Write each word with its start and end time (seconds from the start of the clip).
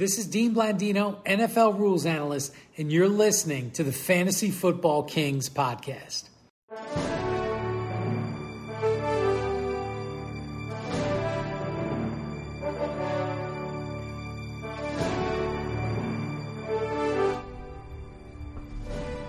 This 0.00 0.16
is 0.16 0.26
Dean 0.26 0.54
Blandino, 0.54 1.22
NFL 1.26 1.78
rules 1.78 2.06
analyst, 2.06 2.54
and 2.78 2.90
you're 2.90 3.06
listening 3.06 3.70
to 3.72 3.84
the 3.84 3.92
Fantasy 3.92 4.50
Football 4.50 5.02
Kings 5.02 5.50
podcast. 5.50 6.30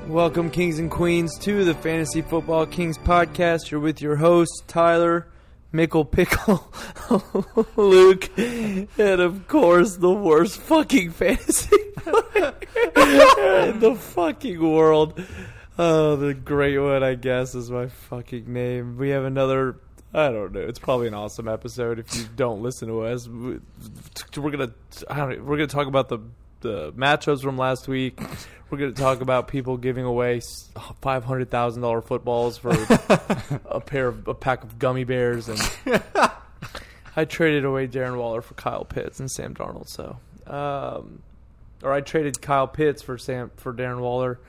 Welcome, 0.08 0.50
Kings 0.52 0.80
and 0.80 0.90
Queens, 0.90 1.38
to 1.40 1.66
the 1.66 1.74
Fantasy 1.74 2.22
Football 2.22 2.66
Kings 2.66 2.98
podcast. 2.98 3.72
You're 3.72 3.82
with 3.82 4.02
your 4.02 4.16
host, 4.16 4.64
Tyler 4.70 5.28
Mickle 5.72 6.04
Pickle, 6.06 6.72
Luke, 7.78 8.30
and 8.38 8.88
of 9.22 9.48
course, 9.48 9.96
the 9.98 10.12
worst 10.12 10.60
fucking 10.62 11.12
fantasy 11.12 11.76
in 12.06 13.80
the 13.80 13.96
fucking 13.98 14.60
world. 14.62 15.22
Oh, 15.78 16.16
the 16.18 16.34
great 16.34 16.78
one, 16.78 17.04
I 17.04 17.16
guess, 17.16 17.56
is 17.56 17.72
my 17.72 17.88
fucking 17.88 18.52
name. 18.52 18.98
We 18.98 19.10
have 19.10 19.24
another. 19.24 19.78
I 20.14 20.30
don't 20.30 20.52
know. 20.52 20.60
It's 20.60 20.78
probably 20.80 21.08
an 21.08 21.14
awesome 21.14 21.48
episode 21.48 22.00
if 22.00 22.14
you 22.18 22.26
don't 22.36 22.62
listen 22.62 22.90
to 22.90 23.04
us. 23.06 23.28
We- 23.30 23.60
We're 24.38 24.52
gonna. 24.52 24.72
I 25.10 25.16
don't. 25.18 25.38
know, 25.38 25.44
We're 25.44 25.56
gonna 25.56 25.68
talk 25.68 25.88
about 25.88 26.10
the 26.10 26.20
the 26.62 26.94
matchups 26.94 27.42
from 27.42 27.58
last 27.58 27.88
week. 27.88 28.20
We're 28.70 28.78
going 28.78 28.94
to 28.94 29.02
talk 29.02 29.20
about 29.20 29.50
people 29.50 29.76
giving 29.76 30.06
away 30.06 30.42
five 31.02 31.26
hundred 31.26 31.50
thousand 31.50 31.82
dollar 31.82 32.02
footballs 32.02 32.58
for 32.58 32.72
a 33.66 33.82
pair 33.82 34.08
of 34.08 34.28
a 34.28 34.34
pack 34.34 34.64
of 34.64 34.80
gummy 34.80 35.04
bears, 35.04 35.50
and 35.50 35.60
I 37.16 37.26
traded 37.26 37.66
away 37.66 37.88
Darren 37.88 38.18
Waller 38.18 38.42
for 38.42 38.54
Kyle 38.54 38.86
Pitts 38.86 39.20
and 39.20 39.30
Sam 39.30 39.54
Darnold. 39.54 39.90
So, 39.90 40.18
um, 40.48 41.22
or 41.84 41.92
I 41.92 42.00
traded 42.00 42.42
Kyle 42.42 42.68
Pitts 42.68 43.02
for 43.02 43.18
Sam 43.18 43.52
for 43.58 43.74
Darren 43.74 44.00
Waller. 44.00 44.40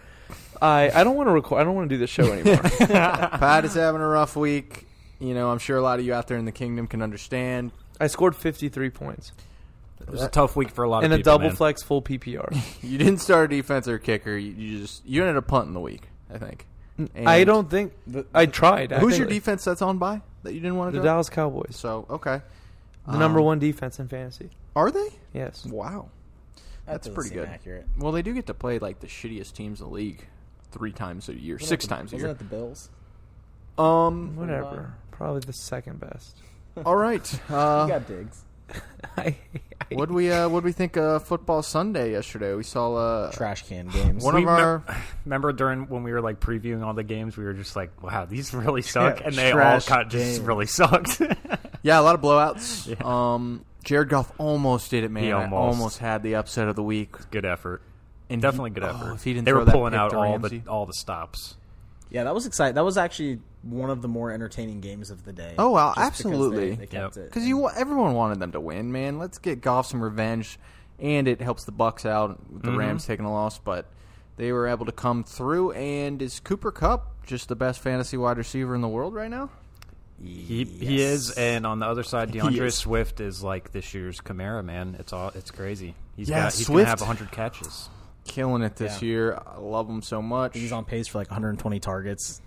I 0.61 0.91
I 0.95 1.03
don't 1.03 1.17
want 1.17 1.27
to 1.27 1.33
record. 1.33 1.61
I 1.61 1.65
don't 1.65 1.75
want 1.75 1.91
to 1.91 1.95
do 1.95 1.99
this 1.99 2.11
show 2.11 2.33
anymore. 2.33 2.63
Pat 2.79 3.65
is 3.65 3.75
having 3.75 4.01
a 4.01 4.07
rough 4.07 4.37
week. 4.37 4.87
You 5.19 5.35
know, 5.35 5.51
I'm 5.51 5.59
sure 5.59 5.77
a 5.77 5.83
lot 5.83 5.99
of 5.99 6.05
you 6.05 6.15
out 6.15 6.29
there 6.29 6.39
in 6.39 6.45
the 6.45 6.53
kingdom 6.53 6.87
can 6.87 7.03
understand. 7.03 7.73
I 7.99 8.07
scored 8.07 8.37
fifty 8.37 8.69
three 8.69 8.91
points 8.91 9.33
It 10.03 10.11
was 10.11 10.23
a 10.23 10.29
tough 10.29 10.57
week 10.57 10.71
for 10.71 10.85
a 10.85 10.89
lot 10.89 11.05
in 11.05 11.13
of 11.13 11.17
people. 11.19 11.33
In 11.33 11.35
a 11.35 11.39
double 11.39 11.49
man. 11.49 11.57
flex 11.57 11.83
full 11.83 12.03
PPR. 12.03 12.57
You 12.83 12.99
didn't 12.99 13.19
start 13.19 13.53
a 13.53 13.57
defense 13.57 13.87
or 13.89 13.99
kicker. 13.99 14.37
You, 14.37 14.53
you 14.53 14.81
just 14.81 15.05
you 15.07 15.23
ended 15.23 15.37
up 15.37 15.47
punting 15.47 15.73
the 15.75 15.81
week. 15.81 16.09
I 16.33 16.39
think. 16.39 16.67
And 16.99 17.29
I 17.29 17.45
don't 17.45 17.71
think 17.71 17.93
I 18.35 18.47
tried. 18.47 18.91
Who's 18.93 19.17
your 19.19 19.27
actually. 19.27 19.39
defense 19.39 19.65
that's 19.65 19.81
on 19.83 19.99
by 19.99 20.21
that 20.43 20.53
you 20.53 20.61
didn't 20.61 20.77
want 20.77 20.93
The 20.93 20.99
to 20.99 21.03
go? 21.03 21.07
Dallas 21.09 21.29
Cowboys, 21.31 21.75
So 21.77 22.07
okay, 22.11 22.43
the 23.07 23.17
number 23.19 23.39
Um, 23.41 23.47
one 23.47 23.59
defense 23.59 23.99
in 23.99 24.09
fantasy. 24.09 24.51
Are 24.77 24.91
they? 24.91 25.09
Yes. 25.33 25.65
Wow, 25.67 26.11
That 26.55 26.63
that's 26.87 26.99
doesn't 27.07 27.15
pretty 27.15 27.31
seem 27.31 27.39
good. 27.39 27.49
Accurate. 27.49 27.87
Well, 27.99 28.13
they 28.13 28.23
do 28.23 28.35
get 28.35 28.47
to 28.47 28.55
play 28.55 28.79
like 28.79 29.01
the 29.01 29.07
shittiest 29.07 29.53
teams 29.55 29.81
in 29.81 29.87
the 29.89 29.93
league 29.93 30.27
three 30.71 30.93
times 30.93 31.29
a 31.29 31.35
year, 31.35 31.55
Wasn't 31.57 31.69
six 31.69 31.85
the- 31.87 31.95
times 31.95 32.13
a 32.13 32.17
Wasn't 32.17 32.23
year. 32.29 32.31
it 32.33 32.39
the 32.39 32.45
Bills? 32.45 32.91
Um. 33.79 34.37
Whatever. 34.37 34.95
Probably 35.11 35.41
the 35.41 35.53
second 35.53 36.01
best. 36.01 36.37
All 36.85 36.97
right. 36.97 37.33
you 37.49 37.55
Uh, 37.55 37.87
got 37.87 38.07
digs. 38.09 38.43
I, 39.17 39.37
what 39.97 40.09
do 40.09 40.15
we 40.15 40.31
uh, 40.31 40.49
what 40.49 40.61
do 40.61 40.65
we 40.65 40.73
think 40.73 40.97
of 40.97 41.25
football 41.25 41.63
Sunday 41.63 42.13
yesterday? 42.13 42.55
We 42.55 42.63
saw 42.63 42.95
uh, 42.95 43.33
Trash 43.33 43.69
can 43.69 43.89
games. 43.89 44.23
one 44.25 44.35
We 44.35 44.43
of 44.43 44.49
our 44.49 44.83
Remember 45.25 45.53
during 45.53 45.89
when 45.89 46.03
we 46.03 46.13
were 46.13 46.21
like 46.21 46.41
previewing 46.41 46.85
all 46.85 46.95
the 46.95 47.03
games, 47.05 47.37
we 47.37 47.45
were 47.45 47.53
just 47.53 47.77
like, 47.77 48.03
"Wow, 48.03 48.25
these 48.25 48.53
really 48.55 48.83
suck," 48.83 49.21
Yeah, 49.21 49.27
and 49.27 49.35
they 49.35 49.47
all 49.51 49.57
trash 49.59 49.87
got 49.87 50.11
just 50.11 50.43
really 50.43 50.67
sucked. 50.67 51.21
Yeah, 51.85 51.99
a 51.99 52.03
lot 52.03 52.15
of 52.15 52.21
blowouts. 52.21 52.87
Yeah. 52.89 52.95
Um, 53.35 53.65
Jared 53.83 54.09
Goff 54.09 54.31
almost 54.39 54.89
did 54.93 55.03
it, 55.03 55.11
man. 55.11 55.25
He 55.25 55.33
almost. 55.33 55.53
almost 55.77 55.99
had 55.99 56.23
the 56.23 56.37
upset 56.37 56.69
of 56.69 56.77
the 56.77 56.83
week. 56.85 57.17
good 57.33 57.45
effort, 57.45 57.83
And 58.31 58.41
definitely 58.41 58.71
he- 58.71 58.75
good 58.75 58.85
oh, 58.85 58.91
effort. 58.91 59.13
if 59.15 59.25
he 59.25 59.33
didn't 59.33 59.47
they 59.47 59.51
throw 59.51 59.65
were 59.65 59.71
pulling 59.73 59.91
pick 59.91 59.99
out 59.99 60.11
to 60.13 60.17
all 60.19 60.39
the 60.39 60.63
all 60.69 60.87
the 60.87 60.93
stops. 60.93 61.57
Yeah, 62.13 62.25
that 62.25 62.35
was 62.35 62.45
exciting. 62.47 62.75
That 62.75 62.85
was 62.85 62.99
actually 62.99 63.41
one 63.63 63.89
of 63.91 64.03
the 64.03 64.09
more 64.09 64.31
entertaining 64.31 64.81
games 64.81 65.11
of 65.11 65.25
the 65.25 65.33
day. 65.33 65.55
Oh, 65.59 65.71
well, 65.71 65.95
just 65.95 66.19
because 66.19 66.27
absolutely. 66.27 66.71
They, 66.71 66.75
they 66.77 66.87
kept 66.87 67.17
Yep. 67.17 67.25
because 67.27 67.47
you 67.47 67.69
everyone 67.71 68.13
wanted 68.15 68.39
them 68.39 68.53
to 68.53 68.61
win, 68.61 68.93
man. 68.93 69.19
Let's 69.19 69.39
get 69.39 69.61
Goff 69.63 69.87
some 69.87 70.03
revenge, 70.03 70.59
and 70.99 71.27
it 71.27 71.41
helps 71.41 71.65
the 71.65 71.73
Bucks 71.73 72.05
out 72.05 72.39
with 72.53 72.63
the 72.63 72.71
Mhm. 72.71 72.77
Rams 72.79 73.07
taking 73.07 73.25
a 73.25 73.33
loss, 73.33 73.59
but 73.59 73.87
they 74.37 74.53
were 74.53 74.67
able 74.67 74.85
to 74.87 74.93
come 74.93 75.25
through. 75.25 75.73
And 75.73 76.21
is 76.21 76.39
Cooper 76.41 76.71
Kupp 76.71 77.25
just 77.25 77.49
the 77.49 77.57
best 77.57 77.81
fantasy 77.81 78.17
wide 78.19 78.37
receiver 78.37 78.75
in 78.75 78.83
the 78.83 78.89
world 78.89 79.15
right 79.15 79.31
now? 79.31 79.49
He 80.23 80.65
he 80.65 81.01
is, 81.01 81.31
and 81.33 81.67
on 81.67 81.79
the 81.81 81.87
other 81.87 82.03
side, 82.05 82.31
He 82.33 82.39
D'Andre 82.41 82.67
is. 82.69 82.75
Swift 82.77 83.21
is 83.21 83.43
like 83.43 83.73
this 83.73 83.93
year's 83.95 84.21
Kamara. 84.21 84.65
Man, 84.65 84.95
it's 84.99 85.13
all 85.13 85.31
it's 85.35 85.51
crazy. 85.51 85.95
He's 86.17 86.29
Yeah, 86.29 86.43
got 86.45 86.53
he's 86.55 86.67
Swift- 86.67 86.79
gonna 86.87 86.89
have 86.91 87.01
hundred 87.01 87.33
catches. 87.33 87.89
Killing 88.25 88.63
it 88.63 88.77
this 88.77 89.03
Yeah. 89.03 89.09
year. 89.09 89.43
I 89.47 89.59
love 89.59 89.89
him 89.89 90.03
so 90.03 90.23
much. 90.23 90.55
He's 90.57 90.73
on 90.73 90.85
pace 90.85 91.09
for 91.09 91.19
like 91.19 91.31
120 91.31 91.81
targets. 91.81 92.41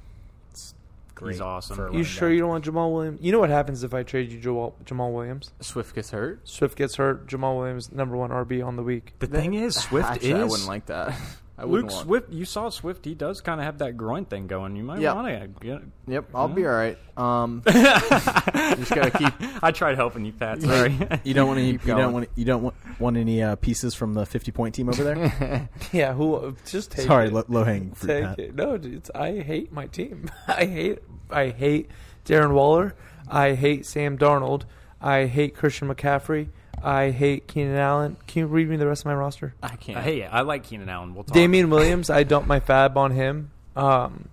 It's 0.52 0.74
great. 1.16 1.34
He's 1.34 1.42
awesome. 1.42 1.92
You 1.94 2.00
You 2.00 2.04
sure 2.04 2.30
back. 2.30 2.34
you 2.36 2.40
don't 2.42 2.50
want 2.50 2.66
Jamaal 2.66 2.94
Williams? 2.94 3.20
You 3.22 3.32
know 3.32 3.40
what 3.40 3.50
happens 3.50 3.84
if 3.84 3.94
I 3.94 4.04
trade 4.04 4.32
you 4.32 4.40
Jamaal, 4.40 4.74
Jamaal 4.86 5.14
Williams? 5.14 5.52
Swift 5.60 5.94
gets 5.94 6.12
hurt. 6.12 6.40
Swift 6.48 6.78
gets 6.78 6.96
hurt. 6.96 7.28
Jamaal 7.28 7.58
Williams, 7.58 7.92
number 7.92 8.16
one 8.16 8.32
RB 8.32 8.62
on 8.66 8.76
the 8.78 8.84
week. 8.84 9.14
The 9.20 9.28
thing 9.28 9.54
is, 9.54 9.76
Swift 9.76 10.08
Actually, 10.10 10.32
is 10.32 10.40
I 10.40 10.44
wouldn't 10.46 10.68
like 10.68 10.86
that. 10.88 11.14
I 11.58 11.64
Luke 11.64 11.84
want. 11.90 11.92
Swift. 12.06 12.34
You 12.34 12.44
saw 12.44 12.70
Swift. 12.70 13.06
He 13.06 13.16
does 13.16 13.40
kind 13.40 13.62
of 13.62 13.66
have 13.66 13.78
that 13.78 13.96
groin 13.96 14.26
thing 14.26 14.48
going. 14.48 14.76
You 14.76 14.84
might 14.84 15.00
Yeah. 15.00 15.14
want 15.14 15.28
to 15.28 15.48
get. 15.66 15.82
Yep, 16.08 16.30
I'll 16.36 16.50
be 16.50 16.66
all 16.66 16.74
right. 16.74 16.98
Um, 17.16 17.62
just 17.68 18.92
gotta 18.94 19.12
keep. 19.12 19.34
I 19.64 19.72
tried 19.72 19.96
helping 19.96 20.26
you, 20.26 20.34
Pat. 20.34 20.62
Sorry. 20.62 20.98
You 21.24 21.34
don't 21.34 21.48
want 21.48 21.60
any. 21.60 21.72
You 21.72 21.78
don't 21.80 22.14
want. 22.14 22.30
You 22.36 22.46
don't 22.46 22.62
want, 22.64 22.76
want 23.00 23.18
any 23.18 23.42
uh, 23.42 23.56
pieces 23.56 23.96
from 23.96 24.14
the 24.14 24.26
50 24.26 24.52
point 24.52 24.76
team 24.76 24.90
over 24.90 25.04
there. 25.04 25.70
Yeah, 25.94 26.14
who? 26.14 26.56
Just 26.66 26.92
take 26.92 27.06
Sorry, 27.08 27.28
it. 27.28 27.34
low, 27.34 27.46
low 27.48 27.64
hanging 27.64 27.94
fruit. 27.94 28.08
take 28.08 28.24
Pat. 28.26 28.40
it. 28.40 28.56
No, 28.56 28.78
dude, 28.78 28.94
it's, 28.96 29.12
I 29.16 29.40
hate 29.40 29.72
my 29.72 29.88
team. 29.88 30.30
I 30.48 30.66
hate. 30.66 31.00
I 31.30 31.50
hate 31.50 31.90
Darren 32.26 32.52
Waller. 32.54 32.96
I 33.30 33.54
hate 33.54 33.86
Sam 33.86 34.18
Darnold. 34.18 34.64
I 35.02 35.26
hate 35.26 35.56
Christian 35.56 35.88
McCaffrey. 35.88 36.50
I 36.84 37.12
hate 37.12 37.48
Keenan 37.48 37.76
Allen. 37.78 38.18
Can 38.28 38.42
you 38.42 38.46
read 38.48 38.70
me 38.70 38.78
the 38.78 38.88
rest 38.88 39.02
of 39.02 39.06
my 39.08 39.16
roster? 39.16 39.54
I 39.64 39.76
can't. 39.76 40.00
Hey, 40.04 40.24
I 40.26 40.42
like 40.42 40.64
Keenan 40.64 40.90
Allen. 40.90 41.14
We'll 41.16 41.24
talk. 41.24 41.34
Damien 41.34 41.70
Williams. 41.70 42.10
I 42.10 42.24
dump 42.24 42.48
my 42.48 42.60
fab 42.60 42.98
on 42.98 43.12
him. 43.12 43.52
Um, 43.76 44.30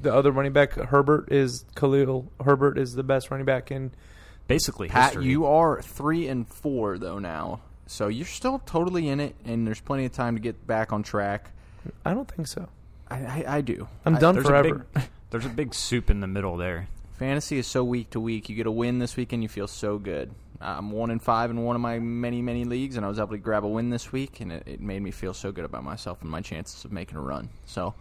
the 0.00 0.14
other 0.14 0.30
running 0.30 0.52
back, 0.52 0.72
Herbert, 0.74 1.32
is 1.32 1.64
Khalil. 1.74 2.30
Herbert 2.44 2.78
is 2.78 2.94
the 2.94 3.02
best 3.02 3.30
running 3.30 3.46
back 3.46 3.70
in. 3.70 3.90
basically 4.46 4.88
Pat, 4.88 5.12
history. 5.14 5.24
you 5.26 5.46
are 5.46 5.80
three 5.82 6.28
and 6.28 6.46
four 6.46 6.98
though 6.98 7.18
now, 7.18 7.60
so 7.86 8.08
you're 8.08 8.26
still 8.26 8.58
totally 8.66 9.08
in 9.08 9.18
it, 9.20 9.34
and 9.44 9.66
there's 9.66 9.80
plenty 9.80 10.04
of 10.04 10.12
time 10.12 10.34
to 10.36 10.40
get 10.40 10.66
back 10.66 10.92
on 10.92 11.02
track. 11.02 11.50
I 12.04 12.14
don't 12.14 12.30
think 12.30 12.46
so. 12.48 12.68
I, 13.08 13.16
I, 13.16 13.44
I 13.56 13.60
do. 13.60 13.88
I'm 14.04 14.16
I- 14.16 14.18
done 14.18 14.34
there's 14.36 14.46
forever. 14.46 14.86
A 14.94 14.98
big, 14.98 15.08
there's 15.30 15.46
a 15.46 15.50
big 15.50 15.74
soup 15.74 16.10
in 16.10 16.20
the 16.20 16.26
middle 16.26 16.56
there. 16.56 16.88
Fantasy 17.18 17.58
is 17.58 17.66
so 17.66 17.84
week 17.84 18.10
to 18.10 18.20
week. 18.20 18.48
You 18.48 18.56
get 18.56 18.66
a 18.66 18.72
win 18.72 18.98
this 18.98 19.16
weekend, 19.16 19.42
you 19.42 19.48
feel 19.48 19.68
so 19.68 19.98
good. 19.98 20.32
I'm 20.60 20.90
one 20.90 21.10
and 21.10 21.22
five 21.22 21.50
in 21.50 21.62
one 21.62 21.76
of 21.76 21.82
my 21.82 21.98
many 21.98 22.42
many 22.42 22.64
leagues, 22.64 22.96
and 22.96 23.04
I 23.04 23.08
was 23.08 23.18
able 23.18 23.30
to 23.30 23.38
grab 23.38 23.64
a 23.64 23.68
win 23.68 23.90
this 23.90 24.10
week, 24.10 24.40
and 24.40 24.50
it, 24.50 24.62
it 24.66 24.80
made 24.80 25.00
me 25.00 25.10
feel 25.10 25.34
so 25.34 25.52
good 25.52 25.64
about 25.64 25.84
myself 25.84 26.22
and 26.22 26.30
my 26.30 26.40
chances 26.40 26.84
of 26.84 26.92
making 26.92 27.16
a 27.16 27.20
run. 27.20 27.50
So 27.66 27.94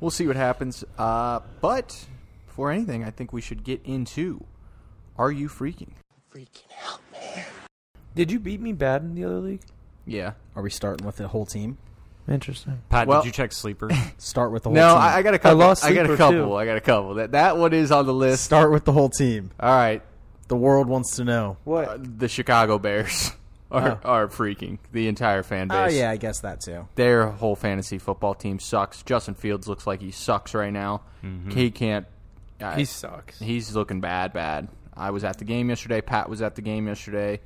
we'll 0.00 0.10
see 0.10 0.26
what 0.26 0.36
happens. 0.36 0.84
Uh, 0.96 1.40
but 1.60 2.06
before 2.46 2.72
anything, 2.72 3.04
I 3.04 3.10
think 3.10 3.32
we 3.32 3.40
should 3.40 3.62
get 3.62 3.80
into 3.84 4.44
Are 5.16 5.30
you 5.30 5.48
freaking? 5.48 5.92
Freaking 6.34 6.70
out, 6.84 7.00
man. 7.12 7.44
Did 8.14 8.32
you 8.32 8.40
beat 8.40 8.60
me 8.60 8.72
bad 8.72 9.02
in 9.02 9.14
the 9.14 9.24
other 9.24 9.38
league? 9.38 9.62
Yeah. 10.04 10.32
Are 10.56 10.62
we 10.62 10.70
starting 10.70 11.06
with 11.06 11.16
the 11.16 11.28
whole 11.28 11.46
team? 11.46 11.78
Interesting. 12.28 12.82
Pat, 12.90 13.08
Well- 13.08 13.22
did 13.22 13.26
you 13.26 13.32
check 13.32 13.52
sleeper? 13.52 13.88
Start 14.18 14.52
with 14.52 14.62
the 14.64 14.68
whole 14.70 14.74
No, 14.74 14.94
team. 14.94 14.98
I, 15.02 15.16
I 15.16 15.22
got 15.22 15.34
a 15.34 15.38
couple. 15.38 15.62
I, 15.62 15.66
lost 15.66 15.84
I 15.84 15.92
got 15.92 16.04
a 16.04 16.08
Sleeper, 16.08 16.16
couple. 16.16 16.32
too. 16.48 16.54
I 16.56 16.64
got 16.66 16.76
a 16.76 16.80
couple. 16.80 17.14
That 17.14 17.32
that 17.32 17.56
one 17.56 17.72
is 17.72 17.90
on 17.90 18.06
the 18.06 18.12
list. 18.14 18.44
Start 18.44 18.70
with 18.70 18.84
the 18.84 18.92
whole 18.92 19.08
team. 19.08 19.50
All 19.58 19.70
right. 19.74 20.02
The 20.48 20.56
world 20.56 20.88
wants 20.88 21.16
to 21.16 21.24
know. 21.24 21.56
What? 21.64 21.88
Uh, 21.88 21.98
the 22.00 22.28
Chicago 22.28 22.78
Bears 22.78 23.32
are, 23.70 24.00
Oh. 24.04 24.08
are 24.08 24.28
freaking 24.28 24.78
the 24.92 25.08
entire 25.08 25.42
fan 25.42 25.68
base. 25.68 25.76
Oh 25.78 25.84
base. 25.86 25.96
yeah, 25.96 26.10
I 26.10 26.16
guess 26.16 26.40
that 26.40 26.60
too. 26.60 26.86
Their 26.94 27.26
whole 27.28 27.54
fantasy 27.56 27.98
football 27.98 28.34
team 28.34 28.58
sucks. 28.58 29.02
Justin 29.02 29.34
Fields 29.34 29.68
looks 29.68 29.86
like 29.86 30.00
he 30.00 30.10
sucks 30.10 30.54
right 30.54 30.72
now. 30.72 31.02
He 31.50 31.70
can't. 31.70 32.06
Uh, 32.60 32.74
he 32.76 32.84
sucks. 32.84 33.38
He's 33.38 33.74
looking 33.76 34.00
bad, 34.00 34.32
bad. 34.32 34.68
I 34.96 35.10
was 35.10 35.22
at 35.22 35.38
the 35.38 35.44
game 35.44 35.68
yesterday. 35.68 36.00
Pat 36.00 36.28
was 36.28 36.42
at 36.42 36.54
the 36.56 36.62
game 36.62 36.88
yesterday, 36.88 37.40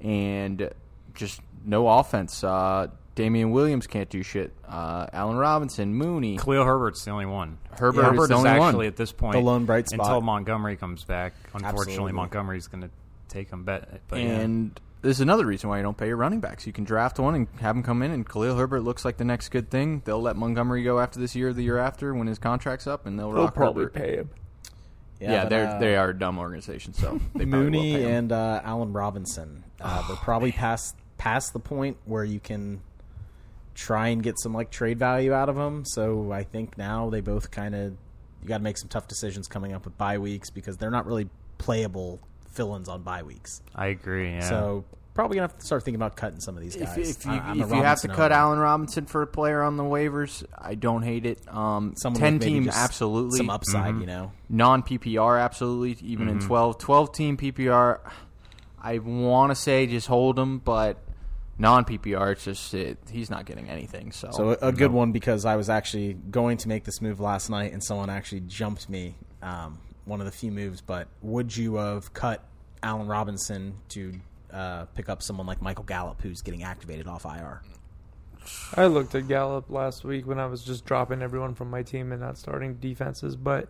and 0.00 0.70
just 1.14 1.40
no 1.64 1.86
offense. 1.88 2.42
Uh, 2.44 2.86
Damien 3.14 3.50
Williams 3.52 3.86
can't 3.86 4.08
do 4.10 4.22
shit. 4.22 4.52
Uh, 4.68 5.06
Allen 5.12 5.36
Robinson, 5.36 5.94
Mooney, 5.94 6.36
Khalil 6.38 6.64
Herbert's 6.64 7.04
the 7.04 7.12
only 7.12 7.26
one. 7.26 7.58
Herbert 7.78 8.00
is 8.00 8.06
Herbert 8.06 8.16
the 8.16 8.22
is 8.24 8.30
only 8.32 8.58
one. 8.58 8.68
actually 8.68 8.86
at 8.88 8.96
this 8.96 9.12
point 9.12 9.34
The 9.34 9.40
lone 9.40 9.64
bright 9.66 9.88
spot. 9.88 10.06
until 10.06 10.20
Montgomery 10.20 10.76
comes 10.76 11.04
back. 11.04 11.34
Unfortunately, 11.52 11.92
Absolutely. 11.92 12.12
Montgomery's 12.12 12.66
going 12.66 12.82
to 12.82 12.90
take 13.28 13.50
him. 13.50 13.64
Bet, 13.64 14.00
but 14.08 14.18
yeah. 14.20 14.26
and 14.40 14.80
there's 15.02 15.20
another 15.20 15.46
reason 15.46 15.68
why 15.70 15.76
you 15.76 15.82
don't 15.84 15.96
pay 15.96 16.08
your 16.08 16.16
running 16.16 16.40
backs. 16.40 16.66
You 16.66 16.72
can 16.72 16.84
draft 16.84 17.18
one 17.20 17.34
and 17.34 17.48
have 17.60 17.76
him 17.76 17.82
come 17.84 18.02
in, 18.02 18.10
and 18.10 18.28
Khalil 18.28 18.56
Herbert 18.56 18.80
looks 18.80 19.04
like 19.04 19.16
the 19.16 19.24
next 19.24 19.50
good 19.50 19.70
thing. 19.70 20.02
They'll 20.04 20.20
let 20.22 20.34
Montgomery 20.36 20.82
go 20.82 20.98
after 20.98 21.20
this 21.20 21.36
year, 21.36 21.50
or 21.50 21.52
the 21.52 21.62
year 21.62 21.78
after, 21.78 22.14
when 22.14 22.26
his 22.26 22.38
contract's 22.38 22.86
up, 22.86 23.06
and 23.06 23.18
they'll 23.18 23.30
They'll 23.32 23.44
rock 23.44 23.54
probably 23.54 23.84
Herbert. 23.84 23.94
pay 23.94 24.16
him. 24.16 24.30
Yeah, 25.20 25.44
but, 25.44 25.48
they're 25.50 25.68
uh, 25.68 25.78
they 25.78 25.96
are 25.96 26.08
a 26.10 26.18
dumb 26.18 26.38
organization, 26.38 26.92
so 26.94 27.20
they 27.34 27.44
probably 27.44 27.46
will 27.46 27.58
Mooney 27.70 27.92
pay 27.94 28.02
him. 28.02 28.10
and 28.10 28.32
uh, 28.32 28.60
Allen 28.64 28.92
Robinson. 28.92 29.62
Uh, 29.80 30.06
they're 30.08 30.16
probably 30.16 30.50
past 30.52 30.96
past 31.18 31.52
the 31.52 31.60
point 31.60 31.96
where 32.04 32.24
you 32.24 32.40
can 32.40 32.80
try 33.74 34.08
and 34.08 34.22
get 34.22 34.38
some 34.38 34.54
like 34.54 34.70
trade 34.70 34.98
value 34.98 35.32
out 35.32 35.48
of 35.48 35.56
them. 35.56 35.84
So 35.84 36.30
I 36.32 36.44
think 36.44 36.78
now 36.78 37.10
they 37.10 37.20
both 37.20 37.50
kind 37.50 37.74
of 37.74 37.92
you 38.42 38.48
got 38.48 38.58
to 38.58 38.62
make 38.64 38.76
some 38.76 38.88
tough 38.88 39.08
decisions 39.08 39.48
coming 39.48 39.72
up 39.72 39.84
with 39.84 39.96
bye 39.98 40.18
weeks 40.18 40.50
because 40.50 40.76
they're 40.76 40.90
not 40.90 41.06
really 41.06 41.28
playable 41.58 42.20
fill-ins 42.52 42.88
on 42.88 43.02
bye 43.02 43.22
weeks. 43.22 43.62
I 43.74 43.86
agree. 43.86 44.30
Yeah. 44.32 44.48
So 44.48 44.84
probably 45.14 45.36
gonna 45.36 45.48
have 45.48 45.58
to 45.58 45.64
start 45.64 45.82
thinking 45.84 45.96
about 46.00 46.16
cutting 46.16 46.40
some 46.40 46.56
of 46.56 46.62
these 46.62 46.74
guys. 46.76 46.98
if 46.98 47.24
you, 47.24 47.30
I- 47.32 47.52
if 47.52 47.58
you 47.70 47.82
have 47.82 48.00
to 48.02 48.08
cut. 48.08 48.32
Allen 48.32 48.58
Robinson 48.58 49.06
for 49.06 49.22
a 49.22 49.26
player 49.26 49.62
on 49.62 49.76
the 49.76 49.82
waivers, 49.84 50.44
I 50.56 50.74
don't 50.74 51.02
hate 51.02 51.24
it. 51.24 51.38
Um, 51.48 51.94
Someone 51.96 52.20
Ten 52.20 52.34
with 52.34 52.42
team, 52.42 52.68
absolutely. 52.72 53.38
some 53.38 53.48
upside, 53.50 53.98
you 54.00 54.06
know. 54.06 54.32
Non 54.48 54.82
PPR, 54.82 55.40
absolutely. 55.42 55.96
Even 56.06 56.28
in 56.28 56.40
12, 56.40 56.78
12 56.78 57.12
team 57.14 57.36
PPR, 57.36 58.00
I 58.82 58.98
want 58.98 59.50
to 59.50 59.54
say 59.54 59.86
just 59.86 60.06
hold 60.08 60.36
them, 60.36 60.58
but 60.58 60.98
non 61.58 61.84
PPR, 61.84 62.32
it's 62.32 62.44
just 62.44 62.74
it, 62.74 62.98
he's 63.10 63.30
not 63.30 63.44
getting 63.46 63.68
anything. 63.68 64.12
So, 64.12 64.30
So 64.32 64.50
a, 64.60 64.68
a 64.68 64.72
good 64.72 64.92
one 64.92 65.12
because 65.12 65.44
I 65.44 65.56
was 65.56 65.68
actually 65.70 66.14
going 66.14 66.56
to 66.58 66.68
make 66.68 66.84
this 66.84 67.00
move 67.00 67.20
last 67.20 67.50
night, 67.50 67.72
and 67.72 67.82
someone 67.82 68.10
actually 68.10 68.40
jumped 68.40 68.88
me. 68.88 69.14
Um, 69.42 69.78
one 70.04 70.20
of 70.20 70.26
the 70.26 70.32
few 70.32 70.50
moves, 70.50 70.80
but 70.80 71.08
would 71.22 71.56
you 71.56 71.76
have 71.76 72.12
cut 72.12 72.44
Allen 72.82 73.06
Robinson 73.08 73.74
to 73.90 74.12
uh, 74.52 74.84
pick 74.94 75.08
up 75.08 75.22
someone 75.22 75.46
like 75.46 75.62
Michael 75.62 75.84
Gallup, 75.84 76.20
who's 76.20 76.42
getting 76.42 76.62
activated 76.62 77.06
off 77.06 77.24
IR? 77.24 77.62
I 78.74 78.86
looked 78.86 79.14
at 79.14 79.26
Gallup 79.28 79.70
last 79.70 80.04
week 80.04 80.26
when 80.26 80.38
I 80.38 80.44
was 80.46 80.62
just 80.62 80.84
dropping 80.84 81.22
everyone 81.22 81.54
from 81.54 81.70
my 81.70 81.82
team 81.82 82.12
and 82.12 82.20
not 82.20 82.36
starting 82.36 82.74
defenses, 82.74 83.36
but 83.36 83.68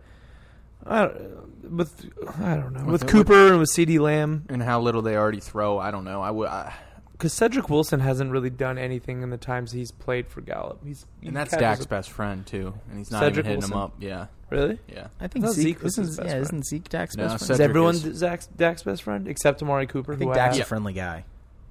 I 0.85 1.03
don't, 1.05 1.71
with 1.71 2.05
I 2.39 2.55
don't 2.55 2.73
know 2.73 2.83
with, 2.83 3.03
With- 3.03 3.07
Cooper 3.07 3.47
and 3.47 3.59
with 3.59 3.69
CeeDee 3.69 3.99
Lamb 3.99 4.45
and 4.49 4.61
how 4.61 4.81
little 4.81 5.01
they 5.01 5.15
already 5.15 5.39
throw, 5.39 5.79
I 5.79 5.91
don't 5.91 6.03
know. 6.03 6.21
I 6.21 6.31
would, 6.31 6.49
I, 6.49 6.73
because 7.17 7.33
Cedric 7.33 7.69
Wilson 7.69 7.99
hasn't 8.01 8.31
really 8.31 8.49
done 8.49 8.77
anything 8.77 9.21
in 9.23 9.29
the 9.29 9.37
times 9.37 9.71
he's 9.71 9.91
played 9.91 10.27
for 10.27 10.41
Gallup. 10.41 10.79
He's 10.85 11.05
he 11.21 11.27
and 11.27 11.35
that's 11.37 11.51
catches 11.51 11.61
Dak's 11.61 11.85
a- 11.85 11.87
best 11.89 12.11
friend 12.11 12.45
too, 12.45 12.73
and 12.89 12.97
he's 12.97 13.11
not 13.11 13.19
Cedric 13.21 13.45
even 13.45 13.61
hitting 13.61 13.71
him 13.71 13.77
up. 13.77 13.93
Yeah, 13.99 14.27
Really? 14.49 14.79
yeah. 14.87 15.07
I 15.19 15.27
think 15.27 15.45
I 15.45 15.47
thought 15.49 15.55
Zeke, 15.55 15.65
Zeke 15.77 15.83
was 15.83 15.93
isn't, 15.93 16.03
his 16.07 16.17
best 16.17 16.25
yeah, 16.27 16.31
friend. 16.33 16.43
isn't 16.45 16.65
Zeke 16.65 16.89
Dak's 16.89 17.15
No, 17.17 17.23
best 17.23 17.37
friend? 17.37 17.39
Cedric 17.47 17.55
Is 17.55 17.59
everyone 17.61 17.95
is- 17.95 18.19
Dak's, 18.21 18.47
Dak's 18.47 18.83
best 18.83 19.03
friend 19.03 19.27
except 19.27 19.61
Amari 19.63 19.87
Cooper? 19.87 20.13
I 20.13 20.15
think 20.17 20.31
who 20.31 20.35
Dak's 20.35 20.57
I 20.57 20.61
a 20.61 20.65
friendly 20.65 20.93
guy. 20.93 21.25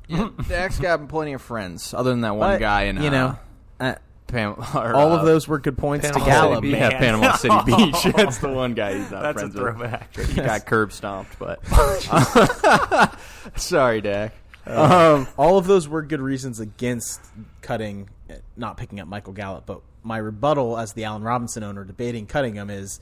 yeah 0.09 0.29
Dak's 0.49 0.79
got 0.81 1.07
plenty 1.09 1.33
of 1.35 1.43
friends, 1.43 1.93
other 1.95 2.11
than 2.11 2.23
that 2.23 2.37
one 2.37 2.55
But, 2.55 2.61
guy 2.61 2.83
in 2.85 3.03
you 3.03 3.11
know, 3.11 3.39
uh, 3.81 3.95
Pam, 4.27 4.55
or, 4.75 4.95
all 4.95 5.13
uh, 5.13 5.19
of 5.19 5.27
those 5.27 5.47
were 5.47 5.59
good 5.61 5.77
points 5.79 6.07
Panama 6.07 6.25
to 6.25 6.31
Gallup. 6.31 6.57
City 6.65 6.69
Beach. 6.73 6.81
Yeah, 6.81 6.99
Panama 6.99 7.33
City 7.37 7.57
Beach. 7.67 8.15
That's 8.17 8.39
the 8.39 8.49
one 8.49 8.73
guy 8.75 8.95
he's 8.99 9.11
not 9.11 9.23
That's 9.23 9.37
a 9.43 9.51
friends 9.51 9.55
with. 9.55 9.63
throwback. 9.63 10.17
He 10.17 10.35
got 10.41 10.65
curb 10.67 10.93
stomped, 10.93 11.39
but 11.39 11.61
sorry, 13.57 14.01
Dak. 14.01 14.33
Um, 14.67 15.27
all 15.37 15.59
of 15.59 15.67
those 15.67 15.89
were 15.89 16.03
good 16.03 16.21
reasons 16.21 16.61
against 16.61 17.21
cutting, 17.61 18.09
uh, 18.31 18.35
not 18.57 18.77
picking 18.77 19.01
up 19.01 19.09
Michael 19.09 19.33
Gallup. 19.33 19.67
But 19.67 19.81
my 20.03 20.19
rebuttal 20.19 20.79
as 20.79 20.93
the 20.93 21.05
Allen 21.05 21.23
Robinson 21.23 21.63
owner 21.63 21.85
debating 21.85 22.27
cutting 22.27 22.55
him 22.55 22.71
is 22.71 23.01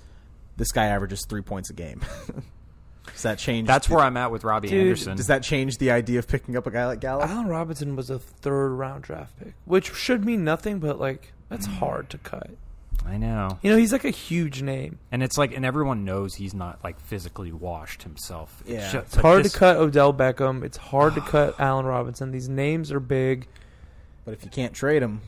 this 0.57 0.73
guy 0.73 0.87
averages 0.87 1.25
three 1.29 1.43
points 1.43 1.71
a 1.71 1.75
game. 1.75 2.01
does 3.07 3.23
that 3.23 3.39
change? 3.39 3.67
That's 3.67 3.89
where 3.89 4.01
I'm 4.01 4.17
at 4.17 4.31
with 4.31 4.45
Robbie 4.45 4.69
Dude, 4.69 4.81
Anderson. 4.81 5.17
Does 5.17 5.27
that 5.29 5.43
change 5.43 5.79
the 5.79 5.91
idea 5.91 6.19
of 6.19 6.29
picking 6.29 6.57
up 6.57 6.67
a 6.67 6.71
guy 6.71 6.87
like 6.87 7.01
Gallup? 7.01 7.29
Allen 7.29 7.49
Robinson 7.49 7.97
was 7.97 8.11
a 8.11 8.19
third 8.19 8.71
round 8.71 9.03
draft 9.05 9.39
pick, 9.39 9.55
which 9.65 9.93
should 9.95 10.25
mean 10.25 10.45
nothing, 10.45 10.79
but 10.79 10.99
like 10.99 11.33
that's 11.49 11.67
hard 11.67 12.09
to 12.11 12.19
cut. 12.19 12.51
I 13.07 13.17
know. 13.19 13.59
You 13.63 13.71
know, 13.73 13.77
he's 13.77 13.93
like 13.93 14.05
a 14.05 14.11
huge 14.11 14.63
name. 14.63 14.99
And 15.11 15.23
it's 15.23 15.37
like, 15.37 15.55
and 15.55 15.65
everyone 15.65 16.05
knows 16.05 16.35
he's 16.35 16.55
not 16.55 16.79
like 16.85 16.99
physically 17.01 17.53
washed 17.53 18.05
himself. 18.05 18.63
Yeah. 18.67 18.91
ju- 18.91 18.99
It's 18.99 19.17
hard 19.17 19.45
this- 19.45 19.53
to 19.53 19.59
cut 19.59 19.77
Odell 19.77 20.15
Beckham. 20.15 20.63
It's 20.63 20.77
hard 20.77 21.15
to 21.15 21.21
cut 21.27 21.59
Allen 21.61 21.85
Robinson. 21.87 22.31
These 22.31 22.49
names 22.49 22.91
are 22.93 23.01
big. 23.01 23.49
But 24.25 24.35
if 24.35 24.45
you 24.45 24.51
can't 24.51 24.73
trade 24.73 25.03
him, 25.03 25.21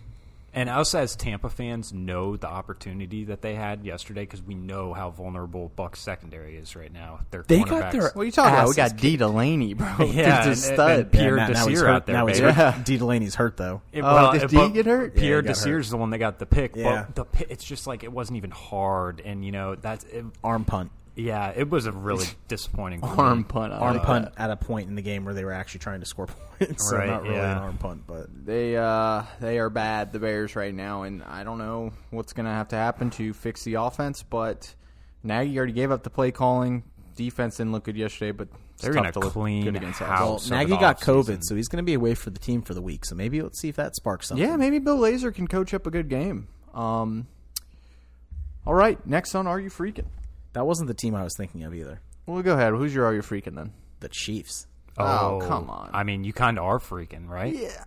And 0.57 0.69
us 0.69 0.95
as 0.95 1.17
Tampa 1.17 1.49
fans 1.49 1.93
know 1.93 2.37
the 2.37 2.47
opportunity 2.47 3.25
that 3.25 3.43
they 3.43 3.57
had 3.57 3.85
yesterday 3.85 4.23
because 4.23 4.41
we 4.41 4.55
know 4.55 4.93
how 4.95 5.11
vulnerable 5.11 5.73
Buck's 5.75 5.99
secondary 6.01 6.57
is 6.57 6.77
right 6.77 6.93
now. 6.93 7.21
Their 7.33 7.43
They 7.43 7.59
got 7.59 7.69
cornerbacks- 7.69 7.93
their- 7.93 8.03
what 8.15 8.23
are 8.23 8.25
you 8.25 8.31
talking 8.33 8.55
about? 8.55 8.69
We 8.69 8.75
got 8.75 8.97
Dee 8.97 9.17
Delaney, 9.17 9.75
bro. 9.75 9.89
Yeah, 10.13 10.45
Dude's 10.45 10.65
a 10.65 10.69
and- 10.69 10.77
stud. 10.79 10.99
and 11.01 11.13
Pierre 11.13 11.37
now, 11.37 11.49
now 11.49 11.67
he's 11.67 11.67
Desir 11.67 11.87
hurt. 11.87 11.91
out 11.95 12.07
there, 12.07 12.15
now 12.17 12.27
he's 12.27 12.41
baby. 12.41 12.53
hurt. 12.53 12.85
Dee 12.85 12.99
Delaney's 12.99 13.35
hurt 13.35 13.57
though. 13.57 13.83
It- 13.93 14.03
Oh, 14.03 14.15
well, 14.15 14.33
did 14.33 14.43
it- 14.45 14.51
D 14.51 14.57
but 14.57 14.69
get 14.69 14.87
hurt? 14.87 15.17
Pierre 15.17 15.41
he 15.43 15.47
got 15.49 15.55
Desir's 15.55 15.91
the 15.91 15.97
one 15.97 16.11
that 16.11 16.19
got 16.19 16.39
the 16.39 16.47
pick. 16.47 16.77
Yeah. 16.77 17.05
But 17.07 17.15
the 17.17 17.25
pick, 17.25 17.51
it's 17.51 17.65
just 17.65 17.87
like 17.89 18.05
it 18.05 18.13
wasn't 18.13 18.37
even 18.37 18.51
hard, 18.53 19.21
and 19.25 19.45
you 19.45 19.51
know 19.51 19.75
that's 19.75 20.05
it, 20.05 20.25
Arm 20.45 20.65
punt. 20.65 20.93
Yeah, 21.17 21.53
it 21.55 21.71
was 21.71 21.87
a 21.87 21.93
really 21.93 22.27
disappointing 22.49 23.01
for. 23.01 23.07
Arm 23.07 23.45
punt. 23.45 23.73
I 23.73 23.77
Arm 23.79 23.97
like 23.97 24.07
punt 24.07 24.25
that. 24.35 24.41
at 24.41 24.51
a 24.51 24.57
point 24.57 24.89
in 24.89 24.95
the 24.95 25.03
game 25.03 25.25
where 25.25 25.35
they 25.35 25.45
were 25.45 25.53
actually 25.53 25.81
trying 25.81 26.01
to 26.01 26.07
score 26.07 26.27
points. 26.59 26.89
so 26.91 26.97
Right, 26.97 27.09
not 27.09 27.23
really 27.23 27.35
yeah. 27.37 27.53
an 27.53 27.59
arm 27.59 27.79
punt, 27.79 28.03
but 28.07 28.27
They 28.45 28.77
uh 28.77 29.23
they 29.41 29.59
are 29.59 29.71
bad, 29.71 30.13
the 30.13 30.19
Bears 30.19 30.57
right 30.57 30.75
now, 30.75 31.03
and 31.03 31.23
I 31.23 31.45
don't 31.45 31.59
know 31.59 31.93
what's 32.11 32.33
gonna 32.33 32.53
have 32.55 32.69
to 32.69 32.77
happen 32.77 33.11
to 33.11 33.33
fix 33.33 33.63
the 33.65 33.75
offense. 33.75 34.23
But 34.23 34.75
Nagy 35.23 35.57
already 35.57 35.73
gave 35.73 35.91
up 35.91 36.03
the 36.03 36.11
play 36.11 36.31
calling. 36.33 36.83
Defense 37.17 37.57
didn't 37.59 37.71
look 37.73 37.85
good 37.85 37.97
yesterday, 37.97 38.33
but 38.33 38.49
They're 38.81 38.93
gonna 38.93 39.13
to 39.13 39.21
look 39.21 39.33
clean 39.35 39.63
good 39.65 39.77
against 39.77 40.03
us. 40.03 40.09
house. 40.09 40.51
well, 40.51 40.59
Nagy 40.59 40.77
got 40.77 40.99
offseason. 41.01 41.05
COVID, 41.25 41.39
so 41.43 41.55
he's 41.55 41.69
going 41.69 41.77
to 41.77 41.87
be 41.87 41.95
away 41.95 42.17
for 42.17 42.31
the 42.31 42.41
team 42.41 42.61
for 42.61 42.75
the 42.75 42.83
week. 42.83 43.05
So 43.05 43.15
maybe 43.15 43.41
let's 43.41 43.61
see 43.61 43.69
if 43.69 43.77
that 43.77 43.95
sparks 43.95 44.27
something. 44.27 44.45
Yeah, 44.45 44.57
maybe 44.57 44.81
Bill 44.81 44.99
Lazor 44.99 45.33
can 45.33 45.47
coach 45.47 45.73
up 45.73 45.87
a 45.87 45.93
good 45.93 46.09
game. 46.09 46.49
Um, 46.75 47.29
all 48.67 48.75
right, 48.75 48.99
next 49.07 49.37
on 49.37 49.47
Are 49.47 49.61
You 49.61 49.71
Freaking? 49.71 50.07
That 50.55 50.67
wasn't 50.67 50.89
the 50.89 50.95
team 50.95 51.15
I 51.15 51.23
was 51.23 51.37
thinking 51.37 51.63
of 51.65 51.75
either. 51.75 52.01
Well, 52.27 52.43
go 52.43 52.55
ahead. 52.55 52.73
Who's 52.73 52.95
your 52.95 53.05
Are 53.05 53.15
You 53.15 53.21
Freaking 53.23 53.55
then? 53.55 53.73
The 54.01 54.09
Chiefs. 54.09 54.67
Oh, 54.97 55.41
oh, 55.43 55.47
come 55.47 55.69
on. 55.71 55.91
I 55.93 56.03
mean, 56.05 56.25
you 56.25 56.33
kind 56.33 56.59
of 56.59 56.65
are 56.65 56.79
freaking, 56.79 57.29
right? 57.29 57.55
Yeah. 57.55 57.85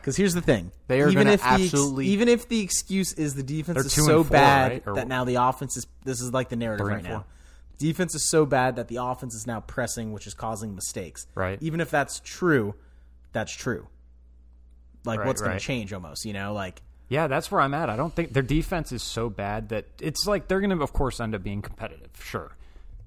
Because 0.00 0.16
here's 0.16 0.34
the 0.34 0.40
thing: 0.42 0.70
They 0.86 1.00
are 1.00 1.08
even 1.08 1.24
gonna 1.24 1.32
if 1.32 1.40
the 1.42 1.48
ex- 1.48 1.62
absolutely- 1.64 2.06
even 2.08 2.28
if 2.28 2.48
the 2.48 2.60
excuse 2.60 3.12
is 3.14 3.34
the 3.34 3.42
defense 3.42 3.78
is 3.84 3.92
so 3.92 4.22
four, 4.22 4.30
bad 4.32 4.70
right? 4.72 4.82
Or- 4.86 4.94
that 4.94 5.08
now 5.08 5.24
the 5.24 5.36
offense 5.36 5.76
is 5.76 5.86
this 6.04 6.20
is 6.20 6.32
like 6.32 6.48
the 6.50 6.56
narrative 6.56 6.86
right 6.86 7.02
now. 7.02 7.10
four. 7.10 7.24
Defense 7.78 8.14
is 8.14 8.28
so 8.30 8.44
bad 8.46 8.76
that 8.76 8.88
the 8.88 8.96
offense 8.96 9.34
is 9.34 9.46
now 9.46 9.60
pressing, 9.60 10.12
which 10.12 10.26
is 10.26 10.34
causing 10.34 10.74
mistakes. 10.74 11.26
Right. 11.34 11.58
Even 11.62 11.80
if 11.80 11.90
that's 11.90 12.20
true, 12.24 12.74
that's 13.32 13.52
true. 13.52 13.86
Like 15.04 15.20
Right, 15.20 15.26
what's 15.26 15.40
going 15.40 15.52
right. 15.52 15.60
to 15.60 15.64
change? 15.66 15.92
Almost, 15.92 16.24
you 16.24 16.32
know, 16.32 16.52
like 16.52 16.82
Yeah, 17.08 17.26
that's 17.26 17.50
where 17.50 17.60
I'm 17.60 17.74
at. 17.74 17.88
I 17.88 17.96
don't 17.96 18.14
think 18.14 18.32
their 18.32 18.42
defense 18.42 18.92
is 18.92 19.02
so 19.02 19.30
bad 19.30 19.70
that 19.70 19.86
it's 20.00 20.26
like 20.26 20.48
they're 20.48 20.60
going 20.60 20.76
to, 20.76 20.82
of 20.82 20.92
course, 20.92 21.20
end 21.20 21.34
up 21.34 21.42
being 21.42 21.62
competitive. 21.62 22.10
Sure, 22.22 22.52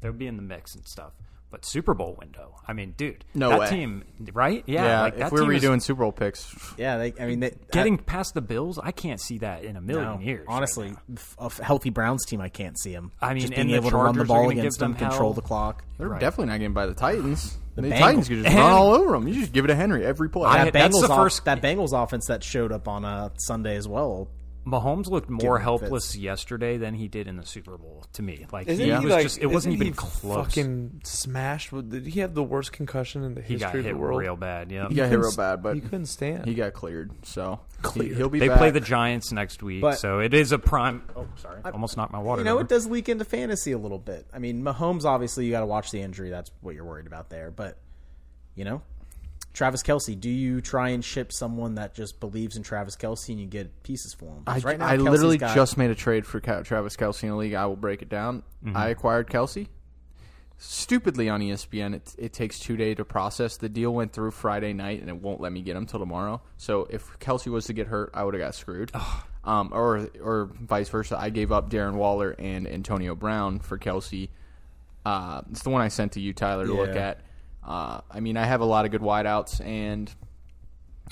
they'll 0.02 0.12
be 0.12 0.28
in 0.28 0.38
the 0.38 0.42
mix 0.42 0.74
and 0.76 0.86
stuff. 0.86 1.12
But 1.52 1.66
Super 1.66 1.94
Bowl 1.94 2.16
window, 2.18 2.56
I 2.66 2.72
mean, 2.72 2.94
dude, 2.96 3.26
No 3.34 3.50
that 3.50 3.60
way. 3.60 3.70
team, 3.70 4.04
right? 4.34 4.64
Yeah, 4.66 4.86
Yeah, 4.86 5.02
like 5.02 5.14
if 5.16 5.20
that 5.20 5.32
we're 5.34 5.42
team 5.42 5.52
is 5.52 5.62
redoing 5.64 5.82
Super 5.82 6.00
Bowl 6.04 6.14
picks, 6.14 6.56
yeah, 6.78 6.98
they, 6.98 7.14
I 7.20 7.26
mean, 7.28 7.42
they, 7.42 7.54
getting 7.74 7.98
past 7.98 8.34
the 8.36 8.42
Bills, 8.42 8.80
I 8.82 8.92
can't 8.92 9.20
see 9.20 9.38
that 9.40 9.66
in 9.66 9.76
a 9.76 9.82
million 9.82 10.06
no, 10.16 10.20
years. 10.22 10.46
honestly, 10.48 10.92
now. 10.92 10.98
f- 11.14 11.36
a 11.40 11.44
f- 11.46 11.58
healthy 11.60 11.90
Browns 11.90 12.26
team, 12.26 12.40
I 12.40 12.48
can't 12.48 12.80
see 12.80 12.94
them. 12.94 13.12
I 13.22 13.34
mean, 13.34 13.42
just 13.42 13.54
being 13.54 13.72
able 13.72 13.90
to 13.90 13.98
run 13.98 14.18
the 14.18 14.24
ball 14.24 14.50
against 14.50 14.80
them, 14.80 14.94
them 14.94 15.10
control 15.10 15.34
the 15.34 15.42
clock. 15.42 15.84
they're 15.98 16.08
Right. 16.08 16.22
definitely 16.22 16.48
not 16.54 16.60
getting 16.60 16.74
by 16.74 16.86
the 16.86 16.94
Titans. 16.94 17.58
The, 17.76 17.82
Bengals- 17.84 18.00
Titans 18.00 18.28
could 18.30 18.38
just 18.44 18.50
And- 18.50 18.58
run 18.60 18.72
all 18.72 18.94
over 18.94 19.12
them. 19.12 19.28
You 19.28 19.34
just 19.34 19.52
give 19.52 19.66
it 19.66 19.68
to 19.70 19.76
Henry 19.76 20.06
every 20.06 20.30
play. 20.30 20.48
I- 20.50 20.64
that 20.66 20.74
that's 20.74 20.96
Bengals 20.98 21.02
the 21.08 21.12
off- 21.14 21.20
first- 21.24 21.46
that 21.46 21.62
Bengals 21.62 21.92
offense 21.94 22.28
that 22.28 22.44
showed 22.46 22.72
up 22.72 22.88
on 22.88 23.04
uh, 23.06 23.30
Sunday 23.40 23.76
as 23.76 23.88
well. 23.90 24.30
Mahomes 24.66 25.08
looked 25.08 25.30
more 25.30 25.58
him 25.58 25.64
helpless 25.64 26.16
yesterday 26.16 26.78
than 26.78 26.94
he 26.94 27.08
did 27.08 27.28
in 27.28 27.36
the 27.38 27.46
Super 27.46 27.78
Bowl 27.78 28.06
to 28.14 28.22
me. 28.22 28.46
Like 28.52 28.68
Isn't 28.68 28.86
he 28.86 28.92
he 28.92 28.98
was 29.06 29.12
like? 29.14 29.24
just, 29.24 29.40
it 29.40 29.48
wasn't 29.48 29.74
even 29.76 29.94
close. 29.94 30.46
Fucking 30.46 31.02
smashed. 31.04 31.72
Did 31.90 32.06
he 32.06 32.20
have 32.20 32.36
the 32.36 32.44
worst 32.44 32.72
concussion 32.72 33.24
in 33.24 33.34
the 33.34 33.42
he 33.42 33.54
history 33.54 33.68
got 33.72 33.76
of 33.80 33.86
hit 33.86 33.94
the 33.94 33.98
world? 33.98 34.20
real 34.20 34.36
bad. 34.36 34.72
Yeah, 34.72 34.88
he 34.88 34.96
got 34.96 35.10
hit 35.10 35.18
real 35.20 35.36
bad, 35.36 35.64
but 35.64 35.74
he 35.76 35.82
couldn't 35.82 36.06
stand. 36.06 36.46
he 36.46 36.54
got 36.54 36.74
cleared. 36.74 37.12
So 37.26 37.60
Cleared. 37.82 38.16
He, 38.16 38.22
will 38.22 38.30
be. 38.30 38.38
they 38.38 38.50
back. 38.50 38.60
play 38.60 38.70
the 38.70 38.80
Giants 38.80 39.32
next 39.32 39.64
week, 39.64 39.82
But- 39.82 39.98
so 39.98 40.20
it 40.20 40.36
is 40.36 40.52
a 40.52 40.60
prime. 40.60 41.02
Oh, 41.16 41.26
sorry, 41.38 41.62
almost 41.66 41.98
knocked 41.98 42.14
my 42.14 42.20
water. 42.20 42.42
You 42.42 42.46
know, 42.46 42.54
over. 42.56 42.62
it 42.62 42.68
does 42.70 42.86
leak 42.86 43.10
into 43.10 43.26
fantasy 43.26 43.72
a 43.72 43.80
little 43.80 43.98
bit. 43.98 44.28
I 44.32 44.38
mean, 44.38 44.62
Mahomes 44.62 45.06
obviously 45.06 45.46
you 45.46 45.52
got 45.52 45.62
to 45.62 45.66
watch 45.66 45.90
the 45.90 46.02
injury. 46.02 46.30
That's 46.30 46.52
what 46.62 46.76
you're 46.76 46.86
worried 46.86 47.08
about 47.08 47.32
there. 47.32 47.50
But 47.50 47.80
you 48.54 48.66
know, 48.66 48.84
Travis 49.54 49.84
Kelce, 49.84 50.20
do 50.20 50.30
you 50.30 50.62
try 50.62 50.90
and 50.90 51.04
ship 51.04 51.32
someone 51.34 51.76
that 51.76 51.94
just 51.94 52.20
believes 52.20 52.56
in 52.56 52.64
Travis 52.64 52.96
Kelce 52.96 53.30
and 53.30 53.40
you 53.40 53.46
get 53.48 53.84
pieces 53.84 54.14
for 54.14 54.26
him? 54.26 54.44
I, 54.48 54.54
'Cause 54.54 54.64
right 54.64 54.80
now, 54.80 54.88
I 54.88 54.96
Kelce's 54.98 55.04
literally 55.10 55.38
got- 55.38 55.56
just 55.56 55.78
made 55.78 55.92
a 55.92 55.96
trade 55.96 56.26
for 56.26 56.40
Ca- 56.40 56.62
Travis 56.64 56.96
Kelce 56.96 57.24
in 57.24 57.30
the 57.30 57.36
league. 57.36 57.54
I 57.54 57.66
will 57.66 57.76
break 57.76 58.02
it 58.02 58.10
down. 58.10 58.44
I 58.76 58.90
acquired 58.90 59.28
Kelce. 59.28 59.68
Stupidly 60.58 61.28
on 61.28 61.42
ESPN, 61.42 61.96
it, 61.96 62.16
it 62.20 62.34
takes 62.34 62.60
two 62.60 62.78
days 62.78 62.98
to 62.98 63.04
process. 63.06 63.58
The 63.58 63.68
deal 63.68 63.92
went 63.96 64.14
through 64.14 64.30
Friday 64.30 64.74
night, 64.74 65.02
and 65.02 65.10
it 65.10 65.16
won't 65.20 65.42
let 65.42 65.52
me 65.52 65.64
get 65.64 65.76
him 65.76 65.88
till 65.88 66.00
tomorrow. 66.00 66.40
So 66.58 66.86
if 66.92 67.18
Kelce 67.20 67.48
was 67.48 67.66
to 67.66 67.74
get 67.74 67.88
hurt, 67.88 68.12
I 68.14 68.24
would 68.24 68.36
have 68.36 68.42
got 68.42 68.54
screwed. 68.56 68.92
Um, 69.44 69.72
or 69.74 70.08
or 70.24 70.52
vice 70.62 70.88
versa. 70.90 71.18
I 71.20 71.32
gave 71.32 71.52
up 71.52 71.72
Darren 71.72 71.96
Waller 71.96 72.36
and 72.38 72.68
Antonio 72.68 73.16
Brown 73.16 73.58
for 73.58 73.80
Kelce. 73.80 74.30
Uh, 75.04 75.42
it's 75.50 75.64
the 75.64 75.72
one 75.72 75.82
I 75.82 75.88
sent 75.88 76.12
to 76.12 76.20
you, 76.20 76.32
Tyler, 76.32 76.68
to 76.68 76.74
look 76.74 76.96
at. 76.96 77.22
Uh, 77.66 78.02
I 78.10 78.20
mean, 78.20 78.38
I 78.38 78.46
have 78.46 78.62
a 78.62 78.66
lot 78.66 78.86
of 78.86 78.92
good 78.92 79.02
wideouts, 79.02 79.64
and 79.66 80.14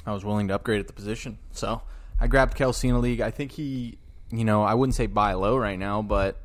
I 0.06 0.14
was 0.14 0.26
willing 0.26 0.48
to 0.48 0.56
upgrade 0.56 0.80
at 0.80 0.88
the 0.88 0.94
position. 0.94 1.38
So 1.52 1.82
I 2.20 2.28
grabbed 2.28 2.58
Kelce 2.58 2.86
in 2.86 2.96
a 2.96 3.00
league. 3.00 3.22
I 3.22 3.32
think 3.32 3.52
he, 3.52 3.98
you 4.32 4.44
know, 4.46 4.64
I 4.64 4.74
wouldn't 4.74 4.96
say 4.96 5.08
buy 5.08 5.34
low 5.34 5.58
right 5.58 5.78
now, 5.78 6.02
but 6.02 6.42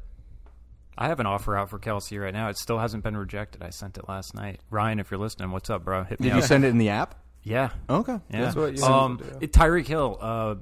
I 0.96 1.08
have 1.08 1.20
an 1.20 1.26
offer 1.26 1.56
out 1.56 1.70
for 1.70 1.78
Kelce 1.78 2.20
right 2.22 2.32
now. 2.34 2.48
It 2.48 2.58
still 2.58 2.78
hasn't 2.78 3.02
been 3.02 3.16
rejected. 3.16 3.62
I 3.62 3.70
sent 3.70 3.96
it 3.98 4.08
last 4.08 4.34
night. 4.34 4.60
Ryan, 4.70 5.00
if 5.00 5.10
you're 5.10 5.18
listening, 5.18 5.50
what's 5.50 5.70
up, 5.70 5.84
bro? 5.84 6.04
Hit 6.04 6.20
me 6.20 6.28
did 6.28 6.36
you 6.36 6.42
send 6.42 6.64
it 6.64 6.68
in 6.68 6.78
the 6.78 6.90
app? 6.90 7.16
Yeah. 7.42 7.70
Okay. 7.90 8.18
Yeah. 8.30 8.40
That's 8.42 8.56
what 8.56 8.76
you 8.76 8.84
um, 8.84 9.18
have 9.18 9.26
to 9.26 9.32
do. 9.34 9.38
it- 9.42 9.52
Tyreek 9.52 9.86
Hill 9.86 10.18
uh, 10.20 10.54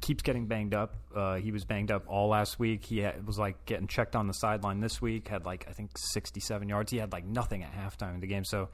keeps 0.00 0.22
getting 0.22 0.46
banged 0.46 0.74
up. 0.74 0.94
Uh, 1.14 1.34
he 1.36 1.50
was 1.50 1.64
banged 1.64 1.90
up 1.90 2.04
all 2.06 2.28
last 2.28 2.58
week. 2.58 2.84
He 2.84 2.98
had, 2.98 3.26
was 3.26 3.38
like 3.38 3.64
getting 3.66 3.88
checked 3.88 4.14
on 4.14 4.26
the 4.28 4.32
sideline 4.32 4.80
this 4.80 5.02
week. 5.02 5.26
Had 5.28 5.44
like 5.44 5.66
I 5.68 5.72
think 5.72 5.90
sixty-seven 5.98 6.68
yards. 6.68 6.92
He 6.92 6.98
had 6.98 7.10
like 7.12 7.24
nothing 7.24 7.64
at 7.64 7.72
halftime 7.74 8.14
in 8.14 8.20
the 8.20 8.26
game. 8.28 8.44
So 8.44 8.68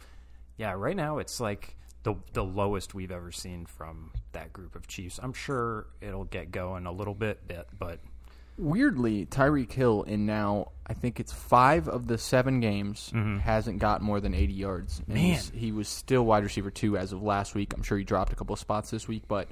yeah, 0.56 0.72
right 0.72 0.96
now 0.96 1.18
it's 1.18 1.40
like 1.40 1.76
the 2.02 2.14
the 2.32 2.44
lowest 2.44 2.94
we've 2.94 3.10
ever 3.10 3.32
seen 3.32 3.66
from 3.66 4.12
that 4.32 4.52
group 4.52 4.76
of 4.76 4.86
Chiefs. 4.86 5.18
I'm 5.22 5.32
sure 5.32 5.86
it'll 6.00 6.25
get 6.25 6.50
going 6.50 6.86
a 6.86 6.92
little 6.92 7.14
bit, 7.14 7.46
bit 7.48 7.66
but 7.78 8.00
Weirdly, 8.58 9.26
Tyreek 9.26 9.70
Hill 9.70 10.04
in 10.04 10.25
now 10.25 10.72
I 10.86 10.94
think 10.94 11.20
it's 11.20 11.30
five 11.32 11.88
of 11.88 12.06
the 12.06 12.16
seven 12.16 12.60
games 12.60 13.12
hasn't 13.42 13.80
got 13.80 14.00
more 14.00 14.18
than 14.18 14.32
80 14.32 14.52
yards. 14.54 14.98
And 15.00 15.08
Man. 15.08 15.16
he's- 15.25 15.52
he 15.54 15.72
was 15.72 15.88
still 15.88 16.25
wide 16.25 16.42
receiver 16.42 16.70
two 16.70 16.96
as 16.96 17.12
of 17.12 17.22
last 17.22 17.54
week. 17.54 17.75
I'm 17.75 17.82
sure 17.82 17.98
he 17.98 18.04
dropped 18.04 18.32
a 18.32 18.36
couple 18.36 18.54
of 18.54 18.58
spots 18.58 18.90
this 18.90 19.06
week, 19.06 19.25
but 19.28 19.48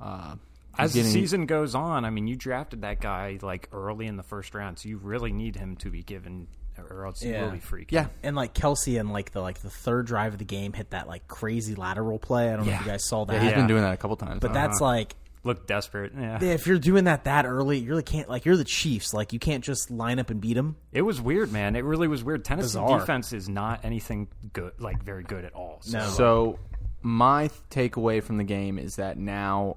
uh, 0.00 0.36
as 0.78 0.94
the 0.94 1.02
season 1.04 1.44
goes 1.44 1.74
on, 1.74 2.06
I 2.06 2.10
mean, 2.10 2.26
you 2.26 2.34
drafted 2.34 2.80
that 2.82 3.00
guy 3.02 3.38
like 3.42 3.68
early 3.70 4.06
in 4.06 4.16
the 4.16 4.22
first 4.22 4.54
round, 4.54 4.78
so 4.78 4.88
you 4.88 4.96
really 4.96 5.32
need 5.32 5.56
him 5.56 5.76
to 5.76 5.90
be 5.90 6.02
given, 6.02 6.48
or 6.90 7.06
else 7.06 7.20
he 7.20 7.30
Yeah. 7.30 7.44
will 7.44 7.50
be 7.52 7.58
freaking. 7.58 7.90
yeah, 7.92 8.06
And 8.22 8.36
like 8.36 8.54
Kelce 8.54 8.98
and 8.98 9.12
like 9.12 9.32
the 9.32 9.40
like 9.40 9.58
the 9.60 9.70
third 9.70 10.06
drive 10.06 10.32
of 10.34 10.38
the 10.38 10.44
game 10.44 10.72
hit 10.72 10.90
that 10.90 11.08
like 11.08 11.26
crazy 11.28 11.74
lateral 11.74 12.18
play. 12.18 12.52
I 12.52 12.56
don't 12.56 12.66
know 12.66 12.72
if 12.72 12.80
you 12.80 12.86
guys 12.86 13.06
saw 13.06 13.24
that. 13.24 13.42
He's 13.42 13.52
been 13.52 13.66
doing 13.66 13.82
that 13.82 13.94
a 13.94 13.96
couple 13.96 14.16
times. 14.16 14.40
But 14.40 14.52
that's 14.52 14.80
uh-huh. 14.80 14.90
like 14.90 15.16
look 15.44 15.66
desperate. 15.66 16.12
Yeah. 16.16 16.38
yeah, 16.40 16.52
if 16.52 16.66
you're 16.66 16.78
doing 16.78 17.04
that 17.04 17.24
that 17.24 17.46
early, 17.46 17.78
you 17.78 17.88
really 17.88 18.02
can't 18.02 18.28
like 18.28 18.44
you're 18.44 18.56
the 18.56 18.64
Chiefs. 18.64 19.12
Like 19.12 19.32
you 19.32 19.38
can't 19.38 19.64
just 19.64 19.90
line 19.90 20.18
up 20.18 20.30
and 20.30 20.40
beat 20.40 20.54
them. 20.54 20.76
It 20.92 21.02
was 21.02 21.20
weird, 21.20 21.52
man. 21.52 21.76
It 21.76 21.84
really 21.84 22.08
was 22.08 22.22
weird. 22.22 22.44
Tennessee 22.44 22.78
Bizarre. 22.78 23.00
defense 23.00 23.32
is 23.32 23.48
not 23.48 23.80
anything 23.84 24.28
good, 24.52 24.72
like 24.78 25.02
very 25.02 25.24
good 25.24 25.44
at 25.44 25.54
all. 25.54 25.78
So, 25.82 25.98
No. 25.98 26.04
So 26.06 26.58
my 27.02 27.50
takeaway 27.70 28.22
from 28.22 28.36
the 28.36 28.44
game 28.44 28.78
is 28.78 28.96
that 28.96 29.18
now 29.18 29.76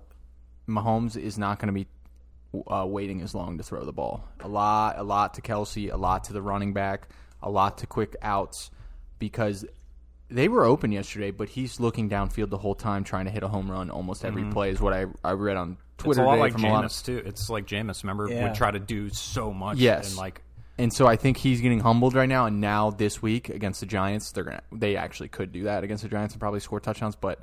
Mahomes 0.67 1.17
is 1.17 1.37
not 1.37 1.59
going 1.59 1.67
to 1.67 1.73
be 1.73 1.87
uh, 2.67 2.85
waiting 2.85 3.21
as 3.21 3.33
long 3.35 3.57
to 3.57 3.63
throw 3.63 3.83
the 3.85 3.93
ball. 3.93 4.27
A 4.41 4.47
lot, 4.47 4.97
a 4.97 5.03
lot 5.03 5.33
to 5.35 5.41
Kelce, 5.41 5.91
a 5.91 5.97
lot 5.97 6.25
to 6.25 6.33
the 6.33 6.41
running 6.41 6.73
back, 6.73 7.09
a 7.41 7.49
lot 7.49 7.79
to 7.79 7.87
quick 7.87 8.15
outs 8.21 8.71
because 9.19 9.65
they 10.29 10.47
were 10.47 10.65
open 10.65 10.91
yesterday, 10.91 11.31
but 11.31 11.49
he's 11.49 11.79
looking 11.79 12.09
downfield 12.09 12.49
the 12.49 12.57
whole 12.57 12.75
time 12.75 13.03
trying 13.03 13.25
to 13.25 13.31
hit 13.31 13.43
a 13.43 13.47
home 13.47 13.69
run 13.69 13.89
almost 13.89 14.25
every 14.25 14.43
play. 14.45 14.71
Is 14.71 14.81
what 14.81 14.93
I 14.93 15.05
I 15.23 15.31
read 15.33 15.55
on 15.57 15.77
it's 15.95 16.03
Twitter 16.03 16.21
a 16.21 16.25
lot 16.25 16.31
today 16.33 16.41
like 16.41 16.51
from 16.53 16.65
of 16.65 16.71
Jameis 16.71 17.05
too. 17.05 17.21
It's 17.25 17.49
like 17.49 17.65
Jameis. 17.67 18.03
Remember, 18.03 18.27
Yeah. 18.29 18.43
would 18.47 18.55
try 18.55 18.71
to 18.71 18.79
do 18.79 19.09
so 19.09 19.53
much. 19.53 19.77
Yes. 19.77 20.09
and 20.09 20.17
like 20.17 20.41
And 20.77 20.91
so 20.91 21.05
I 21.07 21.15
think 21.15 21.37
he's 21.37 21.61
getting 21.61 21.79
humbled 21.79 22.15
right 22.15 22.27
now. 22.27 22.47
And 22.47 22.59
now 22.59 22.89
this 22.89 23.21
week 23.21 23.49
against 23.49 23.79
the 23.79 23.85
Giants, 23.85 24.31
they're 24.31 24.43
gonna 24.43 24.63
they 24.71 24.95
actually 24.97 25.29
could 25.29 25.51
do 25.51 25.63
that 25.65 25.83
against 25.83 26.03
the 26.03 26.09
Giants 26.09 26.33
and 26.33 26.39
probably 26.41 26.59
score 26.59 26.79
touchdowns, 26.79 27.15
but 27.15 27.39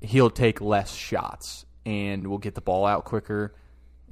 he'll 0.00 0.30
take 0.30 0.60
less 0.60 0.92
shots 0.94 1.64
and 1.86 2.26
will 2.26 2.38
get 2.38 2.54
the 2.54 2.60
ball 2.60 2.84
out 2.86 3.04
quicker. 3.04 3.54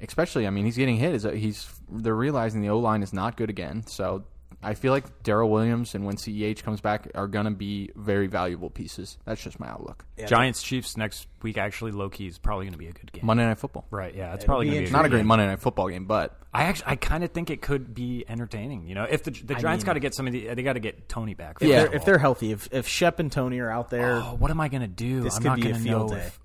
Especially, 0.01 0.47
I 0.47 0.49
mean, 0.49 0.65
he's 0.65 0.77
getting 0.77 0.97
hit. 0.97 1.13
Is 1.15 1.23
he's 1.23 1.67
they're 1.91 2.15
realizing 2.15 2.61
the 2.61 2.69
O 2.69 2.79
line 2.79 3.03
is 3.03 3.13
not 3.13 3.35
good 3.37 3.49
again. 3.49 3.85
So 3.87 4.23
I 4.61 4.73
feel 4.73 4.91
like 4.91 5.23
Darrel 5.23 5.49
Williams 5.49 5.95
and 5.95 6.05
when 6.05 6.15
Ceh 6.17 6.61
comes 6.63 6.81
back 6.81 7.09
are 7.15 7.27
gonna 7.27 7.51
be 7.51 7.91
very 7.95 8.27
valuable 8.27 8.69
pieces. 8.69 9.17
That's 9.25 9.41
just 9.41 9.59
my 9.59 9.67
outlook. 9.69 10.05
Giants 10.27 10.61
Chiefs 10.63 10.97
next 10.97 11.27
week. 11.41 11.57
Actually, 11.57 11.91
low 11.91 12.09
key 12.09 12.27
is 12.27 12.37
probably 12.37 12.65
going 12.65 12.73
to 12.73 12.77
be 12.77 12.87
a 12.87 12.91
good 12.91 13.11
game. 13.13 13.25
Monday 13.25 13.45
Night 13.45 13.57
Football, 13.57 13.85
right? 13.89 14.13
Yeah, 14.13 14.33
it's 14.33 14.43
It'll 14.43 14.47
probably 14.53 14.65
be 14.67 14.71
going 14.71 14.85
to 14.85 14.89
be 14.89 14.93
a 14.93 14.97
not 14.97 15.05
a 15.05 15.09
great 15.09 15.19
game. 15.19 15.27
Monday 15.27 15.45
Night 15.47 15.59
Football 15.61 15.87
game, 15.89 16.05
but 16.05 16.37
I 16.53 16.63
actually, 16.63 16.87
I 16.91 16.95
kind 16.97 17.23
of 17.23 17.31
think 17.31 17.49
it 17.49 17.61
could 17.61 17.93
be 17.93 18.25
entertaining. 18.27 18.85
You 18.87 18.95
know, 18.95 19.03
if 19.03 19.23
the 19.23 19.31
the 19.31 19.55
I 19.55 19.59
Giants 19.59 19.83
mean- 19.83 19.85
got 19.87 19.93
to 19.93 19.99
get 20.01 20.13
some 20.13 20.27
of 20.27 20.33
the, 20.33 20.53
they 20.53 20.63
got 20.63 20.73
to 20.73 20.81
get 20.81 21.07
Toney 21.07 21.35
back. 21.35 21.57
If, 21.61 21.69
Yeah. 21.69 21.83
they're, 21.85 21.95
if 21.95 22.05
they're 22.05 22.17
healthy, 22.17 22.51
if 22.51 22.67
if 22.73 22.85
Shep 22.87 23.19
and 23.19 23.31
Toney 23.31 23.59
are 23.59 23.71
out 23.71 23.89
there, 23.89 24.15
oh, 24.15 24.35
what 24.39 24.51
am 24.51 24.59
I 24.59 24.67
going 24.67 24.81
to 24.81 24.87
do? 24.87 25.21
This 25.21 25.37
I'm 25.37 25.43
could 25.43 25.47
not 25.49 25.55
be 25.57 25.61
a 25.61 25.65
going 25.71 25.75
to 25.75 25.81
field 25.83 26.09
know 26.11 26.17
day. 26.17 26.23
if 26.25 26.39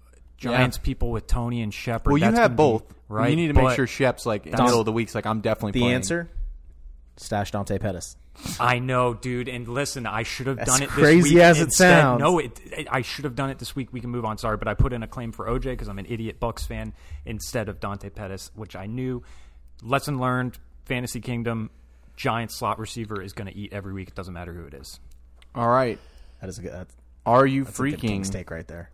Giants 0.52 0.78
people 0.78 1.10
with 1.10 1.26
Toney 1.26 1.62
and 1.62 1.72
Shepard. 1.72 2.12
well, 2.12 2.18
you 2.18 2.24
that's 2.26 2.38
have 2.38 2.56
both. 2.56 2.88
be, 2.88 2.94
right? 3.08 3.30
You 3.30 3.36
need 3.36 3.48
to 3.48 3.54
make 3.54 3.74
sure 3.74 3.86
Shep's 3.86 4.24
like 4.26 4.46
in 4.46 4.52
the 4.52 4.62
middle 4.62 4.80
of 4.80 4.86
the 4.86 4.92
week's 4.92 5.14
like 5.14 5.26
I'm 5.26 5.40
definitely 5.40 5.72
the 5.72 5.80
playing. 5.80 5.94
answer, 5.96 6.30
stash 7.16 7.50
Dante 7.50 7.78
Pettis. 7.78 8.16
I 8.58 8.80
know, 8.80 9.14
dude. 9.14 9.48
And 9.48 9.68
listen, 9.68 10.06
I 10.06 10.24
should 10.24 10.48
have 10.48 10.64
done 10.64 10.82
it 10.82 10.86
this 10.86 10.94
crazy 10.94 11.34
week. 11.34 11.42
as 11.42 11.60
it 11.60 11.64
Instead- 11.64 12.00
sounds. 12.00 12.20
No, 12.20 12.38
it, 12.40 12.60
it- 12.64 12.88
I 12.90 13.02
should 13.02 13.24
have 13.24 13.36
done 13.36 13.50
it 13.50 13.58
this 13.60 13.76
week. 13.76 13.92
We 13.92 14.00
can 14.00 14.10
move 14.10 14.24
on. 14.24 14.38
Sorry, 14.38 14.56
but 14.56 14.66
I 14.66 14.74
put 14.74 14.92
in 14.92 15.02
a 15.04 15.06
claim 15.06 15.30
for 15.30 15.46
OJ 15.46 15.62
because 15.62 15.86
I'm 15.88 16.00
an 16.00 16.06
idiot 16.08 16.40
Bucks 16.40 16.66
fan 16.66 16.94
instead 17.24 17.68
of 17.68 17.78
Dante 17.78 18.10
Pettis, 18.10 18.50
which 18.56 18.74
I 18.74 18.86
knew. 18.86 19.22
Lesson 19.82 20.18
learned. 20.18 20.58
Fantasy 20.86 21.20
Kingdom. 21.20 21.70
Giant 22.16 22.50
slot 22.52 22.78
receiver 22.78 23.22
is 23.22 23.32
going 23.32 23.46
to 23.46 23.56
eat 23.56 23.72
every 23.72 23.92
week. 23.92 24.08
It 24.08 24.14
doesn't 24.14 24.34
matter 24.34 24.52
who 24.52 24.66
it 24.66 24.74
is. 24.74 24.98
All 25.54 25.68
right. 25.68 25.98
That 26.40 26.48
is 26.50 26.58
a 26.58 26.62
good. 26.62 26.72
That's, 26.72 26.94
Are 27.24 27.46
you 27.46 27.64
that's 27.64 27.78
a 27.78 27.82
good 27.82 27.98
freaking 28.00 28.26
steak 28.26 28.50
right 28.50 28.66
there. 28.66 28.90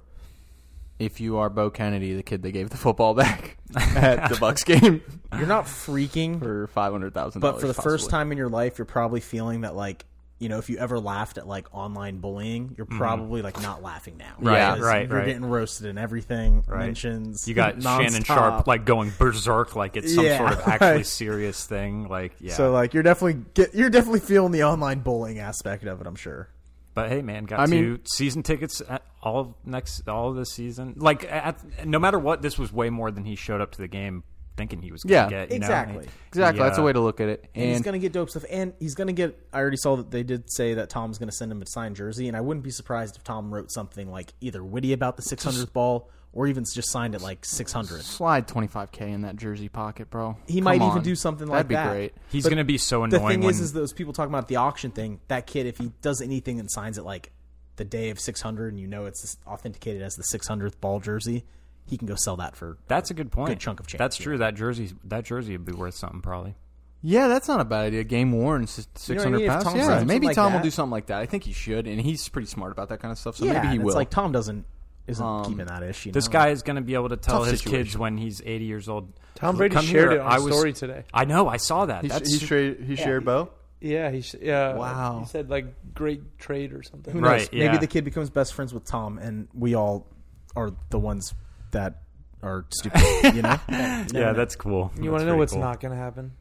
If 1.01 1.21
you 1.21 1.39
are 1.39 1.49
Bo 1.51 1.71
Kennedy, 1.71 2.15
the 2.15 2.23
kid 2.23 2.43
they 2.43 2.53
gave 2.53 2.71
the 2.71 2.77
football 2.77 3.15
back 3.15 3.57
at 3.97 4.29
the 4.29 4.37
Bucks 4.39 4.63
game 4.65 5.03
You're 5.37 5.47
not 5.47 5.65
freaking, 5.65 6.39
for 6.39 6.67
five 6.69 6.93
hundred 6.93 7.15
thousand? 7.15 7.41
but 7.41 7.61
for 7.61 7.67
the 7.67 7.75
first 7.75 8.11
time 8.11 8.31
in 8.33 8.39
your 8.39 8.49
life, 8.51 8.79
you're 8.79 8.85
probably 8.85 9.21
feeling 9.21 9.63
that 9.63 9.75
like 9.75 10.05
you 10.39 10.49
know, 10.49 10.57
if 10.57 10.71
you 10.71 10.79
ever 10.79 10.99
laughed 10.99 11.37
at 11.37 11.47
like 11.47 11.67
online 11.75 12.17
bullying, 12.17 12.75
you're 12.79 12.87
probably 12.87 13.43
like 13.43 13.61
not 13.61 13.83
laughing 13.83 14.17
now. 14.17 14.33
Right, 14.39 14.55
Because 14.75 14.77
Mm-hmm. 14.79 14.85
right, 14.87 15.09
You're 15.09 15.19
right. 15.19 15.27
getting 15.27 15.45
roasted 15.45 15.87
in 15.87 15.99
everything. 15.99 16.65
Right. 16.67 16.87
Mentions. 16.87 17.47
You 17.47 17.53
got 17.53 17.83
Shannon. 17.83 18.25
Sharpe 18.25 18.67
like 18.67 18.87
going 18.87 19.13
berserk, 19.19 19.77
like 19.77 19.99
it's 19.99 20.15
some 20.15 20.25
Yeah, 20.25 20.39
sort 20.39 20.53
of 20.53 20.61
actually 20.67 20.89
right. 20.93 21.07
serious 21.07 21.67
thing. 21.67 22.09
Like, 22.09 22.33
yeah. 22.41 22.55
So 22.55 22.73
like 22.73 22.95
you're 22.95 23.03
definitely 23.03 23.45
get 23.53 23.75
you're 23.75 23.91
definitely 23.91 24.21
feeling 24.21 24.53
the 24.53 24.65
online 24.65 25.01
bullying 25.01 25.39
aspect 25.41 25.85
of 25.85 26.01
it. 26.01 26.07
I'm 26.07 26.17
sure. 26.17 26.49
But 26.95 27.09
hey, 27.09 27.23
man, 27.23 27.45
got 27.45 27.61
I 27.61 27.67
two 27.67 27.71
mean- 27.71 28.01
season 28.05 28.43
tickets 28.43 28.83
at 28.89 29.03
all 29.23 29.57
next 29.65 30.09
all 30.09 30.33
this 30.33 30.51
season. 30.53 30.95
Like, 30.97 31.25
at, 31.31 31.87
no 31.87 31.99
matter 31.99 32.19
what, 32.19 32.43
this 32.43 32.59
was 32.59 32.73
way 32.73 32.91
more 32.91 33.11
than 33.11 33.25
he 33.25 33.37
showed 33.37 33.61
up 33.61 33.73
to 33.73 33.79
the 33.79 33.89
game 33.89 34.25
thinking 34.57 34.83
he 34.83 34.91
was. 34.93 35.03
Gonna 35.05 35.15
Yeah, 35.15 35.29
get, 35.29 35.53
you 35.53 35.59
know? 35.61 35.67
exactly. 35.67 36.07
exactly 36.29 36.63
that's 36.63 36.79
a 36.79 36.83
way 36.83 36.93
to 36.93 37.01
look 37.01 37.21
at 37.21 37.29
it. 37.29 37.49
And, 37.55 37.71
he's 37.71 37.81
going 37.81 37.93
to 37.95 37.99
get 37.99 38.13
dope 38.13 38.29
stuff, 38.31 38.45
and 38.51 38.75
he's 38.81 38.95
going 38.95 39.07
to 39.07 39.13
get. 39.13 39.39
I 39.53 39.61
already 39.61 39.77
saw 39.77 39.97
that 39.97 40.11
they 40.11 40.23
did 40.23 40.51
say 40.53 40.75
that 40.75 40.91
Tom's 40.91 41.17
going 41.19 41.29
to 41.31 41.35
send 41.35 41.53
him 41.53 41.63
a 41.63 41.67
signed 41.67 41.97
jersey, 41.97 42.29
and 42.29 42.37
I 42.37 42.41
wouldn't 42.41 42.65
be 42.65 42.71
surprised 42.71 43.17
if 43.17 43.25
Tom 43.25 43.55
wrote 43.55 43.71
something 43.71 44.11
like 44.11 44.33
either 44.41 44.63
witty 44.65 44.93
about 44.93 45.17
the 45.17 45.23
600th 45.23 45.73
ball 45.73 46.11
or 46.33 46.47
even 46.47 46.65
just 46.73 46.91
signed 46.91 47.15
it 47.15 47.21
like 47.21 47.45
600. 47.45 48.03
slide 48.03 48.47
twenty 48.47 48.69
five 48.69 48.93
k 48.93 49.11
in 49.11 49.23
that 49.23 49.37
jersey 49.37 49.69
pocket, 49.69 50.11
bro. 50.11 50.37
He 50.47 50.57
Come 50.61 50.65
might 50.65 50.83
even 50.83 51.03
do 51.03 51.15
something 51.15 51.49
like 51.49 51.69
that. 51.69 51.75
That'd 51.75 51.93
be 51.93 51.99
great. 51.99 52.15
He's 52.31 52.45
going 52.45 52.59
to 52.59 52.65
be 52.65 52.79
so 52.79 53.03
annoying. 53.05 53.11
The 53.11 53.17
annoying. 53.19 53.41
thing 53.43 53.51
is, 53.51 53.57
when- 53.57 53.65
is 53.65 53.73
those 53.73 53.93
people 53.93 54.13
talking 54.13 54.33
about 54.33 54.49
the 54.49 54.57
auction 54.57 54.91
thing. 54.93 55.21
That 55.29 55.47
kid, 55.47 55.67
if 55.67 55.79
he 55.79 55.93
does 56.03 56.21
anything 56.21 56.61
and 56.61 56.71
signs 56.71 56.99
it 56.99 57.05
like 57.05 57.33
the 57.77 57.85
day 57.85 58.11
of 58.11 58.21
600, 58.21 58.69
and 58.73 58.79
you 58.81 58.87
know 58.87 59.07
it's 59.07 59.37
authenticated 59.47 60.03
as 60.03 60.15
the 60.15 60.23
600th 60.23 60.81
ball 60.81 61.01
jersey, 61.01 61.45
he 61.87 61.97
can 61.97 62.07
go 62.07 62.15
sell 62.15 62.37
that 62.37 62.55
for. 62.55 62.77
that's 62.89 63.11
a 63.11 63.15
good 63.15 63.33
point. 63.33 63.49
good 63.49 63.59
chunk 63.61 63.81
of 63.81 63.87
change, 63.87 63.99
That's 63.99 64.21
yeah. 64.21 64.25
true. 64.25 64.39
That 64.39 64.55
jersey, 64.55 64.93
that 65.05 65.25
jersey 65.25 65.53
would 65.57 65.65
be 65.65 65.73
worth 65.73 65.95
something 65.95 66.21
probably. 66.21 66.55
Yeah, 67.03 67.29
that's 67.29 67.49
not 67.49 67.61
a 67.61 67.65
bad 67.65 67.87
idea. 67.87 68.05
Game 68.05 68.31
worn, 68.31 68.67
six 68.67 68.87
what 69.09 69.19
I 69.27 69.31
mean? 69.31 69.49
Pounds. 69.49 69.65
Tom 69.65 69.73
Yeah, 69.75 69.81
does 69.81 69.87
something 69.89 70.07
maybe 70.07 70.27
like 70.27 70.37
Tom 70.37 70.53
will 70.53 70.61
do 70.61 70.71
something 70.71 70.91
like 70.91 71.07
that. 71.07 71.19
I 71.21 71.25
think 71.27 71.45
he 71.45 71.53
should, 71.55 71.87
and 71.87 71.99
he's 72.01 72.29
pretty 72.29 72.47
smart 72.47 72.73
about 72.73 72.91
that 72.91 73.01
kind 73.01 73.11
of 73.11 73.19
stuff. 73.19 73.37
So 73.37 73.47
yeah, 73.47 73.55
maybe 73.55 73.69
he 73.69 73.75
and 73.77 73.83
will. 73.85 73.89
it's 73.91 73.97
like 73.97 74.11
Tom 74.11 74.33
doesn't 74.33 74.67
isn't 75.11 75.25
Um, 75.27 75.45
keeping 75.45 75.67
that 75.67 75.83
issue. 75.83 76.13
This 76.13 76.29
guy 76.29 76.49
is 76.49 76.63
going 76.63 76.77
to 76.77 76.83
be 76.83 76.95
able 76.95 77.09
to 77.11 77.17
tell 77.17 77.41
Tough 77.41 77.51
his 77.51 77.61
situation. 77.61 77.85
kids 77.87 77.99
when 77.99 78.17
he's 78.17 78.41
80 78.45 78.65
years 78.65 78.89
old. 78.89 79.13
Tom 79.35 79.57
Brady 79.57 79.75
"Come 79.75 79.85
shared 79.85 80.11
here, 80.13 80.21
it 80.21 80.23
on 80.23 80.33
I 80.33 80.39
was- 80.39 80.55
story 80.55 80.73
today. 80.73 81.05
I 81.15 81.25
know. 81.25 81.49
I 81.49 81.57
saw 81.57 81.87
that. 81.87 82.03
he, 82.03 82.09
That's 82.09 82.33
he, 82.33 82.39
shared, 82.47 82.81
he 82.85 82.97
shared 82.97 83.25
Bo. 83.25 83.51
Yeah, 83.81 84.11
he 84.11 84.21
sh- 84.21 84.35
yeah. 84.43 84.75
Wow. 84.75 85.21
He 85.21 85.27
said 85.27 85.49
like 85.49 85.67
great 85.95 86.39
trade 86.39 86.73
or 86.75 86.83
something. 86.83 87.15
Who 87.15 87.21
knows? 87.23 87.31
Right, 87.31 87.53
Maybe 87.53 87.79
the 87.79 87.87
kid 87.87 88.05
becomes 88.05 88.29
best 88.29 88.53
friends 88.53 88.75
with 88.75 88.85
Tom, 88.85 89.17
and 89.19 89.49
we 89.55 89.75
all 89.75 90.07
are 90.55 90.71
the 90.91 90.99
ones 90.99 91.33
that 91.71 92.03
are 92.43 92.67
stupid. 92.71 93.01
You 93.35 93.43
know? 93.43 93.59
yeah, 93.71 94.33
that's 94.35 94.55
cool. 94.57 94.93
You 95.01 95.11
want 95.11 95.23
to 95.23 95.27
know 95.27 95.37
what's 95.37 95.55
not 95.55 95.81
going 95.81 95.93
to 95.93 95.99
happen? 95.99 96.33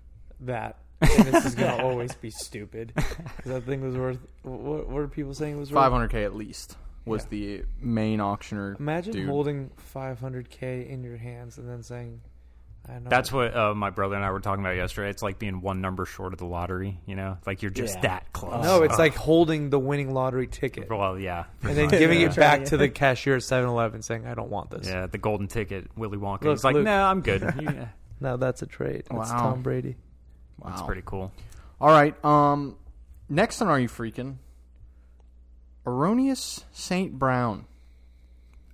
That. 0.42 0.78
and 1.02 1.28
this 1.28 1.46
is 1.46 1.56
going 1.56 1.78
to 1.78 1.82
always 1.82 2.14
be 2.16 2.30
stupid. 2.30 2.92
'Cause 2.94 3.06
that 3.46 3.64
thing 3.64 3.80
was 3.82 3.96
worth. 3.96 4.18
What, 4.44 4.90
what 4.90 5.00
are 5.00 5.08
people 5.08 5.34
saying 5.34 5.56
it 5.56 5.60
was 5.60 5.72
worth? 5.72 5.76
Five 5.82 5.94
hundred 5.94 6.10
k 6.10 6.26
at 6.26 6.36
least 6.36 6.76
was 7.10 7.24
Yeah. 7.24 7.30
the 7.30 7.64
main 7.82 8.22
auctioneer. 8.22 8.78
Imagine 8.80 9.14
dude. 9.14 9.28
holding 9.30 9.72
500k 9.94 10.88
in 10.90 11.04
your 11.04 11.18
hands 11.18 11.58
and 11.58 11.68
then 11.70 11.84
saying, 11.84 12.22
"I 12.88 13.00
know." 13.00 13.10
That's 13.10 13.32
what 13.32 13.56
uh, 13.56 13.74
my 13.76 13.90
brother 13.90 14.16
and 14.16 14.24
I 14.24 14.32
were 14.32 14.40
talking 14.40 14.64
about 14.64 14.76
yesterday. 14.76 15.10
It's 15.10 15.22
like 15.24 15.40
being 15.40 15.62
one 15.62 15.82
number 15.82 16.06
short 16.06 16.34
of 16.34 16.40
the 16.40 16.46
lottery. 16.46 17.00
You 17.06 17.16
know, 17.16 17.38
like 17.46 17.62
you're 17.62 17.72
just 17.72 17.96
Yeah. 17.96 18.02
that 18.02 18.34
close. 18.34 18.64
no. 18.64 18.84
It's 18.84 18.94
Ugh. 18.94 19.00
like 19.06 19.16
holding 19.16 19.70
the 19.70 19.80
winning 19.80 20.14
lottery 20.14 20.48
ticket 20.48 20.90
well, 20.90 21.18
yeah, 21.20 21.46
and 21.64 21.78
then 21.78 21.90
giving 21.90 22.22
it 22.22 22.36
back 22.36 22.66
to 22.66 22.78
the 22.78 22.90
cashier 22.90 23.36
at 23.36 23.42
7-Eleven, 23.42 24.02
saying, 24.02 24.26
"I 24.28 24.34
don't 24.34 24.50
want 24.50 24.70
this." 24.72 24.88
yeah, 24.88 25.08
the 25.08 25.18
golden 25.18 25.48
ticket, 25.48 25.90
Willy 25.98 26.18
Wonka. 26.18 26.44
Look, 26.44 26.52
He's 26.58 26.64
like, 26.64 26.76
Luke. 26.76 26.86
no, 26.86 27.04
I'm 27.06 27.22
good. 27.22 27.42
You- 27.60 27.62
yeah, 27.70 27.88
Now 28.20 28.38
that's 28.38 28.62
a 28.62 28.66
trade. 28.68 29.04
That's 29.10 29.32
Wow. 29.32 29.40
Tom 29.52 29.62
Brady. 29.62 29.96
Wow. 30.60 30.70
That's 30.70 30.82
pretty 30.84 31.04
cool. 31.06 31.32
All 31.82 31.90
right. 31.90 32.14
Um, 32.26 32.76
next 33.30 33.62
on 33.62 33.70
Are 33.70 33.80
You 33.80 33.88
Freaking? 33.88 34.36
Erroneous 35.86 36.66
Saint 36.72 37.18
Brown. 37.18 37.66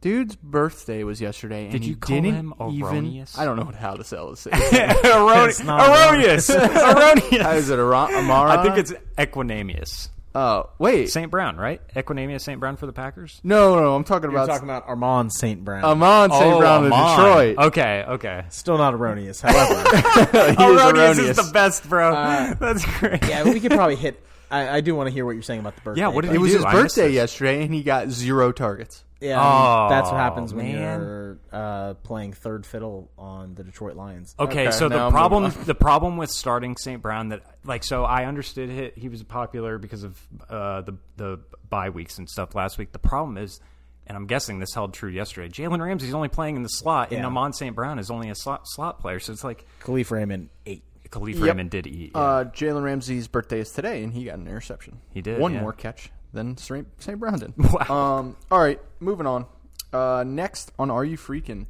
Dude's 0.01 0.35
birthday 0.35 1.03
was 1.03 1.19
yesterday, 1.19 1.63
and 1.63 1.71
Did 1.71 1.83
he 1.83 1.89
you 1.91 1.95
call 1.95 2.15
didn't 2.15 2.35
him 2.35 2.53
even. 2.61 2.83
erroneous? 2.83 3.37
I 3.39 3.45
don't 3.45 3.55
know 3.57 3.71
how 3.75 3.95
to 3.95 4.03
sell 4.03 4.29
this. 4.29 4.45
Erroneous. 4.45 5.63
not 5.63 5.89
Erroneous. 5.89 6.49
Erroneous. 6.49 7.41
How 7.41 7.51
is 7.53 7.69
it? 7.71 7.79
Aro- 7.79 8.09
Amaron? 8.09 8.57
I 8.57 8.63
think 8.63 8.77
it's 8.77 8.93
Equanimeous. 9.17 10.09
Uh, 10.35 10.63
wait. 10.77 11.07
St. 11.09 11.31
Brown, 11.31 11.55
right? 11.55 11.81
Equinamia 11.95 12.39
St. 12.41 12.59
Brown 12.59 12.75
for 12.75 12.85
the 12.87 12.93
Packers. 12.93 13.39
No, 13.41 13.75
no, 13.75 13.81
no, 13.83 13.95
I'm 13.95 14.03
talking 14.03 14.29
You're 14.29 14.37
about 14.41 14.51
talking 14.51 14.67
about 14.67 14.85
Armand 14.87 15.31
St. 15.31 15.63
Brown. 15.63 15.83
Amon 15.85 16.29
St. 16.29 16.43
Oh, 16.53 16.59
Brown 16.59 16.85
of 16.85 16.91
Amon. 16.91 17.17
Detroit. 17.55 17.67
Okay, 17.69 18.03
okay. 18.09 18.43
Still 18.49 18.77
not 18.77 18.93
erroneous. 18.93 19.39
However, 19.39 19.75
he 19.95 20.37
is 20.37 20.57
Erroneous 20.59 21.17
erroneous. 21.17 21.19
is 21.19 21.37
the 21.37 21.51
best, 21.53 21.87
bro. 21.89 22.11
That's 22.59 22.85
great. 22.99 23.25
yeah, 23.27 23.43
we 23.45 23.61
could 23.61 23.71
probably 23.71 23.95
hit. 23.95 24.21
I, 24.51 24.77
I 24.77 24.81
do 24.81 24.95
want 24.95 25.07
to 25.07 25.13
hear 25.13 25.25
what 25.25 25.31
you're 25.31 25.41
saying 25.43 25.59
about 25.59 25.75
the 25.75 25.81
birthday. 25.81 26.01
Yeah, 26.01 26.07
what 26.09 26.21
did 26.21 26.29
but- 26.29 26.35
It 26.35 26.39
was 26.39 26.51
do? 26.51 26.57
his 26.57 26.65
I 26.65 26.73
missed 26.73 26.95
birthday 26.95 27.07
this. 27.09 27.15
yesterday, 27.15 27.63
and 27.63 27.73
he 27.73 27.83
got 27.83 28.09
zero 28.09 28.51
targets. 28.51 29.03
Yeah, 29.21 29.41
I 29.41 29.81
mean, 29.83 29.89
that's 29.97 30.07
what 30.11 30.15
Oh, 30.15 30.17
happens 30.17 30.53
when 30.53 30.65
man. 30.65 30.99
you're 31.01 31.37
uh, 31.51 31.93
playing 32.03 32.33
third 32.33 32.65
fiddle 32.65 33.09
on 33.17 33.55
the 33.55 33.63
Detroit 33.63 33.95
Lions. 33.95 34.35
Okay, 34.37 34.67
Okay, 34.67 34.71
so 34.71 34.87
now 34.87 34.97
the 34.97 35.03
I'm 35.05 35.11
problem 35.13 35.43
moving 35.43 35.63
the 35.63 35.73
problem 35.73 36.17
with 36.17 36.29
starting 36.29 36.75
St. 36.77 37.01
Brown 37.01 37.29
that 37.29 37.41
like 37.63 37.83
so 37.85 38.03
I 38.03 38.25
understood 38.25 38.69
he, 38.69 38.91
he 39.01 39.09
was 39.09 39.23
popular 39.23 39.77
because 39.77 40.03
of 40.03 40.19
uh, 40.49 40.81
the 40.81 40.93
the 41.15 41.39
bye 41.69 41.89
weeks 41.89 42.17
and 42.17 42.29
stuff 42.29 42.55
last 42.55 42.77
week. 42.77 42.91
The 42.91 42.99
problem 42.99 43.37
is, 43.37 43.61
and 44.05 44.17
I'm 44.17 44.27
guessing 44.27 44.59
this 44.59 44.73
held 44.75 44.93
true 44.93 45.09
yesterday. 45.09 45.47
Jalen 45.47 45.79
Ramsey's 45.83 46.13
only 46.13 46.27
playing 46.29 46.57
in 46.57 46.61
the 46.63 46.69
slot, 46.69 47.11
and 47.11 47.21
Yeah. 47.21 47.25
Amon 47.27 47.53
St. 47.53 47.73
Brown 47.73 47.99
is 47.99 48.11
only 48.11 48.29
a 48.29 48.35
slot, 48.35 48.63
slot 48.65 48.99
player. 48.99 49.19
So 49.21 49.31
it's 49.31 49.45
like 49.45 49.65
Kalif 49.81 50.11
Raymond 50.11 50.49
eight. 50.65 50.83
Kalif 51.09 51.35
Yep. 51.35 51.43
Raymond 51.43 51.71
did 51.71 51.87
eat. 51.87 52.11
yeah. 52.13 52.19
Uh, 52.21 52.43
Jalen 52.45 52.83
Ramsey's 52.83 53.27
birthday 53.27 53.59
is 53.59 53.71
today, 53.71 54.03
and 54.03 54.13
he 54.13 54.25
got 54.25 54.37
an 54.37 54.47
interception. 54.47 54.99
He 55.13 55.21
did, 55.21 55.39
one 55.39 55.53
yeah. 55.53 55.61
more 55.61 55.73
catch 55.73 56.11
than 56.33 56.57
St. 56.57 56.85
Brown 57.17 57.39
did. 57.39 57.53
Wow. 57.57 58.17
Um, 58.19 58.35
all 58.51 58.59
right, 58.59 58.79
moving 58.99 59.25
on. 59.27 59.45
Uh, 59.93 60.23
next 60.27 60.71
on 60.77 60.91
Are 60.91 61.05
You 61.05 61.17
Freaking? 61.17 61.67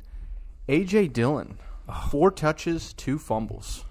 AJ 0.68 1.14
Dillon, 1.14 1.60
Oh. 1.88 2.08
four 2.10 2.32
touches, 2.32 2.94
two 2.94 3.20
fumbles. 3.20 3.86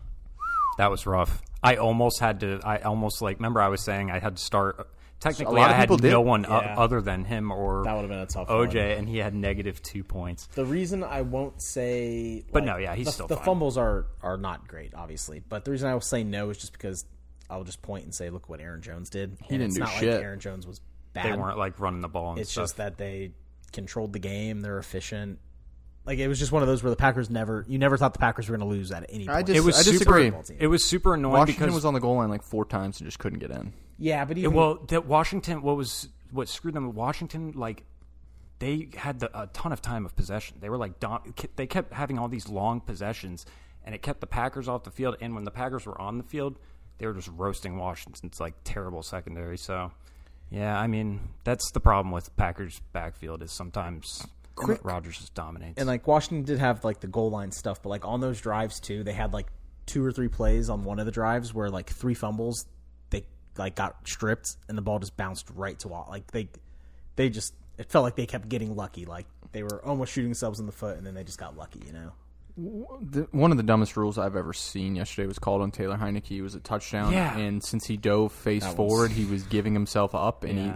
That 0.79 0.91
was 0.91 1.07
rough. 1.07 1.41
I 1.63 1.77
almost 1.77 2.19
had 2.21 2.41
to. 2.41 2.59
I 2.65 2.79
almost 2.79 3.23
like. 3.23 3.39
Remember, 3.39 3.61
I 3.61 3.69
was 3.69 3.85
saying 3.85 4.11
I 4.11 4.19
had 4.19 4.37
to 4.37 4.43
start. 4.43 4.89
Technically, 5.21 5.57
lot 5.57 5.69
I 5.69 5.73
of 5.73 5.77
had 5.77 5.83
people 5.85 5.97
did. 5.97 6.11
no 6.11 6.21
one 6.21 6.45
o- 6.45 6.61
Yeah. 6.61 6.75
other 6.79 7.01
than 7.01 7.25
him 7.25 7.51
or 7.51 7.83
That 7.85 7.95
would 7.95 8.03
have 8.03 8.11
been 8.11 8.19
a 8.19 8.27
tough 8.27 8.49
OJ, 8.49 8.75
one. 8.91 8.99
and 8.99 9.09
he 9.09 9.17
had 9.19 9.35
negative 9.35 9.81
two 9.83 10.05
points. 10.05 10.47
The 10.49 10.67
reason 10.67 11.03
I 11.03 11.23
won't 11.23 11.63
say, 11.63 12.45
But 12.53 12.65
no, 12.65 12.77
yeah, 12.77 12.95
he's 12.95 13.07
the, 13.07 13.13
still 13.13 13.27
the 13.27 13.37
fine. 13.37 13.45
fumbles 13.47 13.79
are 13.79 14.07
are 14.23 14.37
not 14.37 14.69
great, 14.69 14.95
obviously. 14.95 15.41
But 15.41 15.65
the 15.65 15.71
reason 15.71 15.89
I 15.89 15.95
will 15.95 16.01
say 16.03 16.25
no 16.25 16.51
is 16.51 16.59
just 16.59 16.73
because 16.73 17.07
I'll 17.49 17.65
just 17.65 17.81
point 17.81 18.05
and 18.05 18.15
say, 18.15 18.29
look 18.31 18.49
what 18.49 18.61
Aaron 18.61 18.83
Jones 18.83 19.09
did. 19.09 19.39
He 19.43 19.49
didn't 19.57 19.67
it's 19.69 19.75
do 19.77 19.81
not 19.81 19.91
shit. 19.91 20.15
Like 20.15 20.23
Aaron 20.25 20.41
Jones 20.41 20.67
was 20.67 20.81
bad. 21.15 21.27
They 21.33 21.37
weren't 21.39 21.59
like 21.59 21.79
running 21.81 22.01
the 22.03 22.09
ball. 22.09 22.33
And 22.33 22.41
It's 22.41 22.51
stuff. 22.51 22.65
just 22.65 22.77
that 22.79 22.99
they 22.99 23.33
controlled 23.73 24.13
the 24.13 24.19
game. 24.19 24.61
They're 24.61 24.79
efficient. 24.79 25.39
Like 26.07 26.19
it 26.19 26.29
was 26.29 26.39
just 26.39 26.53
one 26.53 26.63
of 26.63 26.69
those 26.69 26.83
where 26.83 26.91
the 26.91 26.97
Packers 26.97 27.31
never. 27.31 27.65
You 27.67 27.79
never 27.79 27.97
thought 27.97 28.13
the 28.13 28.19
Packers 28.19 28.49
were 28.49 28.57
going 28.57 28.69
to 28.69 28.75
lose 28.77 28.93
at 28.93 29.07
any 29.09 29.27
point. 29.27 29.37
I 29.39 29.43
just, 29.43 29.57
It 29.57 29.63
was 29.63 29.77
I 29.79 29.83
super- 29.83 29.93
disagree. 29.93 30.31
Football. 30.31 30.57
It 30.61 30.67
was 30.67 30.85
super 30.85 31.15
annoying 31.15 31.33
Washington 31.33 31.65
because 31.65 31.75
was 31.75 31.85
on 31.85 31.95
the 31.95 32.01
goal 32.01 32.17
line 32.17 32.29
like 32.29 32.43
four 32.43 32.65
times 32.67 33.01
and 33.01 33.07
just 33.09 33.19
couldn't 33.19 33.39
get 33.39 33.51
in. 33.51 33.73
yeah, 33.99 34.25
but 34.27 34.37
Yeah, 34.37 34.43
even 34.45 34.55
well, 34.57 34.75
that 34.89 35.07
Washington, 35.07 35.63
what 35.63 35.77
was 35.77 36.09
what 36.31 36.49
screwed 36.49 36.75
them? 36.75 36.93
Washington, 36.95 37.53
like 37.55 37.85
they 38.59 38.89
had 38.97 39.21
the, 39.21 39.41
a 39.41 39.47
ton 39.49 39.73
of 39.73 39.81
time 39.81 40.05
of 40.05 40.15
possession. 40.15 40.59
They 40.61 40.69
were 40.69 40.77
like 40.77 41.01
dom- 41.01 41.35
they 41.57 41.67
kept 41.67 41.93
having 41.93 42.19
all 42.19 42.29
these 42.29 42.49
long 42.49 42.81
possessions, 42.81 43.47
and 43.85 43.95
it 43.95 44.03
kept 44.03 44.21
the 44.21 44.27
Packers 44.27 44.69
off 44.69 44.85
the 44.85 44.91
field. 44.91 45.17
And 45.21 45.35
when 45.35 45.45
the 45.45 45.51
Packers 45.51 45.87
were 45.87 45.99
on 46.01 46.19
the 46.19 46.25
field, 46.25 46.59
they 46.99 47.07
were 47.07 47.15
just 47.15 47.31
roasting 47.35 47.79
Washington's 47.79 48.41
like 48.41 48.55
terrible 48.63 49.03
secondary. 49.03 49.57
So, 49.59 49.91
yeah, 50.51 50.79
I 50.79 50.87
mean 50.87 51.21
that's 51.45 51.71
the 51.71 51.81
problem 51.81 52.13
with 52.13 52.35
Packers 52.37 52.81
backfield 52.93 53.43
is 53.43 53.53
sometimes 53.53 54.27
Rodgers 54.83 55.19
just 55.19 55.35
dominates. 55.35 55.79
and 55.79 55.87
like 55.87 56.07
Washington 56.07 56.45
did 56.45 56.59
have 56.61 56.85
like 56.85 57.01
the 57.01 57.07
goal 57.09 57.31
line 57.31 57.51
stuff, 57.53 57.83
but 57.83 57.89
like 57.89 58.05
on 58.07 58.21
those 58.21 58.41
drives 58.41 58.81
too, 58.81 59.03
they 59.05 59.13
had 59.13 59.33
like 59.33 59.47
two 59.87 60.05
or 60.05 60.13
three 60.13 60.29
plays 60.29 60.71
on 60.71 60.85
one 60.85 60.99
of 60.99 61.07
the 61.07 61.13
drives 61.13 61.53
where 61.53 61.69
like 61.71 61.91
three 61.91 62.15
fumbles, 62.15 62.67
they 63.11 63.25
like 63.59 63.75
got 63.75 63.97
stripped 64.07 64.57
and 64.69 64.79
the 64.79 64.83
ball 64.83 64.99
just 64.99 65.17
bounced 65.17 65.49
right 65.55 65.79
to 65.81 65.89
Wa- 65.89 66.07
like 66.09 66.31
they 66.31 66.49
they 67.17 67.29
just 67.31 67.55
it 67.79 67.91
felt 67.91 68.05
like 68.05 68.17
they 68.17 68.27
kept 68.27 68.49
getting 68.49 68.77
lucky, 68.77 69.05
like 69.05 69.27
they 69.53 69.63
were 69.63 69.85
almost 69.85 70.13
shooting 70.13 70.31
themselves 70.31 70.61
in 70.61 70.67
the 70.67 70.73
foot 70.73 70.97
and 70.97 71.07
then 71.07 71.15
they 71.15 71.25
just 71.25 71.39
got 71.39 71.57
lucky, 71.57 71.83
you 71.87 71.93
know. 71.93 72.13
The, 72.57 73.27
one 73.33 73.51
of 73.51 73.57
the 73.57 73.65
dumbest 73.65 73.97
rules 73.97 74.17
I've 74.17 74.37
ever 74.37 74.53
seen 74.53 74.95
yesterday 74.95 75.27
was 75.27 75.41
called 75.41 75.61
on 75.61 75.73
Taylor 75.73 75.97
Heinicke. 75.97 76.31
It 76.31 76.43
was 76.43 76.55
a 76.55 76.61
touchdown, 76.61 77.13
Yeah. 77.13 77.37
and 77.37 77.61
since 77.65 77.85
he 77.87 77.97
dove 77.97 78.31
face 78.31 78.63
That 78.63 78.69
was- 78.69 78.77
forward, 78.77 79.11
he 79.11 79.25
was 79.25 79.43
giving 79.43 79.73
himself 79.73 80.15
up, 80.15 80.45
and 80.45 80.57
Yeah. 80.59 80.65
he 80.65 80.73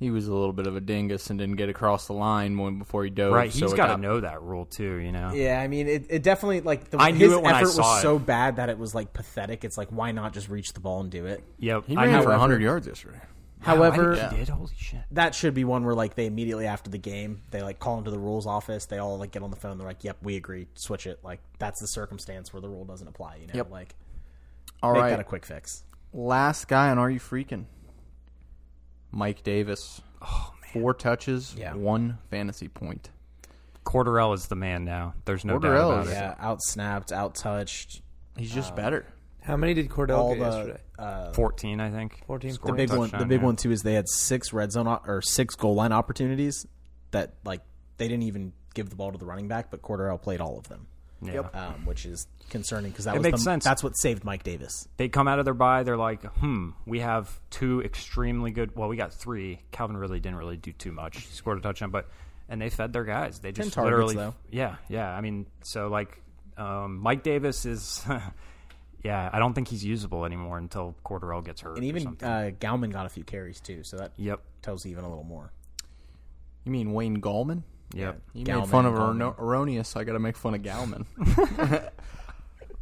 he 0.00 0.10
was 0.10 0.26
a 0.26 0.32
little 0.34 0.52
bit 0.52 0.66
of 0.66 0.74
a 0.74 0.80
dingus 0.80 1.30
and 1.30 1.38
didn't 1.38 1.54
get 1.56 1.68
across 1.68 2.06
the 2.08 2.14
line 2.14 2.58
when 2.58 2.78
before 2.78 3.04
he 3.04 3.10
dove. 3.10 3.32
right, 3.32 3.52
so 3.52 3.66
he's 3.66 3.72
it 3.74 3.76
got 3.76 3.94
to 3.94 4.00
know 4.02 4.18
that 4.20 4.42
rule 4.42 4.64
too. 4.64 4.96
You 4.96 5.12
know, 5.12 5.32
Yeah, 5.32 5.60
I 5.60 5.68
mean, 5.68 5.86
it, 5.86 6.06
it 6.10 6.22
definitely 6.24 6.62
like 6.62 6.90
the, 6.90 6.98
I 6.98 7.10
knew 7.12 7.26
his 7.28 7.32
it 7.34 7.42
when 7.42 7.54
I 7.54 7.58
effort 7.60 7.68
saw 7.70 7.82
was 7.82 7.98
it. 7.98 8.02
so 8.02 8.18
bad 8.18 8.56
that 8.56 8.68
it 8.70 8.78
was 8.78 8.94
like 8.94 9.12
pathetic. 9.12 9.62
It's 9.64 9.78
like 9.78 9.88
why 9.90 10.10
not 10.12 10.32
just 10.32 10.48
reach 10.48 10.72
the 10.72 10.80
ball 10.80 11.00
and 11.02 11.10
do 11.10 11.26
it? 11.26 11.44
Yep, 11.60 11.84
He 11.86 11.96
I 11.96 12.06
ran 12.06 12.12
know. 12.14 12.22
for 12.22 12.30
100 12.30 12.60
yards 12.62 12.86
yesterday. 12.88 13.20
However, 13.62 14.12
Wow, 14.14 14.26
I- 14.26 14.30
he 14.30 14.36
did. 14.38 14.48
Holy 14.48 14.70
shit. 14.74 15.00
that 15.10 15.34
should 15.34 15.52
be 15.52 15.64
one 15.64 15.84
where 15.84 15.94
like 15.94 16.14
they 16.14 16.24
immediately 16.24 16.66
after 16.66 16.88
the 16.88 16.96
game 16.96 17.42
they 17.50 17.60
like 17.60 17.78
call 17.78 17.98
into 17.98 18.10
the 18.10 18.18
rules 18.18 18.46
office. 18.46 18.86
They 18.86 18.96
all 18.96 19.18
like 19.18 19.32
get 19.32 19.42
on 19.42 19.50
the 19.50 19.56
phone. 19.56 19.76
They're 19.76 19.86
like, 19.86 20.02
"Yep, 20.02 20.16
we 20.22 20.36
agree. 20.36 20.66
Switch 20.76 21.06
it." 21.06 21.18
Like 21.22 21.40
that's 21.58 21.78
the 21.78 21.86
circumstance 21.86 22.54
where 22.54 22.62
the 22.62 22.70
rule 22.70 22.86
doesn't 22.86 23.06
apply. 23.06 23.36
You 23.36 23.48
know, 23.48 23.52
Yep. 23.56 23.70
like 23.70 23.94
All 24.82 24.94
make 24.94 25.02
right, 25.02 25.10
that 25.10 25.20
a 25.20 25.24
quick 25.24 25.44
fix. 25.44 25.84
last 26.14 26.68
guy 26.68 26.88
on 26.88 26.96
Are 26.96 27.10
You 27.10 27.20
Freaking? 27.20 27.66
Mike 29.12 29.42
Davis. 29.42 30.00
Oh 30.22 30.52
man, 30.62 30.82
four 30.82 30.94
touches, 30.94 31.54
Yeah. 31.58 31.74
one 31.74 32.18
fantasy 32.30 32.68
point. 32.68 33.10
Cordarrelle 33.84 34.34
is 34.34 34.46
the 34.46 34.56
man 34.56 34.84
now. 34.84 35.14
There's 35.24 35.44
no 35.44 35.58
Cordarrelle 35.58 35.62
doubt 35.62 35.92
about 35.92 36.06
is- 36.06 36.10
it. 36.12 36.14
Yeah, 36.14 36.34
out 36.38 36.62
snapped, 36.62 37.12
out 37.12 37.34
touched. 37.34 38.02
He's 38.36 38.52
just 38.52 38.76
better. 38.76 39.06
How 39.42 39.56
many 39.56 39.72
did 39.74 39.88
Cordell 39.88 40.18
All 40.18 40.34
get 40.34 40.40
the 40.50 40.56
yesterday? 40.56 40.80
uh, 40.98 41.32
14, 41.32 41.80
I 41.80 41.90
think. 41.90 42.22
14. 42.26 42.50
the 42.50 42.54
Scored 42.54 42.74
a 42.74 42.76
big 42.76 42.90
one. 42.90 42.98
The 43.00 43.10
touchdown, 43.12 43.28
big 43.28 43.40
yeah. 43.40 43.46
one 43.46 43.56
too 43.56 43.70
is 43.70 43.82
they 43.82 43.94
had 43.94 44.06
six 44.08 44.52
red 44.52 44.70
zone 44.70 44.86
op- 44.86 45.08
or 45.08 45.22
six 45.22 45.54
goal 45.56 45.74
line 45.74 45.92
opportunities 45.92 46.66
that 47.12 47.34
like 47.44 47.62
they 47.96 48.06
didn't 48.06 48.24
even 48.24 48.52
give 48.74 48.90
the 48.90 48.96
ball 48.96 49.10
to 49.12 49.18
the 49.18 49.24
running 49.26 49.48
back, 49.48 49.70
but 49.70 49.80
Cordero 49.82 50.20
played 50.20 50.40
all 50.42 50.58
of 50.58 50.68
them. 50.68 50.86
Yeah. 51.22 51.40
um, 51.52 51.84
which 51.84 52.06
is 52.06 52.26
concerning 52.48 52.90
because 52.92 53.04
that 53.04 53.14
It 53.14 53.18
was 53.18 53.24
makes 53.24 53.40
the, 53.40 53.44
sense. 53.44 53.64
That's 53.64 53.82
what 53.82 53.96
saved 53.96 54.24
Mike 54.24 54.42
Davis. 54.42 54.88
They 54.96 55.08
come 55.08 55.28
out 55.28 55.38
of 55.38 55.44
their 55.44 55.54
bye. 55.54 55.82
They're 55.82 55.96
like, 55.96 56.24
hmm, 56.24 56.70
we 56.86 57.00
have 57.00 57.38
two 57.50 57.82
extremely 57.82 58.50
good. 58.50 58.74
Well, 58.76 58.88
we 58.88 58.96
got 58.96 59.12
three. 59.12 59.60
Calvin 59.70 59.96
really 59.96 60.18
didn't 60.20 60.38
really 60.38 60.56
do 60.56 60.72
too 60.72 60.92
much. 60.92 61.18
He 61.20 61.32
scored 61.34 61.58
a 61.58 61.60
touchdown, 61.60 61.90
but 61.90 62.08
and 62.48 62.60
they 62.60 62.70
fed 62.70 62.92
their 62.92 63.04
guys. 63.04 63.38
They 63.38 63.52
just 63.52 63.72
targets, 63.72 63.90
literally, 63.92 64.14
though. 64.16 64.34
yeah, 64.50 64.76
yeah. 64.88 65.08
I 65.10 65.20
mean, 65.20 65.46
so 65.62 65.88
like, 65.88 66.20
um, 66.56 66.98
Mike 66.98 67.22
Davis 67.22 67.64
is, 67.66 68.04
yeah. 69.04 69.30
I 69.32 69.38
don't 69.38 69.54
think 69.54 69.68
he's 69.68 69.84
usable 69.84 70.24
anymore 70.24 70.58
until 70.58 70.96
Cordarrelle 71.04 71.44
gets 71.44 71.60
hurt. 71.60 71.76
And 71.76 71.84
even 71.86 72.02
something. 72.02 72.28
uh, 72.28 72.50
Gauman 72.58 72.90
got 72.90 73.06
a 73.06 73.08
few 73.08 73.24
carries 73.24 73.60
too, 73.60 73.84
so 73.84 73.98
that 73.98 74.12
yep, 74.16 74.40
tells 74.62 74.84
even 74.86 75.04
a 75.04 75.08
little 75.08 75.24
more. 75.24 75.52
You 76.64 76.72
mean 76.72 76.92
Wayne 76.92 77.20
Gallman? 77.20 77.62
Yep. 77.94 78.20
You 78.34 78.44
made 78.44 78.68
fun 78.68 78.86
of. 78.86 78.94
Erno- 78.94 79.38
Erroneous. 79.38 79.96
I 79.96 80.04
got 80.04 80.12
to 80.12 80.18
make 80.18 80.36
fun 80.36 80.54
of 80.54 80.62
Gallman. 80.62 81.06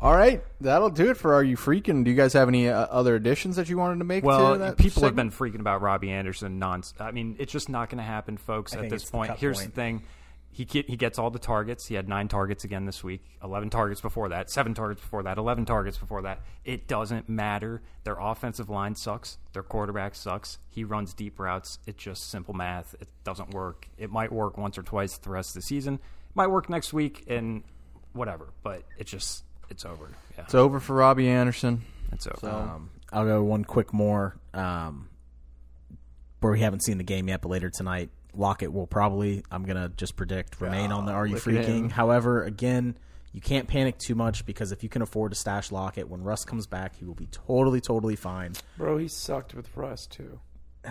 All 0.00 0.14
right, 0.14 0.44
that'll 0.60 0.90
do 0.90 1.10
it 1.10 1.16
for 1.16 1.34
Are 1.34 1.42
You 1.42 1.56
Freaking? 1.56 2.04
Do 2.04 2.10
you 2.10 2.16
guys 2.16 2.32
have 2.34 2.46
any 2.46 2.68
uh, 2.68 2.86
other 2.86 3.16
additions 3.16 3.56
that 3.56 3.68
you 3.68 3.76
wanted 3.76 3.98
to 3.98 4.04
make? 4.04 4.22
Well, 4.22 4.52
to 4.52 4.58
that 4.60 4.76
people 4.76 5.02
have 5.02 5.16
been 5.16 5.32
freaking 5.32 5.58
about 5.58 5.82
Robbie 5.82 6.12
Anderson. 6.12 6.60
Non, 6.60 6.84
I 7.00 7.10
mean, 7.10 7.34
it's 7.40 7.50
just 7.50 7.68
not 7.68 7.90
going 7.90 7.98
to 7.98 8.04
happen, 8.04 8.36
folks. 8.36 8.74
at 8.76 8.88
this 8.90 9.04
point, 9.04 9.36
here's 9.38 9.58
point. 9.58 9.74
the 9.74 9.80
thing: 9.80 10.02
he 10.58 10.64
get, 10.64 10.90
he 10.90 10.96
gets 10.96 11.20
all 11.20 11.30
the 11.30 11.38
targets. 11.38 11.86
He 11.86 11.94
had 11.94 12.08
nine 12.08 12.26
targets 12.26 12.64
again 12.64 12.84
this 12.84 13.04
week. 13.04 13.22
Eleven 13.44 13.70
targets 13.70 14.00
before 14.00 14.28
that. 14.30 14.50
Seven 14.50 14.74
targets 14.74 15.00
before 15.00 15.22
that. 15.22 15.38
Eleven 15.38 15.64
targets 15.64 15.96
before 15.96 16.22
that. 16.22 16.40
It 16.64 16.88
doesn't 16.88 17.28
matter. 17.28 17.80
Their 18.02 18.16
offensive 18.18 18.68
line 18.68 18.96
sucks. 18.96 19.38
Their 19.52 19.62
quarterback 19.62 20.16
sucks. 20.16 20.58
He 20.68 20.82
runs 20.82 21.14
deep 21.14 21.38
routes. 21.38 21.78
It's 21.86 22.02
just 22.02 22.28
simple 22.28 22.54
math. 22.54 22.96
It 23.00 23.06
doesn't 23.22 23.54
work. 23.54 23.86
It 23.96 24.10
might 24.10 24.32
work 24.32 24.58
once 24.58 24.76
or 24.76 24.82
twice 24.82 25.16
the 25.18 25.30
rest 25.30 25.50
of 25.50 25.54
the 25.54 25.62
season. 25.62 25.94
It 25.94 26.00
might 26.34 26.48
work 26.48 26.68
next 26.68 26.92
week 26.92 27.22
and 27.28 27.62
whatever. 28.12 28.48
But 28.64 28.82
it 28.98 29.06
just 29.06 29.44
it's 29.70 29.84
over. 29.84 30.08
Yeah, 30.36 30.42
It's 30.42 30.56
over 30.56 30.80
for 30.80 30.96
Robbie 30.96 31.28
Anderson. 31.28 31.82
it's 32.10 32.26
over. 32.26 32.48
Um, 32.50 32.90
I'll 33.12 33.24
go 33.24 33.44
one 33.44 33.64
quick 33.64 33.92
more. 33.92 34.36
Um, 34.52 35.08
where 36.40 36.52
we 36.52 36.60
haven't 36.60 36.80
seen 36.80 36.98
the 36.98 37.04
game 37.04 37.28
yet, 37.28 37.42
but 37.42 37.48
later 37.48 37.70
tonight, 37.70 38.10
Lockett 38.34 38.72
will 38.72 38.86
probably. 38.86 39.42
I'm 39.50 39.64
gonna 39.64 39.90
just 39.96 40.16
predict 40.16 40.60
remain 40.60 40.92
on 40.92 41.06
the 41.06 41.12
Are 41.12 41.26
You 41.26 41.34
look 41.36 41.46
at 41.48 41.64
him. 41.64 41.88
Freaking. 41.88 41.92
However, 41.92 42.42
again, 42.44 42.96
you 43.32 43.40
can't 43.40 43.68
panic 43.68 43.98
too 43.98 44.14
much 44.14 44.46
because 44.46 44.72
if 44.72 44.82
you 44.82 44.88
can 44.88 45.02
afford 45.02 45.32
to 45.32 45.36
stash 45.38 45.70
Lockett 45.72 46.08
when 46.08 46.22
Russ 46.22 46.44
comes 46.44 46.66
back, 46.66 46.96
he 46.96 47.04
will 47.04 47.14
be 47.14 47.26
totally, 47.26 47.80
totally 47.80 48.16
fine. 48.16 48.52
Bro, 48.76 48.98
he 48.98 49.08
sucked 49.08 49.54
with 49.54 49.68
Russ 49.76 50.06
too. 50.06 50.40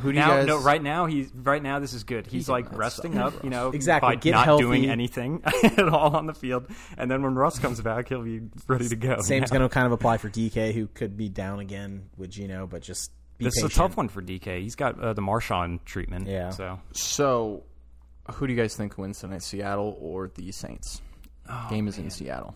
Who 0.00 0.12
do 0.12 0.18
you 0.18 0.24
guys? 0.24 0.46
no, 0.46 0.58
right 0.60 0.82
now 0.82 1.06
he's 1.06 1.32
right 1.34 1.62
now. 1.62 1.78
This 1.80 1.92
is 1.94 2.04
good. 2.04 2.26
He's 2.26 2.46
did 2.46 2.52
like 2.52 2.76
resting 2.76 3.16
up, 3.18 3.42
you 3.42 3.50
know, 3.50 3.70
Exactly. 3.70 4.08
by 4.08 4.14
Get 4.16 4.32
not 4.32 4.44
healthy. 4.44 4.62
doing 4.64 4.88
anything 4.90 5.42
at 5.64 5.88
all 5.88 6.14
on 6.14 6.26
the 6.26 6.34
field. 6.34 6.66
And 6.98 7.10
then 7.10 7.22
when 7.22 7.34
Russ 7.34 7.58
comes 7.58 7.80
back, 7.80 8.08
he'll 8.08 8.22
be 8.22 8.42
ready 8.68 8.88
to 8.88 8.96
go. 8.96 9.20
Same's 9.22 9.50
Yeah. 9.50 9.58
going 9.58 9.68
to 9.68 9.72
kind 9.72 9.86
of 9.86 9.92
apply 9.92 10.18
for 10.18 10.28
DK, 10.28 10.72
who 10.74 10.86
could 10.86 11.16
be 11.16 11.28
down 11.28 11.60
again 11.60 12.10
with 12.16 12.30
Gino, 12.30 12.66
but 12.66 12.82
just 12.82 13.10
be 13.38 13.44
This 13.46 13.56
is 13.58 13.64
a 13.64 13.68
tough 13.68 13.96
one 13.96 14.08
for 14.08 14.22
DK. 14.22 14.60
He's 14.60 14.74
got 14.74 15.00
uh, 15.00 15.12
the 15.12 15.22
Marshawn 15.22 15.84
treatment. 15.84 16.26
Yeah. 16.26 16.50
So 16.50 16.78
So, 16.92 17.62
who 18.32 18.46
do 18.46 18.52
you 18.52 18.58
guys 18.60 18.76
think 18.76 18.98
wins 18.98 19.20
tonight, 19.20 19.42
Seattle 19.42 19.96
or 20.00 20.28
the 20.34 20.50
Saints? 20.52 21.00
Oh, 21.48 21.66
Game 21.70 21.86
is 21.88 21.98
in 21.98 22.10
Seattle. 22.10 22.54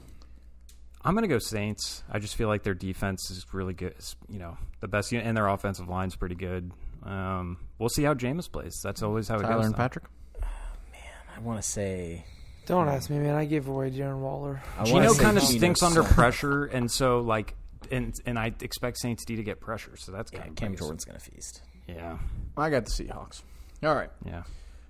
I'm 1.03 1.15
gonna 1.15 1.29
go 1.29 1.39
Saints. 1.39 2.03
I 2.11 2.19
just 2.19 2.37
feel 2.37 2.49
like 2.49 2.63
their 2.63 2.75
defense 2.75 3.31
is 3.31 3.47
really 3.53 3.73
good. 3.73 3.93
It's, 3.93 4.17
you 4.29 4.39
know, 4.39 4.59
the 4.81 4.89
best 4.89 5.13
unit, 5.13 5.27
and 5.27 5.37
their 5.37 5.49
offensive 5.49 5.89
line's 5.89 6.15
pretty 6.17 6.35
good. 6.35 6.73
Um, 7.03 7.57
we'll 7.79 7.89
see 7.89 8.03
how 8.03 8.13
Jameis 8.15 8.51
plays. 8.51 8.81
That's 8.83 9.03
always 9.03 9.27
how 9.29 9.37
it 9.37 9.43
Tyler 9.43 9.57
goes. 9.57 9.67
and 9.67 9.75
though. 9.75 9.79
Patrick. 9.79 10.05
I 10.43 11.41
want 11.41 11.63
to 11.63 11.67
say. 11.67 12.25
Don't 12.67 12.89
ask 12.89 13.09
me, 13.09 13.19
man. 13.19 13.35
I 13.35 13.47
give 13.47 13.67
away 13.69 13.91
Darren 13.91 14.19
Waller. 14.19 14.63
I 14.79 14.85
Gino 14.85 15.15
kind 15.15 15.37
of 15.37 15.43
stinks 15.43 15.83
under 15.83 16.03
pressure, 16.03 16.67
and 16.67 16.91
so 16.91 17.21
like, 17.21 17.55
and 17.91 18.15
and 18.27 18.39
I 18.39 18.53
expect 18.61 18.99
Saints 18.99 19.25
D 19.25 19.37
to 19.37 19.43
get 19.43 19.61
pressure. 19.61 19.97
So 19.97 20.13
that's 20.13 20.33
Yeah, 20.33 20.41
kind 20.41 20.51
of 20.51 20.57
Cam 20.57 20.77
Jordan's 20.77 21.05
gonna 21.05 21.19
feast. 21.19 21.63
Yeah, 21.87 22.19
I 22.57 22.71
got 22.71 22.85
the 22.87 22.91
Seahawks. 22.91 23.43
All 23.83 23.95
right, 23.95 24.11
yeah. 24.25 24.43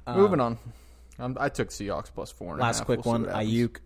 moving 0.08 0.40
on. 0.40 0.58
Um, 1.18 1.36
I 1.38 1.48
took 1.48 1.68
Seahawks 1.68 2.10
plus 2.12 2.30
four. 2.32 2.52
And 2.52 2.60
a 2.60 2.64
Last 2.64 2.78
half. 2.78 2.86
quick 2.86 3.04
We'll 3.04 3.12
one: 3.12 3.22
what 3.22 3.30
happens. 3.34 3.52
Aiyuk, 3.52 3.76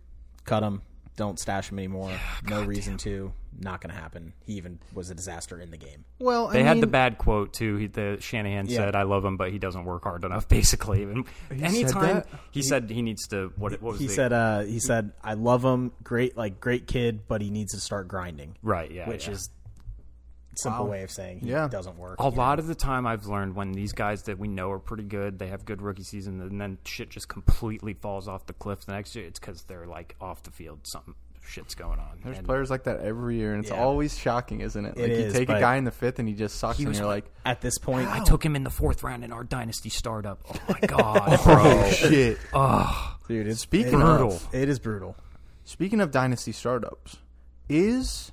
cut 0.44 0.62
him. 0.62 0.82
Don't 1.16 1.38
stash 1.38 1.70
him 1.70 1.78
anymore. 1.78 2.10
no 2.48 2.64
reason 2.64 2.96
to. 2.98 3.32
Not 3.56 3.80
gonna 3.80 3.94
happen. 3.94 4.32
He 4.44 4.54
even 4.54 4.80
was 4.92 5.10
a 5.10 5.14
disaster 5.14 5.60
in 5.60 5.70
the 5.70 5.76
game. 5.76 6.04
Well, 6.18 6.48
I 6.48 6.54
They 6.54 6.62
had 6.64 6.80
the 6.80 6.88
bad 6.88 7.18
quote 7.18 7.52
too. 7.52 7.76
He, 7.76 7.86
the 7.86 8.16
Shanahan 8.20 8.66
Yeah. 8.66 8.78
said, 8.78 8.96
"I 8.96 9.04
love 9.04 9.24
him, 9.24 9.36
but 9.36 9.52
he 9.52 9.58
doesn't 9.60 9.84
work 9.84 10.02
hard 10.02 10.24
enough." 10.24 10.48
Basically, 10.48 11.04
and 11.04 11.24
anytime 11.52 12.16
that? 12.16 12.26
he 12.50 12.62
said 12.62 12.90
he 12.90 13.00
needs 13.00 13.28
to. 13.28 13.52
What, 13.56 13.72
what 13.80 13.92
was 13.92 14.00
He 14.00 14.08
the- 14.08 14.12
said. 14.12 14.32
Uh, 14.32 14.62
he 14.62 14.80
said, 14.80 15.12
"I 15.22 15.34
love 15.34 15.64
him. 15.64 15.92
Great, 16.02 16.36
like 16.36 16.60
great 16.60 16.88
kid, 16.88 17.28
but 17.28 17.40
he 17.42 17.50
needs 17.50 17.74
to 17.74 17.80
start 17.80 18.08
grinding." 18.08 18.56
Right, 18.62 18.90
yeah, 18.90 19.08
Which 19.08 19.28
yeah. 19.28 19.34
is 19.34 19.50
simple 20.58 20.84
Wow. 20.84 20.90
way 20.90 21.02
of 21.02 21.10
saying 21.10 21.40
he 21.40 21.50
Yeah. 21.50 21.68
doesn't 21.68 21.96
work. 21.98 22.18
A 22.18 22.28
lot 22.28 22.58
of 22.58 22.66
the 22.66 22.74
time, 22.74 23.06
I've 23.06 23.26
learned 23.26 23.54
when 23.56 23.72
these 23.72 23.92
guys 23.92 24.22
that 24.24 24.38
we 24.38 24.48
know 24.48 24.70
are 24.70 24.78
pretty 24.78 25.04
good, 25.04 25.38
they 25.38 25.48
have 25.48 25.64
good 25.64 25.82
rookie 25.82 26.02
season, 26.02 26.40
and 26.40 26.60
then 26.60 26.78
shit 26.84 27.10
just 27.10 27.28
completely 27.28 27.94
falls 27.94 28.28
off 28.28 28.46
the 28.46 28.52
cliff 28.52 28.84
the 28.86 28.92
next 28.92 29.14
year. 29.16 29.26
It's 29.26 29.38
because 29.38 29.62
they're 29.64 29.86
like 29.86 30.16
off 30.20 30.42
the 30.42 30.50
field, 30.50 30.80
something 30.86 31.14
shit's 31.46 31.74
going 31.74 31.98
on. 31.98 32.20
There's 32.24 32.38
And 32.38 32.46
players 32.46 32.70
like 32.70 32.84
that 32.84 33.00
every 33.00 33.36
year, 33.36 33.52
and 33.52 33.62
it's 33.62 33.70
Yeah. 33.70 33.82
always 33.82 34.16
shocking, 34.16 34.60
isn't 34.62 34.82
it? 34.82 34.96
It 34.96 35.00
Like 35.02 35.10
you 35.10 35.16
is, 35.26 35.32
take 35.34 35.50
a 35.50 35.60
guy 35.60 35.76
in 35.76 35.84
the 35.84 35.90
fifth 35.90 36.18
and 36.18 36.26
he 36.26 36.34
just 36.34 36.56
sucks, 36.58 36.78
He 36.78 36.84
and 36.84 36.88
was 36.88 36.98
you're 36.98 37.06
like- 37.06 37.24
like, 37.24 37.32
At 37.44 37.60
this 37.60 37.76
point, 37.76 38.08
I 38.08 38.24
took 38.24 38.42
him 38.42 38.56
in 38.56 38.64
the 38.64 38.70
fourth 38.70 39.02
round 39.02 39.24
in 39.24 39.30
our 39.32 39.44
dynasty 39.44 39.90
startup. 39.90 40.40
Oh 40.48 40.58
my 40.70 40.80
god, 40.86 41.38
oh, 41.40 41.44
bro! 41.44 41.90
shit. 41.90 42.38
oh 42.54 43.16
dude, 43.28 43.46
it's 43.46 43.60
Speaking 43.60 43.92
it- 44.00 44.04
Brutal. 44.04 44.40
It 44.52 44.70
is 44.70 44.78
brutal. 44.78 45.16
Speaking 45.66 46.00
of 46.00 46.10
dynasty 46.10 46.52
startups, 46.52 47.18
is 47.68 48.32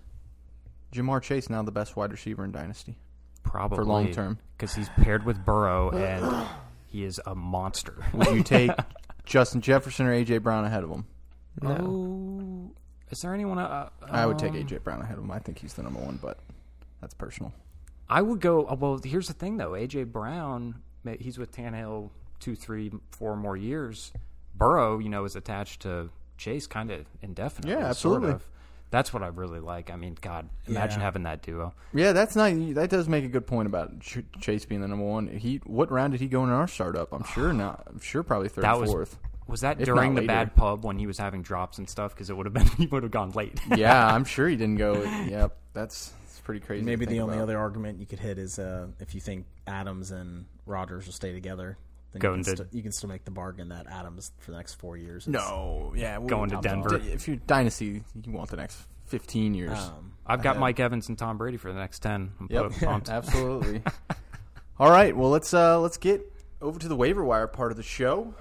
Ja'Marr 0.93 1.21
Chase 1.21 1.49
now 1.49 1.61
the 1.63 1.71
best 1.71 1.95
wide 1.95 2.11
receiver 2.11 2.43
in 2.43 2.51
dynasty? 2.51 2.97
Probably 3.43 3.75
For 3.77 3.85
long 3.85 4.11
term. 4.11 4.37
because 4.57 4.75
he's 4.75 4.89
paired 4.89 5.25
with 5.25 5.43
Burrow 5.45 5.89
and 5.91 6.47
he 6.87 7.03
is 7.03 7.19
a 7.25 7.33
monster. 7.35 7.95
Would 8.13 8.27
you 8.35 8.43
take 8.43 8.71
Justin 9.25 9.61
Jefferson 9.61 10.05
or 10.05 10.13
AJ 10.13 10.43
Brown 10.43 10.63
ahead 10.65 10.83
of 10.83 10.89
him? 10.91 11.05
Oh, 11.63 12.71
is 13.09 13.21
there 13.21 13.33
anyone? 13.33 13.59
Uh, 13.59 13.89
I 14.09 14.25
would 14.25 14.39
take 14.39 14.51
um, 14.51 14.57
AJ 14.57 14.83
Brown 14.83 15.01
ahead 15.01 15.17
of 15.17 15.23
him. 15.23 15.31
I 15.31 15.39
think 15.39 15.59
he's 15.59 15.73
the 15.73 15.83
number 15.83 15.99
one, 15.99 16.17
but 16.21 16.39
that's 17.01 17.13
personal. 17.13 17.53
I 18.09 18.21
would 18.21 18.39
go. 18.39 18.65
uh, 18.65 18.75
Well, 18.75 18.99
here's 19.03 19.27
the 19.27 19.33
thing, 19.33 19.57
though. 19.57 19.71
AJ 19.71 20.11
Brown, 20.11 20.75
he's 21.19 21.37
with 21.37 21.51
Tannehill 21.51 22.09
two, 22.39 22.55
three, 22.55 22.91
four 23.11 23.35
more 23.35 23.55
years. 23.57 24.11
Burrow, 24.55 24.99
you 24.99 25.09
know, 25.09 25.25
is 25.25 25.35
attached 25.35 25.81
to 25.81 26.09
Chase 26.37 26.67
kind 26.67 26.91
of 26.91 27.05
indefinitely. 27.21 27.71
Yeah, 27.71 27.91
sort 27.93 28.23
absolutely. 28.23 28.29
of. 28.31 28.47
That's 28.91 29.11
what 29.13 29.23
I 29.23 29.27
really 29.27 29.59
like. 29.59 29.89
I 29.89 29.95
mean, 29.95 30.17
God, 30.21 30.49
imagine 30.67 30.99
Yeah. 30.99 31.05
having 31.05 31.23
that 31.23 31.41
duo. 31.41 31.73
Yeah, 31.93 32.11
that's 32.11 32.35
not. 32.35 32.51
That 32.75 32.89
does 32.89 33.07
make 33.09 33.23
a 33.23 33.29
good 33.29 33.47
point 33.47 33.65
about 33.67 33.99
Ch- 34.01 34.19
Chase 34.39 34.65
being 34.65 34.81
the 34.81 34.87
number 34.87 35.05
one. 35.05 35.27
He 35.27 35.57
what 35.65 35.89
round 35.91 36.11
did 36.11 36.21
he 36.21 36.27
go 36.27 36.43
in 36.43 36.49
our 36.49 36.67
startup? 36.67 37.11
I'm 37.13 37.23
sure 37.23 37.51
not. 37.65 37.83
I'm 37.87 37.99
sure 38.01 38.21
probably 38.21 38.49
third, 38.49 38.65
That 38.65 38.79
was 38.79 38.91
fourth. 38.91 39.17
was 39.47 39.61
that 39.61 39.79
If 39.79 39.85
during 39.85 40.13
the 40.15 40.21
later. 40.21 40.27
bad 40.27 40.55
pub 40.55 40.83
when 40.85 40.99
he 40.99 41.07
was 41.07 41.17
having 41.17 41.41
drops 41.41 41.77
and 41.77 41.89
stuff? 41.89 42.13
Because 42.13 42.29
it 42.29 42.35
would 42.37 42.45
have 42.45 42.53
been 42.53 42.67
he 42.77 42.85
would 42.87 43.03
have 43.03 43.11
gone 43.11 43.31
late. 43.31 43.59
yeah, 43.75 44.05
I'm 44.13 44.25
sure 44.25 44.47
he 44.47 44.55
didn't 44.57 44.77
go. 44.77 44.93
Yep, 45.29 45.55
that's, 45.73 46.09
that's 46.25 46.39
pretty 46.41 46.59
crazy. 46.59 46.83
Maybe 46.83 47.05
the 47.05 47.21
only 47.21 47.35
about. 47.35 47.43
other 47.43 47.57
argument 47.57 47.99
you 47.99 48.05
could 48.05 48.19
hit 48.19 48.37
is 48.37 48.59
uh, 48.59 48.87
if 48.99 49.15
you 49.15 49.21
think 49.21 49.45
Adams 49.67 50.11
and 50.11 50.45
Rodgers 50.65 51.05
will 51.05 51.13
stay 51.13 51.31
together, 51.31 51.77
then 51.77 51.77
Going 52.19 52.39
you, 52.39 52.43
can 52.43 52.55
to- 52.55 52.63
st- 52.63 52.73
you 52.73 52.83
can 52.83 52.91
still 52.91 53.09
make 53.09 53.23
the 53.25 53.31
bargain 53.31 53.69
that 53.69 53.87
Adams 53.87 54.31
for 54.39 54.51
the 54.51 54.57
next 54.57 54.73
four 54.75 54.97
years. 54.97 55.23
is- 55.23 55.29
No, 55.29 55.93
yeah, 55.95 56.17
we- 56.17 56.27
Going 56.27 56.49
to 56.49 56.55
I'm- 56.55 56.61
Denver. 56.63 56.95
If 56.97 57.27
you're 57.27 57.37
dynasty, 57.37 58.03
you 58.23 58.31
want 58.33 58.49
the 58.49 58.57
next 58.57 58.81
15 59.05 59.53
years. 59.53 59.77
Um, 59.79 60.13
I've 60.25 60.41
got. 60.41 60.57
Mike 60.59 60.79
Evans 60.79 61.09
and 61.09 61.17
Tom 61.17 61.37
Brady 61.37 61.57
for 61.57 61.71
the 61.71 61.79
next 61.79 61.99
ten. 61.99 62.31
I'm 62.39 62.47
Yep, 62.49 62.71
pumped. 62.81 63.09
absolutely. 63.09 63.81
All 64.79 64.89
right, 64.89 65.15
well 65.15 65.29
let's 65.29 65.53
uh 65.53 65.79
let's 65.79 65.97
get 65.97 66.21
over 66.61 66.79
to 66.79 66.87
the 66.87 66.95
waiver 66.95 67.23
wire 67.23 67.47
part 67.47 67.71
of 67.71 67.77
the 67.77 67.83
show. 67.83 68.33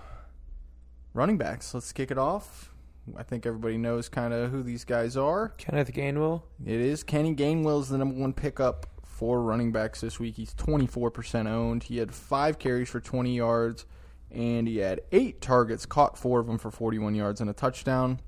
Running 1.14 1.38
backs. 1.38 1.74
Let's 1.74 1.92
kick 1.92 2.10
it 2.10 2.18
off. 2.18 2.72
I 3.16 3.22
think 3.24 3.46
everybody 3.46 3.76
knows 3.78 4.08
kind 4.08 4.32
of 4.32 4.50
who 4.52 4.62
these 4.62 4.84
guys 4.84 5.16
are. 5.16 5.48
Kenneth 5.58 5.92
Gainwell. 5.92 6.42
It 6.64 6.80
is 6.80 7.02
Kenny 7.02 7.34
Gainwell 7.34 7.80
is 7.80 7.88
the 7.88 7.98
number 7.98 8.14
one 8.14 8.32
pickup 8.32 8.86
for 9.20 9.42
running 9.42 9.70
backs 9.70 10.00
this 10.00 10.18
week. 10.18 10.36
He's 10.36 10.54
24% 10.54 11.46
owned. 11.46 11.82
He 11.82 11.98
had 11.98 12.10
five 12.10 12.58
carries 12.58 12.88
for 12.88 13.00
20 13.00 13.36
yards, 13.36 13.84
and 14.30 14.66
he 14.66 14.78
had 14.78 15.02
eight 15.12 15.42
targets, 15.42 15.84
caught 15.84 16.16
four 16.16 16.40
of 16.40 16.46
them 16.46 16.56
for 16.56 16.70
41 16.70 17.14
yards 17.14 17.38
and 17.42 17.50
a 17.50 17.52
touchdown. 17.52 18.20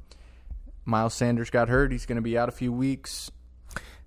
Miles 0.85 1.15
Sanders 1.15 1.49
got 1.49 1.71
hurt. 1.71 1.93
He's 1.93 2.05
going 2.05 2.17
to 2.17 2.21
be 2.23 2.37
out 2.37 2.51
a 2.51 2.53
few 2.53 2.71
weeks. 2.75 3.31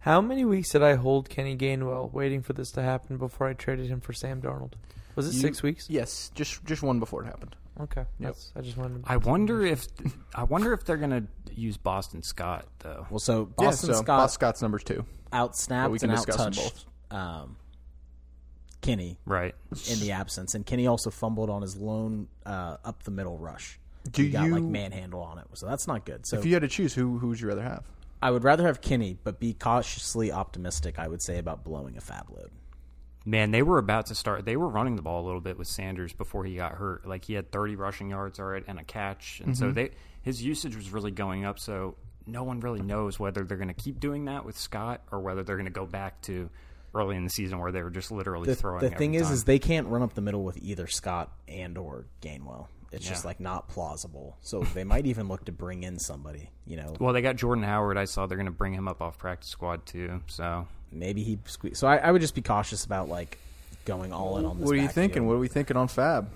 How 0.02 0.22
many 0.22 0.46
weeks 0.46 0.70
did 0.70 0.84
I 0.84 0.94
hold 0.94 1.28
Kenny 1.28 1.58
Gainwell 1.58 2.14
waiting 2.14 2.44
for 2.44 2.54
this 2.54 2.70
to 2.74 2.84
happen 2.84 3.18
before 3.18 3.48
I 3.48 3.54
traded 3.54 3.88
him 3.88 4.00
for 4.00 4.14
Sam 4.14 4.40
Darnold? 4.40 4.74
Was 5.16 5.28
it 5.28 5.34
You- 5.34 5.40
six 5.42 5.64
weeks? 5.64 5.90
Yes, 5.90 6.30
just 6.36 6.64
just 6.66 6.84
one 6.84 7.00
before 7.00 7.24
it 7.24 7.26
happened. 7.26 7.56
Okay. 7.82 8.06
That's, 8.20 8.54
I 8.56 8.62
just 8.62 8.78
wanted 8.78 9.04
to 9.06 9.12
I 9.12 9.18
wonder 9.18 9.66
if 9.66 9.88
I 10.34 10.44
wonder 10.44 10.72
if 10.74 10.86
they're 10.86 10.98
gonna 10.98 11.24
use 11.54 11.78
Boston 11.78 12.24
Scott 12.24 12.66
though. 12.80 13.06
Well, 13.10 13.20
so 13.20 13.46
Boston 13.46 13.90
yeah, 13.90 13.96
so 13.98 14.02
Scott 14.04 14.20
Boss 14.20 14.34
Scott's 14.34 14.62
numbers 14.62 14.84
two. 14.84 15.06
out 15.34 15.50
But 15.50 15.56
snapped 15.58 15.92
we 15.92 16.00
can 16.00 16.10
and 16.10 16.18
out 16.20 16.26
discuss 16.26 16.44
them 16.44 16.54
touched 16.54 16.86
um, 17.12 17.58
Kenny 18.82 19.18
Right. 19.26 19.56
in 19.92 20.00
the 20.00 20.12
absence, 20.12 20.54
and 20.56 20.66
Kenny 20.66 20.88
also 20.88 21.10
fumbled 21.10 21.50
on 21.50 21.62
his 21.62 21.76
lone 21.76 22.28
uh, 22.46 22.78
up 22.86 23.04
the 23.04 23.12
middle 23.12 23.38
rush. 23.38 23.80
Do 24.12 24.22
he 24.24 24.30
got 24.30 24.50
like 24.50 24.62
you- 24.62 24.68
manhandle 24.70 25.22
on 25.22 25.40
it, 25.40 25.46
so 25.54 25.66
that's 25.66 25.88
not 25.88 26.06
good. 26.06 26.26
So 26.26 26.38
If 26.38 26.46
you 26.46 26.54
had 26.54 26.62
to 26.62 26.68
choose, 26.68 26.94
who 26.94 27.18
who 27.18 27.30
would 27.30 27.40
you 27.40 27.48
rather 27.48 27.64
have? 27.64 27.84
I 28.22 28.32
would 28.32 28.44
rather 28.44 28.66
have 28.66 28.82
Kenny, 28.82 29.18
but 29.24 29.40
be 29.40 29.54
cautiously 29.54 30.32
optimistic. 30.32 30.98
I 31.00 31.08
would 31.08 31.22
say 31.22 31.38
about 31.40 31.64
blowing 31.64 31.98
a 31.98 32.02
fab 32.02 32.30
load. 32.30 32.52
Man, 33.26 33.52
they 33.52 33.64
were 33.64 33.80
about 33.80 34.08
to 34.08 34.16
start. 34.16 34.46
They 34.46 34.56
were 34.56 34.68
running 34.68 34.96
the 34.96 35.02
ball 35.02 35.24
a 35.24 35.26
little 35.26 35.42
bit 35.42 35.58
with 35.58 35.68
Sanders 35.68 36.14
before 36.14 36.46
he 36.46 36.56
got 36.56 36.74
hurt. 36.74 37.08
Like 37.08 37.26
he 37.26 37.34
had 37.34 37.52
30 37.52 37.76
rushing 37.76 38.10
yards 38.10 38.40
already 38.40 38.66
and 38.68 38.80
a 38.80 38.84
catch, 38.84 39.42
and 39.44 39.58
so 39.58 39.66
mm-hmm. 39.66 39.74
they 39.74 39.92
his 40.22 40.44
usage 40.44 40.76
was 40.76 40.92
really 40.92 41.12
going 41.12 41.44
up. 41.44 41.60
So 41.60 41.96
no 42.28 42.44
one 42.44 42.60
really 42.60 42.82
knows 42.82 43.20
whether 43.20 43.44
they're 43.44 43.58
going 43.58 43.70
to 43.70 43.74
keep 43.74 44.00
doing 44.00 44.26
that 44.26 44.46
with 44.46 44.58
Scott 44.58 45.02
or 45.12 45.20
whether 45.20 45.44
they're 45.44 45.58
going 45.58 45.66
to 45.66 45.72
go 45.72 45.86
back 45.86 46.22
to 46.24 46.50
early 46.94 47.16
in 47.16 47.24
the 47.24 47.30
season 47.30 47.60
where 47.60 47.72
they 47.72 47.84
were 47.84 47.90
just 47.90 48.12
literally 48.12 48.48
The, 48.48 48.56
throwing. 48.56 48.80
the 48.80 48.90
thing 48.90 49.16
is, 49.16 49.24
time. 49.24 49.34
is 49.34 49.44
they 49.44 49.60
can't 49.60 49.88
run 49.88 50.02
up 50.02 50.14
the 50.14 50.22
middle 50.22 50.44
with 50.44 50.58
either 50.58 50.88
Scott 50.88 51.32
and 51.48 51.78
or 51.78 52.06
Gainwell. 52.22 52.68
It's 52.92 53.06
just 53.06 53.26
like 53.26 53.42
not 53.42 53.68
plausible. 53.68 54.38
So 54.40 54.62
they 54.62 54.86
might 54.86 55.06
even 55.06 55.28
look 55.28 55.46
to 55.46 55.52
bring 55.52 55.84
in 55.84 56.00
somebody. 56.00 56.50
You 56.66 56.78
know, 56.78 56.94
well, 56.98 57.14
they 57.14 57.22
got 57.22 57.36
Jordan 57.36 57.64
Howard. 57.66 57.98
I 57.98 58.06
saw 58.06 58.26
they're 58.26 58.38
going 58.38 58.46
to 58.46 58.52
bring 58.52 58.74
him 58.74 58.88
up 58.88 59.02
off 59.02 59.18
practice 59.18 59.50
squad 59.50 59.86
too. 59.86 60.22
So 60.28 60.66
maybe 60.96 61.24
he 61.24 61.38
squeeze. 61.46 61.78
So 61.80 61.88
I, 61.88 61.98
I 61.98 62.12
would 62.12 62.22
just 62.22 62.36
be 62.36 62.42
cautious 62.42 62.86
about 62.86 63.10
like 63.10 63.38
going 63.86 64.12
all 64.14 64.38
in 64.38 64.46
on 64.46 64.58
this. 64.60 64.66
What 64.66 64.74
are 64.74 64.76
you 64.76 64.84
backfield. 64.88 64.96
thinking? 64.96 65.28
What 65.28 65.34
are 65.34 65.40
we 65.40 65.48
thinking 65.48 65.78
on 65.78 65.88
Fab? 65.88 66.30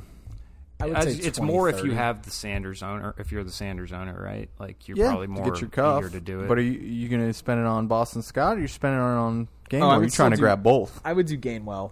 I 0.81 0.85
would 0.87 0.95
As- 0.97 1.03
say 1.17 1.27
it's 1.27 1.37
20, 1.39 1.51
more 1.53 1.67
if 1.69 1.83
you 1.83 1.91
have 1.91 2.23
the 2.23 2.31
Sanders 2.31 2.81
owner. 2.83 3.13
If 3.17 3.31
you're 3.31 3.43
the 3.43 3.51
Sanders 3.51 3.91
owner, 3.91 4.17
right? 4.21 4.49
Like 4.59 4.87
you're 4.87 4.97
yeah, 4.97 5.07
probably 5.09 5.27
more 5.27 5.43
to 5.45 5.51
get 5.51 5.61
your 5.61 5.69
cuff. 5.69 5.99
eager 5.99 6.09
to 6.11 6.21
do 6.21 6.41
it. 6.41 6.47
But 6.47 6.57
are 6.57 6.61
you, 6.61 6.71
you 6.71 7.09
going 7.09 7.25
to 7.27 7.33
spend 7.33 7.59
it 7.59 7.65
on 7.65 7.87
Boston 7.87 8.21
Scott? 8.21 8.53
or 8.53 8.55
You're 8.55 8.61
you 8.63 8.67
spending 8.69 8.99
it 8.99 9.03
on 9.03 9.47
Gainwell? 9.69 9.81
Oh, 9.81 9.87
I 9.89 9.95
or 9.95 9.99
are 9.99 10.03
you 10.03 10.09
trying 10.09 10.31
to 10.31 10.37
do- 10.37 10.41
grab 10.41 10.63
both? 10.63 11.01
I 11.03 11.11
would 11.11 11.25
do 11.25 11.37
Gainwell. 11.37 11.91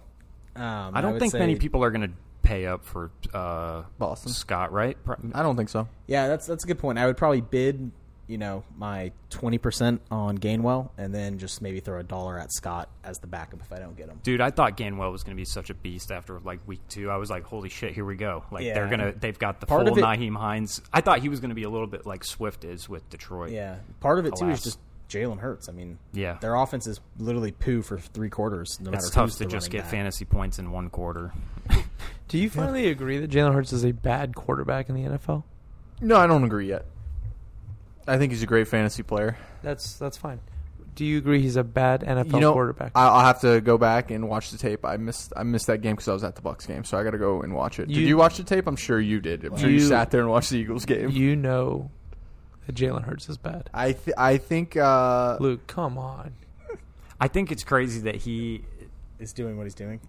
Um, 0.56 0.92
I 0.96 1.00
don't 1.02 1.12
would 1.12 1.20
think 1.20 1.34
many 1.34 1.56
people 1.56 1.84
are 1.84 1.90
going 1.90 2.08
to 2.08 2.14
pay 2.42 2.64
up 2.66 2.84
for 2.84 3.10
uh, 3.34 3.82
Boston. 3.98 4.32
Scott, 4.32 4.72
right? 4.72 4.96
Pro- 5.04 5.16
I 5.34 5.42
don't 5.42 5.56
think 5.56 5.68
so. 5.68 5.86
Yeah, 6.06 6.26
that's 6.28 6.46
that's 6.46 6.64
a 6.64 6.66
good 6.66 6.78
point. 6.78 6.98
I 6.98 7.06
would 7.06 7.16
probably 7.18 7.42
bid, 7.42 7.92
you 8.28 8.38
know, 8.38 8.62
my 8.76 9.10
twenty 9.30 9.58
percent 9.58 10.00
on 10.10 10.38
Gainwell, 10.38 10.90
and 10.98 11.12
then 11.14 11.38
just 11.38 11.60
maybe 11.62 11.80
throw 11.80 11.98
a 11.98 12.02
dollar 12.02 12.38
at 12.38 12.52
Scott 12.52 12.88
as 13.02 13.18
the 13.18 13.26
backup 13.26 13.60
if 13.62 13.72
I 13.72 13.78
don't 13.78 13.96
get 13.96 14.08
him. 14.08 14.20
Dude, 14.22 14.40
I 14.40 14.50
thought 14.50 14.76
Gainwell 14.76 15.10
was 15.10 15.24
going 15.24 15.36
to 15.36 15.40
be 15.40 15.46
such 15.46 15.70
a 15.70 15.74
beast 15.74 16.12
after 16.12 16.38
like 16.40 16.60
week 16.68 16.80
two. 16.88 17.10
I 17.10 17.16
was 17.16 17.30
like, 17.30 17.44
holy 17.44 17.70
shit, 17.70 17.94
here 17.94 18.04
we 18.04 18.16
go! 18.16 18.44
Like 18.52 18.64
Yeah. 18.64 18.74
they're 18.74 18.88
gonna, 18.88 19.12
they've 19.12 19.38
got 19.38 19.60
the 19.60 19.66
Part 19.66 19.86
full 19.86 19.92
of 19.92 19.98
it- 19.98 20.04
Nyheim 20.04 20.36
Hines. 20.36 20.80
I 20.92 21.00
thought 21.00 21.20
he 21.20 21.28
was 21.28 21.40
going 21.40 21.48
to 21.50 21.54
be 21.56 21.64
a 21.64 21.70
little 21.70 21.86
bit 21.88 22.06
like 22.06 22.22
Swift 22.22 22.64
is 22.64 22.88
with 22.88 23.08
Detroit. 23.10 23.50
Yeah, 23.50 23.76
part 24.00 24.18
of 24.18 24.26
it 24.26 24.36
too 24.36 24.48
is 24.50 24.62
just 24.62 24.78
Jalen 25.08 25.38
Hurts. 25.38 25.70
I 25.70 25.72
mean, 25.72 25.98
Yeah. 26.12 26.36
their 26.42 26.54
offense 26.54 26.86
is 26.86 27.00
literally 27.18 27.52
poo 27.52 27.80
for 27.80 27.98
three 27.98 28.28
quarters. 28.28 28.78
No 28.78 28.90
it's 28.90 29.08
tough 29.08 29.34
to 29.38 29.46
just 29.46 29.70
get 29.70 29.82
back. 29.84 29.90
fantasy 29.90 30.26
points 30.26 30.58
in 30.58 30.70
one 30.70 30.90
quarter. 30.90 31.32
Do 32.28 32.36
you 32.36 32.50
finally 32.50 32.88
agree 32.88 33.16
that 33.20 33.30
Jalen 33.30 33.54
Hurts 33.54 33.72
is 33.72 33.86
a 33.86 33.92
bad 33.92 34.34
quarterback 34.34 34.90
in 34.90 34.94
the 34.94 35.16
NFL? 35.16 35.44
No, 36.02 36.16
I 36.16 36.26
don't 36.26 36.44
agree 36.44 36.68
yet. 36.68 36.84
I 38.08 38.18
think 38.18 38.32
he's 38.32 38.42
a 38.42 38.46
great 38.46 38.68
fantasy 38.68 39.02
player. 39.02 39.36
That's 39.62 39.94
that's 39.98 40.16
fine. 40.16 40.40
Do 40.94 41.04
you 41.04 41.18
agree 41.18 41.40
he's 41.40 41.54
a 41.56 41.62
bad 41.62 42.00
NFL 42.00 42.32
you 42.34 42.40
know, 42.40 42.52
quarterback? 42.54 42.92
I- 42.96 43.06
I'll 43.06 43.20
have 43.24 43.40
to 43.42 43.60
go 43.60 43.78
back 43.78 44.10
and 44.10 44.28
watch 44.28 44.50
the 44.50 44.58
tape. 44.58 44.84
I 44.84 44.96
missed 44.96 45.32
I 45.36 45.44
missed 45.44 45.68
that 45.68 45.78
game 45.78 45.94
because 45.94 46.08
I 46.08 46.12
was 46.12 46.24
at 46.24 46.34
the 46.34 46.42
Bucks 46.42 46.66
game, 46.66 46.82
so 46.84 46.98
I 46.98 47.04
got 47.04 47.10
to 47.12 47.18
go 47.18 47.42
and 47.42 47.54
watch 47.54 47.78
it. 47.78 47.88
You- 47.88 47.96
did 48.00 48.08
you 48.08 48.16
watch 48.16 48.36
the 48.38 48.42
tape? 48.44 48.66
I'm 48.66 48.74
sure 48.76 48.98
you 49.00 49.20
did. 49.20 49.44
I'm 49.44 49.56
sure 49.56 49.68
you, 49.70 49.76
You- 49.76 49.86
sat 49.86 50.10
there 50.10 50.20
and 50.22 50.30
watched 50.30 50.50
the 50.50 50.58
Eagles 50.58 50.84
game. 50.86 51.10
you 51.10 51.36
know 51.36 51.90
that 52.66 52.74
Jalen 52.74 53.04
Hurts 53.04 53.28
is 53.28 53.38
bad. 53.38 53.70
I 53.72 53.92
th- 53.92 54.16
I 54.18 54.38
think 54.38 54.76
uh, 54.76 55.36
Luke, 55.40 55.66
come 55.68 55.96
on. 55.98 56.32
I 57.20 57.28
think 57.28 57.50
it's 57.52 57.64
crazy 57.64 58.00
that 58.02 58.14
he 58.16 58.64
Is 59.18 59.32
doing 59.32 59.56
what 59.56 59.64
he's 59.64 59.74
doing. 59.74 60.00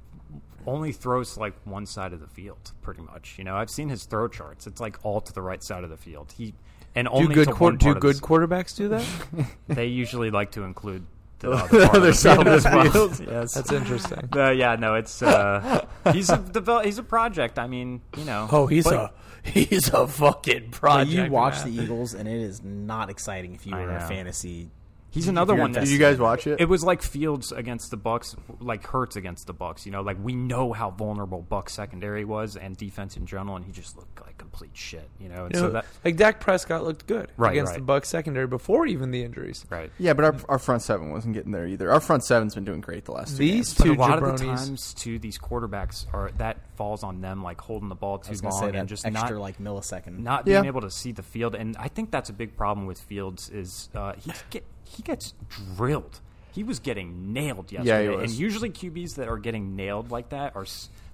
only 0.67 0.91
throws 0.91 1.37
like 1.37 1.53
one 1.65 1.85
side 1.85 2.13
of 2.13 2.19
the 2.19 2.27
field, 2.27 2.71
pretty 2.81 3.01
much. 3.01 3.35
You 3.37 3.43
know, 3.43 3.55
I've 3.55 3.69
seen 3.69 3.89
his 3.89 4.05
throw 4.05 4.27
charts. 4.27 4.67
It's 4.67 4.79
like 4.81 4.97
all 5.03 5.21
to 5.21 5.33
the 5.33 5.41
right 5.41 5.63
side 5.63 5.83
of 5.83 5.89
the 5.89 5.97
field. 5.97 6.31
He 6.37 6.53
and 6.95 7.07
Do 7.07 7.27
good 7.27 7.47
to 7.47 7.53
quar- 7.53 7.69
one 7.71 7.77
do 7.77 7.85
part 7.85 7.97
of 7.97 8.01
good 8.01 8.15
quarterbacks 8.17 8.75
do 8.75 8.89
that? 8.89 9.05
They 9.67 9.85
usually 9.87 10.31
like 10.31 10.51
to 10.51 10.63
include 10.63 11.05
the 11.39 11.49
The 11.49 11.55
other, 11.55 11.85
part 11.85 11.95
other 11.97 12.13
side 12.13 12.39
of 12.39 12.47
as 12.47 12.63
the 12.63 12.69
well. 12.71 12.91
field. 12.91 13.19
yes. 13.31 13.53
That's 13.53 13.71
interesting. 13.71 14.29
Uh, 14.35 14.49
yeah, 14.49 14.75
no, 14.75 14.95
it's 14.95 15.21
uh, 15.21 15.85
he's 16.11 16.29
a 16.29 16.37
develop, 16.37 16.85
he's 16.85 16.97
a 16.97 17.03
project. 17.03 17.57
I 17.59 17.67
mean, 17.67 18.01
you 18.17 18.25
know. 18.25 18.47
Oh, 18.51 18.67
he's 18.67 18.83
but- 18.85 18.93
a 18.93 19.49
he's 19.49 19.87
a 19.93 20.05
fucking 20.07 20.67
But 20.71 20.71
project. 20.71 21.11
you 21.11 21.31
watch 21.31 21.63
man. 21.65 21.75
the 21.75 21.83
Eagles, 21.83 22.13
and 22.13 22.27
it 22.27 22.41
is 22.41 22.61
not 22.63 23.09
exciting 23.09 23.55
if 23.55 23.65
you 23.65 23.73
I 23.75 23.83
were 23.85 23.95
a 23.95 24.01
fantasy. 24.01 24.69
He's 25.11 25.27
another 25.27 25.55
one. 25.55 25.71
That, 25.71 25.81
Did 25.81 25.89
you 25.89 25.97
guys 25.97 26.19
watch 26.19 26.45
it? 26.47 26.59
It 26.61 26.69
was 26.69 26.83
like 26.83 27.01
Fields 27.01 27.51
against 27.51 27.89
the 27.91 27.97
Bucks, 27.97 28.35
like 28.59 28.85
Hurts 28.85 29.15
against 29.15 29.47
the 29.47 29.53
Bucks. 29.53 29.85
You 29.85 29.91
know, 29.91 30.01
like 30.01 30.17
we 30.21 30.35
know 30.35 30.71
how 30.73 30.91
vulnerable 30.91 31.41
Bucks 31.41 31.73
secondary 31.73 32.25
was 32.25 32.55
and 32.55 32.77
defense 32.77 33.17
in 33.17 33.25
general, 33.25 33.55
and 33.55 33.65
he 33.65 33.71
just 33.71 33.97
looked 33.97 34.21
like 34.21 34.37
complete 34.37 34.71
shit. 34.75 35.09
You 35.19 35.29
know, 35.29 35.45
and 35.45 35.55
You 35.55 35.61
know, 35.61 35.69
that 35.71 35.85
like 36.05 36.15
Dak 36.15 36.39
Prescott 36.39 36.83
looked 36.83 37.07
good 37.07 37.31
Right, 37.37 37.53
against 37.53 37.71
right. 37.71 37.79
the 37.79 37.85
Bucks 37.85 38.09
secondary 38.09 38.47
before 38.47 38.85
even 38.85 39.11
the 39.11 39.23
injuries. 39.23 39.65
right. 39.69 39.91
yeah, 39.97 40.13
but 40.13 40.25
our 40.25 40.35
our 40.47 40.59
front 40.59 40.81
seven 40.83 41.09
wasn't 41.11 41.33
getting 41.33 41.51
there 41.51 41.67
either. 41.67 41.91
Our 41.91 41.99
front 41.99 42.23
seven's 42.23 42.53
been 42.55 42.65
doing 42.65 42.81
great 42.81 43.05
the 43.05 43.13
last 43.13 43.31
two 43.31 43.37
These 43.37 43.73
games. 43.73 43.77
But 43.77 43.83
two 43.85 43.93
a 43.93 43.95
lot 43.95 44.23
of 44.23 44.37
the 44.39 44.45
times, 44.45 44.93
too, 44.93 45.17
these 45.19 45.37
quarterbacks 45.39 46.05
are 46.13 46.31
that 46.37 46.57
falls 46.75 47.03
on 47.03 47.21
them, 47.21 47.43
like 47.43 47.59
holding 47.59 47.89
the 47.89 47.95
ball 47.95 48.19
too 48.19 48.29
was 48.31 48.41
going 48.41 48.51
to 48.51 48.55
long 48.55 48.65
say 48.67 48.71
that 48.71 48.77
and 48.79 48.87
just 48.89 49.05
extra 49.05 49.31
not 49.31 49.41
like 49.41 49.59
millisecond. 49.59 50.19
not 50.19 50.45
being 50.45 50.65
able 50.65 50.81
to 50.81 50.91
see 50.91 51.11
the 51.11 51.23
field. 51.23 51.55
And 51.55 51.75
I 51.77 51.87
think 51.87 52.11
that's 52.11 52.29
a 52.29 52.33
big 52.33 52.55
problem 52.55 52.85
with 52.87 52.99
Fields 53.01 53.49
is 53.49 53.89
uh, 53.95 54.13
he 54.13 54.31
get 54.49 54.63
he 54.89 55.03
gets 55.03 55.33
drilled. 55.75 56.19
He 56.51 56.63
was 56.63 56.79
getting 56.79 57.31
nailed 57.33 57.71
yesterday, 57.71 58.09
was. 58.09 58.31
and 58.31 58.39
usually 58.39 58.69
QBs 58.71 59.15
that 59.15 59.27
are 59.27 59.37
getting 59.37 59.75
nailed 59.75 60.11
like 60.11 60.29
that 60.29 60.55
are 60.55 60.65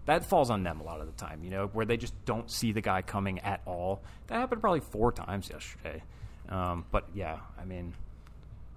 that 0.05 0.25
falls 0.29 0.49
on 0.49 0.63
them 0.63 0.79
a 0.79 0.83
lot 0.83 1.01
of 1.01 1.07
the 1.07 1.13
time. 1.13 1.43
You 1.43 1.49
know, 1.49 1.67
where 1.73 1.85
they 1.85 1.97
just 1.97 2.13
don't 2.25 2.49
see 2.51 2.71
the 2.71 2.81
guy 2.81 3.01
coming 3.01 3.39
at 3.39 3.61
all. 3.65 4.01
That 4.27 4.35
happened 4.35 4.61
probably 4.61 4.79
four 4.79 5.11
times 5.11 5.49
yesterday. 5.49 6.01
Um, 6.49 6.85
but 6.91 7.05
yeah, 7.13 7.39
I 7.59 7.65
mean, 7.65 7.93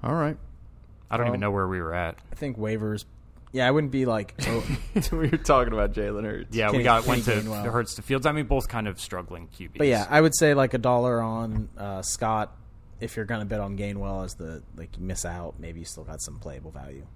All 0.03 0.15
right. 0.15 0.37
I 1.11 1.17
don't 1.17 1.27
Well- 1.27 1.33
even 1.33 1.41
know 1.41 1.51
where 1.51 1.69
we 1.69 1.81
were 1.81 1.95
at. 1.95 2.19
I 2.33 2.35
think 2.35 2.59
waivers. 2.59 3.05
Yeah, 3.53 3.67
I 3.67 3.71
wouldn't 3.71 3.93
be 3.93 4.05
like. 4.05 4.35
Oh, 4.47 4.63
we 5.13 5.29
were 5.29 5.39
talking 5.39 5.73
about 5.73 5.93
Jalen 5.95 6.25
Hurts. 6.25 6.55
Yeah, 6.55 6.67
Kenny- 6.67 6.79
we 6.79 6.85
got 6.85 7.05
Kenny 7.05 7.23
went 7.23 7.25
to 7.27 7.31
Gainwell. 7.33 7.63
the 7.65 7.71
Hurts 7.71 7.95
to 7.95 8.03
Fields. 8.03 8.27
I 8.27 8.33
mean, 8.33 8.47
both 8.47 8.69
kind 8.69 8.87
of 8.89 9.01
struggling 9.01 9.49
QBs. 9.59 9.79
but 9.79 9.87
yeah, 9.87 10.07
I 10.11 10.21
would 10.21 10.37
say 10.37 10.53
like 10.55 10.75
a 10.75 10.79
dollar 10.79 11.21
on 11.23 11.69
uh, 11.79 12.03
Scott. 12.03 12.55
If 13.01 13.17
you're 13.17 13.25
going 13.25 13.41
to 13.41 13.47
bet 13.47 13.61
on 13.61 13.77
Gainwell 13.77 14.25
as 14.25 14.35
the 14.35 14.63
like 14.77 14.97
you 14.97 15.03
miss 15.05 15.25
out, 15.25 15.55
maybe 15.59 15.81
you 15.81 15.87
still 15.87 16.05
got 16.05 16.21
some 16.21 16.39
playable 16.39 16.71
value. 16.71 17.07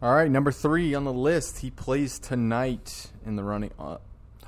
All 0.00 0.12
right, 0.14 0.30
number 0.30 0.50
three 0.50 0.94
on 0.94 1.04
the 1.04 1.12
list. 1.12 1.58
He 1.60 1.70
plays 1.70 2.18
tonight 2.18 3.10
in 3.24 3.36
the 3.36 3.44
running 3.44 3.70
uh, 3.78 3.98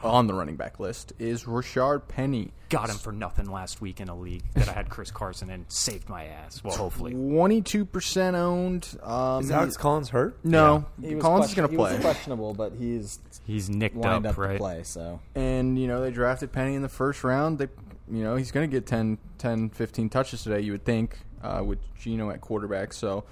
on 0.03 0.27
the 0.27 0.35
running 0.35 0.57
back 0.57 0.79
list 0.81 1.13
is 1.19 1.45
Rashaad 1.45 2.09
Penny. 2.09 2.51
got 2.69 2.91
him 2.91 2.97
for 2.97 3.11
nothing 3.13 3.47
last 3.51 3.81
week 3.81 4.01
in 4.01 4.09
a 4.09 4.17
league 4.17 4.43
that 4.55 4.69
I 4.69 4.73
had 4.73 4.91
Chris 4.91 5.11
Carson 5.11 5.49
in. 5.51 5.65
Saved 5.69 6.09
my 6.09 6.25
ass. 6.27 6.63
Well, 6.63 6.77
hopefully. 6.77 7.13
Twenty-two 7.13 7.85
percent 7.85 8.37
owned. 8.37 8.99
Um, 9.03 9.45
Is 9.45 9.51
Alex 9.53 9.77
Collins 9.77 10.09
hurt? 10.11 10.37
no, 10.45 10.85
He 11.01 11.15
was 11.15 11.23
Collins 11.23 11.49
is 11.51 11.55
going 11.55 11.69
to 11.69 11.73
he 11.73 11.77
was 11.79 11.93
play. 11.93 12.01
questionable, 12.01 12.53
but 12.53 12.73
he's 12.75 13.21
He's 13.47 13.71
nicked 13.71 13.97
lined 13.97 14.27
up, 14.27 14.33
up, 14.33 14.39
right? 14.39 14.53
to 14.55 14.59
play. 14.59 14.83
So 14.83 15.21
and 15.37 15.79
you 15.79 15.87
know 15.87 16.01
they 16.01 16.11
drafted 16.11 16.51
Penny 16.53 16.75
in 16.75 16.83
the 16.83 16.89
first 16.89 17.23
round. 17.25 17.59
They, 17.59 17.69
you 18.11 18.23
know, 18.23 18.37
he's 18.37 18.51
going 18.51 18.69
to 18.69 18.75
get 18.75 18.87
10, 18.87 19.19
10, 19.39 19.71
15 19.71 20.09
touches 20.09 20.43
today. 20.43 20.61
You 20.61 20.73
would 20.73 20.85
think 20.85 21.19
uh, 21.43 21.63
with 21.65 21.79
Gino 21.99 22.31
at 22.31 22.41
quarterback. 22.41 22.93
So 22.93 23.25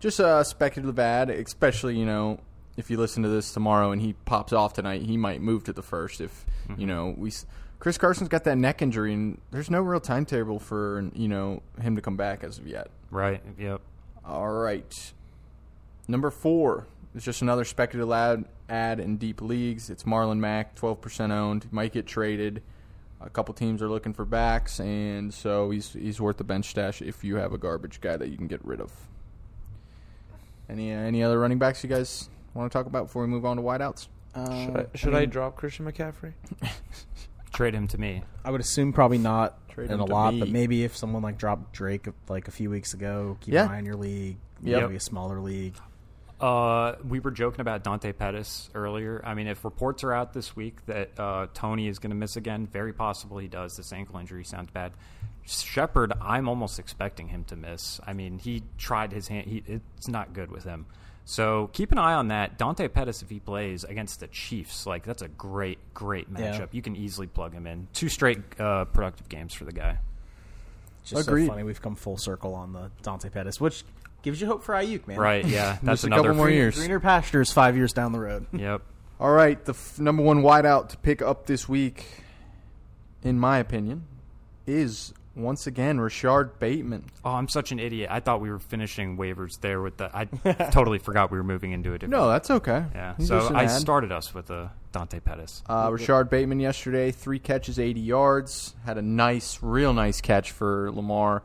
just 0.00 0.20
a 0.20 0.44
speculative 0.44 0.98
ad, 0.98 1.30
especially 1.30 1.96
you 1.96 2.04
know 2.04 2.40
if 2.76 2.90
you 2.90 2.96
listen 2.96 3.22
to 3.22 3.28
this 3.28 3.52
tomorrow 3.52 3.92
and 3.92 4.02
he 4.02 4.14
pops 4.24 4.52
off 4.52 4.72
tonight, 4.74 5.02
he 5.02 5.16
might 5.16 5.40
move 5.40 5.64
to 5.64 5.72
the 5.72 5.82
first. 5.82 6.20
If 6.20 6.44
you 6.76 6.86
know 6.86 7.14
we, 7.16 7.32
Chris 7.78 7.98
Carson's 7.98 8.28
got 8.28 8.44
that 8.44 8.58
neck 8.58 8.82
injury 8.82 9.14
and 9.14 9.40
there's 9.50 9.70
no 9.70 9.80
real 9.80 10.00
timetable 10.00 10.58
for 10.58 11.08
you 11.14 11.28
know 11.28 11.62
him 11.80 11.96
to 11.96 12.02
come 12.02 12.16
back 12.16 12.44
as 12.44 12.58
of 12.58 12.66
yet. 12.66 12.90
Right. 13.10 13.42
Yep. 13.58 13.80
All 14.24 14.50
right. 14.50 15.12
Number 16.08 16.30
four 16.30 16.86
is 17.14 17.24
just 17.24 17.42
another 17.42 17.64
speculative 17.64 18.12
ad, 18.12 18.44
ad 18.68 19.00
in 19.00 19.18
deep 19.18 19.40
leagues. 19.40 19.90
It's 19.90 20.04
Marlon 20.04 20.38
Mack, 20.38 20.74
12% 20.76 21.30
owned. 21.30 21.72
Might 21.72 21.92
get 21.92 22.06
traded. 22.06 22.62
A 23.24 23.30
couple 23.30 23.54
teams 23.54 23.80
are 23.82 23.88
looking 23.88 24.12
for 24.12 24.24
backs, 24.24 24.80
and 24.80 25.32
so 25.32 25.70
he's 25.70 25.92
he's 25.92 26.20
worth 26.20 26.36
the 26.38 26.44
bench 26.44 26.66
stash 26.70 27.00
if 27.02 27.22
you 27.24 27.36
have 27.36 27.52
a 27.52 27.58
garbage 27.58 28.00
guy 28.00 28.16
that 28.16 28.28
you 28.28 28.36
can 28.36 28.46
get 28.48 28.64
rid 28.64 28.80
of. 28.80 28.90
Any 30.68 30.92
uh, 30.92 30.96
any 30.98 31.22
other 31.22 31.38
running 31.38 31.58
backs 31.58 31.82
you 31.82 31.90
guys 31.90 32.28
want 32.54 32.70
to 32.70 32.76
talk 32.76 32.86
about 32.86 33.06
before 33.06 33.22
we 33.22 33.28
move 33.28 33.44
on 33.44 33.56
to 33.56 33.62
wideouts? 33.62 34.08
uh, 34.34 34.64
Should, 34.64 34.76
I, 34.76 34.86
should 34.96 35.14
I, 35.14 35.20
mean, 35.20 35.30
drop 35.30 35.56
Christian 35.56 35.84
McCaffrey? 35.86 36.32
Trade 37.52 37.74
him 37.74 37.86
to 37.88 37.98
me. 37.98 38.22
I 38.44 38.50
would 38.50 38.60
assume 38.62 38.92
probably 38.92 39.18
not 39.18 39.68
Trade 39.68 39.86
in 39.90 39.94
him 39.94 40.00
a 40.00 40.04
lot, 40.06 40.32
me. 40.34 40.40
but 40.40 40.48
maybe 40.48 40.84
if 40.84 40.96
someone 40.96 41.22
like 41.22 41.36
dropped 41.36 41.72
Drake 41.72 42.06
like 42.28 42.48
a 42.48 42.50
few 42.50 42.70
weeks 42.70 42.94
ago, 42.94 43.36
keep 43.40 43.52
Yeah. 43.54 43.64
an 43.66 43.70
eye 43.70 43.78
on 43.78 43.84
your 43.84 43.96
league. 43.96 44.38
Yep. 44.62 44.82
Maybe 44.82 44.96
a 44.96 45.00
smaller 45.00 45.38
league. 45.40 45.74
Uh, 46.42 46.96
we 47.08 47.20
were 47.20 47.30
joking 47.30 47.60
about 47.60 47.84
Dante 47.84 48.12
Pettis 48.12 48.68
earlier. 48.74 49.22
I 49.24 49.34
mean, 49.34 49.46
if 49.46 49.64
reports 49.64 50.02
are 50.02 50.12
out 50.12 50.32
this 50.32 50.56
week 50.56 50.84
that 50.86 51.10
uh, 51.18 51.46
Toney 51.54 51.86
is 51.86 52.00
going 52.00 52.10
to 52.10 52.16
miss 52.16 52.34
again, 52.36 52.66
very 52.66 52.92
possible 52.92 53.38
he 53.38 53.46
does. 53.46 53.76
This 53.76 53.92
ankle 53.92 54.18
injury 54.18 54.44
sounds 54.44 54.70
bad. 54.72 54.92
Shepard, 55.46 56.12
I'm 56.20 56.48
almost 56.48 56.80
expecting 56.80 57.28
him 57.28 57.44
to 57.44 57.56
miss. 57.56 58.00
I 58.04 58.12
mean, 58.12 58.38
he 58.38 58.64
tried 58.76 59.12
his 59.12 59.28
hand. 59.28 59.46
He, 59.46 59.62
it's 59.66 60.08
not 60.08 60.32
good 60.32 60.50
with 60.50 60.64
him. 60.64 60.86
So 61.24 61.70
keep 61.72 61.92
an 61.92 61.98
eye 61.98 62.14
on 62.14 62.28
that. 62.28 62.58
Dante 62.58 62.88
Pettis, 62.88 63.22
if 63.22 63.30
he 63.30 63.38
plays 63.38 63.84
against 63.84 64.18
the 64.18 64.26
Chiefs, 64.26 64.84
like 64.86 65.04
that's 65.04 65.22
a 65.22 65.28
great, 65.28 65.78
great 65.94 66.32
matchup. 66.32 66.58
Yeah. 66.58 66.66
You 66.72 66.82
can 66.82 66.96
easily 66.96 67.28
plug 67.28 67.52
him 67.52 67.68
in. 67.68 67.86
Two 67.92 68.08
straight 68.08 68.38
uh, 68.58 68.86
productive 68.86 69.28
games 69.28 69.54
for 69.54 69.64
the 69.64 69.72
guy. 69.72 69.98
It's 71.02 71.10
just 71.10 71.28
Agreed. 71.28 71.46
so 71.46 71.52
funny 71.52 71.62
we've 71.62 71.82
come 71.82 71.94
full 71.94 72.16
circle 72.16 72.54
on 72.54 72.72
the 72.72 72.90
Dante 73.02 73.28
Pettis, 73.28 73.60
which 73.60 73.84
gives 74.22 74.40
you 74.40 74.46
hope 74.46 74.62
for 74.62 74.74
Aiyuk, 74.74 75.06
man. 75.06 75.18
Right? 75.18 75.44
Yeah, 75.44 75.78
that's 75.82 76.02
Just 76.02 76.04
a 76.04 76.06
another 76.08 76.22
couple 76.30 76.36
more 76.36 76.46
free- 76.46 76.54
years. 76.56 76.76
Greener 76.76 77.00
pastures 77.00 77.52
five 77.52 77.76
years 77.76 77.92
down 77.92 78.12
the 78.12 78.20
road. 78.20 78.46
Yep. 78.52 78.82
All 79.20 79.30
right, 79.32 79.62
the 79.64 79.72
f- 79.72 80.00
number 80.00 80.22
one 80.22 80.42
wideout 80.42 80.88
to 80.90 80.96
pick 80.96 81.22
up 81.22 81.46
this 81.46 81.68
week, 81.68 82.04
in 83.22 83.38
my 83.38 83.58
opinion, 83.58 84.04
is 84.66 85.12
once 85.36 85.66
again 85.66 86.00
Rashod 86.00 86.58
Bateman. 86.58 87.04
Oh, 87.24 87.30
I'm 87.30 87.48
such 87.48 87.70
an 87.72 87.78
idiot. 87.78 88.08
I 88.10 88.18
thought 88.20 88.40
we 88.40 88.50
were 88.50 88.58
finishing 88.58 89.16
waivers 89.16 89.60
there 89.60 89.80
with 89.80 89.96
the. 89.96 90.10
I 90.12 90.24
totally 90.72 90.98
forgot 90.98 91.30
we 91.30 91.38
were 91.38 91.44
moving 91.44 91.70
into 91.72 91.90
a 91.94 91.98
different. 91.98 92.10
No, 92.10 92.28
that's 92.28 92.50
okay. 92.50 92.84
Yeah. 92.94 93.14
He's 93.16 93.28
So 93.28 93.46
an 93.46 93.56
I 93.56 93.64
ad. 93.64 93.70
started 93.70 94.10
us 94.12 94.34
with 94.34 94.50
a 94.50 94.72
Dante 94.90 95.20
Pettis. 95.20 95.62
Uh, 95.68 95.88
Rashod 95.92 96.28
Bateman 96.28 96.58
yesterday, 96.60 97.12
three 97.12 97.38
catches, 97.38 97.78
80 97.78 98.00
yards. 98.00 98.74
Had 98.84 98.98
a 98.98 99.02
nice, 99.02 99.58
real 99.62 99.92
nice 99.94 100.20
catch 100.20 100.50
for 100.50 100.90
Lamar. 100.92 101.42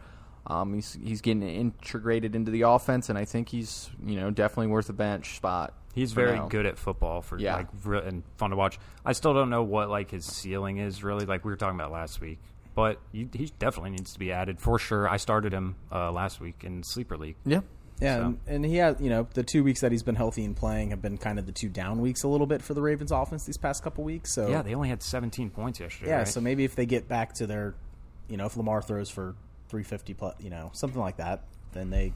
Um, 0.49 0.73
he's 0.73 0.97
he's 1.03 1.21
getting 1.21 1.43
integrated 1.43 2.35
into 2.35 2.51
the 2.51 2.61
offense, 2.61 3.09
and 3.09 3.17
I 3.17 3.25
think 3.25 3.49
he's 3.49 3.89
you 4.05 4.15
know 4.15 4.31
definitely 4.31 4.67
worth 4.67 4.89
a 4.89 4.93
bench 4.93 5.35
spot. 5.35 5.73
He's 5.93 6.11
very 6.13 6.35
now. 6.37 6.47
good 6.47 6.65
at 6.65 6.77
football 6.77 7.21
for 7.21 7.37
Yeah. 7.39 7.55
like 7.55 7.67
re- 7.83 8.01
and 8.05 8.23
fun 8.37 8.51
to 8.51 8.55
watch. 8.55 8.79
I 9.05 9.13
still 9.13 9.33
don't 9.33 9.49
know 9.49 9.63
what 9.63 9.89
like 9.89 10.11
his 10.11 10.25
ceiling 10.25 10.77
is 10.77 11.03
really. 11.03 11.25
Like 11.25 11.43
we 11.43 11.51
were 11.51 11.57
talking 11.57 11.77
about 11.79 11.91
last 11.91 12.21
week, 12.21 12.39
but 12.75 12.99
he, 13.11 13.27
he 13.33 13.51
definitely 13.59 13.89
needs 13.91 14.13
to 14.13 14.19
be 14.19 14.31
added 14.31 14.59
for 14.59 14.77
sure. 14.79 15.09
I 15.09 15.17
started 15.17 15.53
him 15.53 15.75
uh, 15.91 16.11
last 16.11 16.39
week 16.39 16.63
in 16.63 16.83
sleeper 16.83 17.17
league. 17.17 17.35
Yeah, 17.45 17.61
Yeah, 17.99 18.17
So- 18.17 18.21
and, 18.25 18.39
and 18.47 18.65
he 18.65 18.75
has, 18.77 19.01
you 19.01 19.09
know, 19.09 19.27
the 19.33 19.41
two 19.43 19.63
weeks 19.63 19.81
that 19.81 19.91
he's 19.91 20.03
been 20.03 20.15
healthy 20.15 20.45
and 20.45 20.55
playing 20.55 20.91
have 20.91 21.01
been 21.01 21.17
kind 21.17 21.39
of 21.39 21.47
the 21.47 21.51
two 21.51 21.67
down 21.69 21.99
weeks 21.99 22.21
a 22.23 22.27
little 22.27 22.45
bit 22.47 22.61
for 22.61 22.75
the 22.75 22.81
Ravens 22.83 23.11
offense 23.11 23.45
these 23.45 23.57
past 23.57 23.81
couple 23.83 24.03
weeks. 24.03 24.33
So 24.35 24.47
Yeah, 24.49 24.61
they 24.61 24.75
only 24.75 24.89
had 24.89 25.01
17 25.01 25.49
points 25.49 25.79
yesterday. 25.79 26.11
yeah, 26.11 26.17
right? 26.19 26.27
so 26.27 26.39
maybe 26.39 26.63
if 26.63 26.75
they 26.75 26.85
get 26.85 27.07
back 27.07 27.33
to 27.37 27.47
their, 27.47 27.73
you 28.29 28.37
know, 28.37 28.45
if 28.45 28.55
Lamar 28.55 28.83
throws 28.83 29.09
for 29.09 29.33
350 29.69 30.13
plus, 30.13 30.35
you 30.39 30.49
know, 30.49 30.69
something 30.73 30.99
like 31.01 31.17
that, 31.17 31.43
then 31.73 31.89
they, 31.89 32.13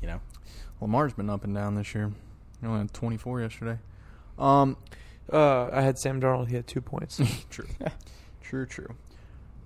you 0.00 0.08
know, 0.08 0.20
Lamar's 0.80 1.12
been 1.14 1.30
up 1.30 1.44
and 1.44 1.54
down 1.54 1.74
this 1.74 1.94
year. 1.94 2.12
He 2.60 2.66
only 2.66 2.80
had 2.80 2.92
24 2.92 3.40
yesterday. 3.40 3.78
Um, 4.38 4.76
Uh, 5.32 5.68
I 5.72 5.82
had 5.82 5.98
Sam 5.98 6.20
Darnold. 6.20 6.48
He 6.48 6.54
had 6.54 6.66
two 6.68 6.80
points. 6.80 7.20
True. 7.50 7.66
true, 8.42 8.64
true. 8.66 8.94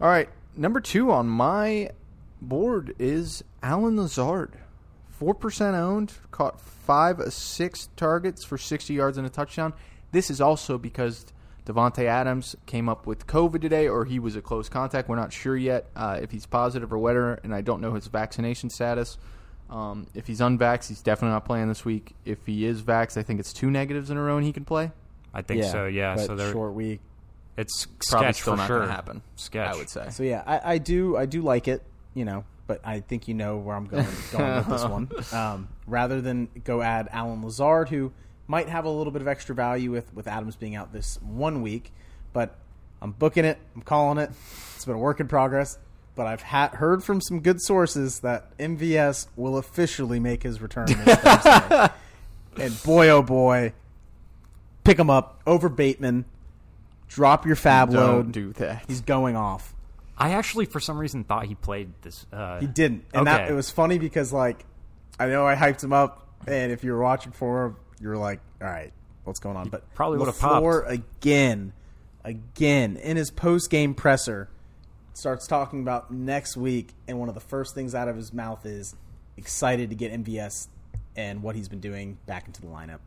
All 0.01 0.09
right. 0.09 0.29
Number 0.57 0.81
two 0.81 1.13
on 1.13 1.29
my 1.29 1.91
board 2.41 2.95
is 2.99 3.45
Allen 3.63 3.97
Lazard. 3.99 4.57
4% 5.21 5.75
owned, 5.75 6.15
caught 6.31 6.59
five 6.59 7.21
of 7.21 7.33
six 7.35 7.91
targets 7.95 8.43
for 8.43 8.57
60 8.57 8.95
yards 8.95 9.19
and 9.19 9.27
a 9.27 9.31
touchdown. 9.31 9.75
This 10.13 10.31
is 10.31 10.41
also 10.41 10.79
because 10.79 11.27
Davante 11.70 12.04
Adams 12.04 12.56
came 12.66 12.88
up 12.88 13.06
with 13.06 13.26
COVID 13.26 13.61
today, 13.61 13.87
or 13.88 14.04
he 14.04 14.18
was 14.18 14.35
a 14.37 14.42
close 14.42 14.68
contact. 14.68 15.09
We're 15.09 15.16
not 15.16 15.33
sure 15.33 15.56
yet 15.56 15.87
uh, 15.94 16.18
if 16.20 16.30
he's 16.30 16.46
positive 16.46 16.92
or 16.92 16.98
whether, 16.98 17.35
and 17.44 17.54
I 17.54 17.61
don't 17.61 17.80
know 17.80 17.92
his 17.94 18.06
vaccination 18.09 18.70
status. 18.70 19.18
Um, 19.68 20.06
if 20.14 20.26
he's 20.26 20.40
unvaxxed, 20.40 20.88
he's 20.88 21.00
definitely 21.02 21.35
not 21.35 21.44
playing 21.44 21.68
this 21.68 21.85
week. 21.85 22.14
If 22.24 22.44
he 22.46 22.64
is 22.66 22.83
vaxxed, 22.83 23.16
I 23.16 23.22
think 23.22 23.38
it's 23.38 23.52
two 23.52 23.70
negatives 23.70 24.11
in 24.11 24.16
a 24.16 24.22
row 24.22 24.37
and 24.37 24.44
he 24.44 24.52
can 24.52 24.64
play. 24.64 24.90
I 25.33 25.42
think 25.42 25.62
so. 25.62 25.87
Yeah. 25.87 26.16
but 26.16 26.26
So 26.26 26.35
they're 26.35 26.50
short 26.50 26.72
week. 26.74 26.98
it's 27.56 27.87
Probably 28.09 28.26
sketch 28.33 28.40
still 28.40 28.54
for 28.54 28.56
not 28.56 28.66
sure. 28.66 28.76
going 28.78 28.88
to 28.88 28.94
happen. 28.94 29.22
Sketch. 29.37 29.72
I 29.74 29.76
would 29.76 29.88
say. 29.88 30.09
So 30.11 30.24
yeah, 30.24 30.42
I, 30.44 30.72
I 30.74 30.78
do, 30.78 31.16
I 31.16 31.26
do 31.26 31.40
like 31.42 31.68
it. 31.68 31.85
you 32.14 32.24
know, 32.24 32.44
but 32.66 32.80
I 32.85 32.98
think 32.98 33.28
you 33.28 33.35
know 33.35 33.59
where 33.59 33.76
I'm 33.76 33.85
going, 33.87 34.06
going 34.33 34.56
with 34.56 34.66
this 34.68 34.85
one. 34.87 35.09
Um, 35.33 35.68
rather 35.87 36.20
than 36.20 36.48
go 36.64 36.83
add 36.83 37.09
Allen 37.12 37.40
Lazard, 37.44 37.90
who 37.90 38.11
might 38.51 38.69
have 38.69 38.85
a 38.85 38.91
little 38.91 39.13
bit 39.13 39.23
of 39.23 39.29
extra 39.29 39.55
value 39.55 39.93
with 39.93 40.13
with 40.13 40.27
Adams 40.27 40.57
being 40.57 40.75
out 40.75 40.93
this 40.93 41.19
one 41.23 41.63
week, 41.63 41.93
but 42.33 42.57
I'm 43.01 43.13
booking 43.13 43.45
it. 43.45 43.59
I'm 43.77 43.83
calling 43.83 44.19
it. 44.19 44.31
It's 44.75 44.85
been 44.85 44.97
a 44.97 44.99
work 44.99 45.21
in 45.21 45.29
progress, 45.29 45.79
but 46.17 46.27
I've 46.27 46.43
ha- 46.43 46.71
heard 46.75 47.05
from 47.05 47.21
some 47.21 47.41
good 47.41 47.63
sources 47.63 48.21
that 48.21 48.57
MVS 48.59 49.29
will 49.37 49.57
officially 49.57 50.19
make 50.19 50.43
his 50.43 50.61
return 50.61 50.89
and 52.59 52.83
boy, 52.85 53.09
oh 53.09 53.23
boy, 53.23 53.73
pick 54.85 54.99
him 54.99 55.11
up 55.11 55.41
over 55.47 55.69
Bateman. 55.69 56.25
Drop 57.09 57.47
your 57.47 57.57
fab 57.57 57.91
Don't 57.91 57.97
load. 58.01 58.33
do 58.33 58.53
that. 58.55 58.85
He's 58.87 59.01
going 59.01 59.37
off. 59.37 59.75
I 60.17 60.31
actually, 60.33 60.67
for 60.67 60.79
some 60.81 60.99
reason, 60.99 61.25
thought 61.25 61.47
he 61.47 61.55
played 61.55 61.93
this. 62.03 62.27
Uh, 62.33 62.61
He 62.61 62.67
didn't, 62.67 63.05
and 63.15 63.27
that 63.27 63.51
it 63.51 63.55
was 63.55 63.71
funny 63.71 63.99
because 63.99 64.33
like 64.33 64.65
I 65.19 65.27
know 65.27 65.47
I 65.47 65.55
hyped 65.55 65.83
him 65.83 65.93
up, 65.93 66.27
and 66.47 66.71
if 66.73 66.85
you 66.85 66.93
were 66.93 67.01
watching 67.03 67.33
for 67.33 67.67
him, 67.67 67.77
you 68.01 68.09
were 68.09 68.17
like, 68.17 68.41
"All 68.61 68.69
right, 68.69 68.93
what's 69.25 69.41
going 69.41 69.57
on?" 69.57 69.69
But 69.69 69.93
probably 69.95 70.19
would've 70.19 70.37
LaFleur 70.37 70.89
again, 70.89 71.73
again 72.25 72.97
in 72.97 73.17
his 73.17 73.31
post 73.31 73.71
game 73.71 73.95
presser 73.95 74.49
starts 75.13 75.47
talking 75.47 75.81
about 75.81 76.11
next 76.11 76.57
week, 76.57 76.95
and 77.07 77.19
one 77.19 77.29
of 77.29 77.35
the 77.35 77.41
first 77.41 77.75
things 77.75 77.95
out 77.95 78.09
of 78.09 78.17
his 78.17 78.33
mouth 78.33 78.65
is 78.65 78.97
excited 79.37 79.91
to 79.91 79.97
get 79.97 80.13
MVS 80.13 80.69
and 81.17 81.43
what 81.43 81.55
he's 81.57 81.69
been 81.69 81.81
doing 81.81 82.19
back 82.27 82.47
into 82.47 82.61
the 82.61 82.67
lineup. 82.67 82.99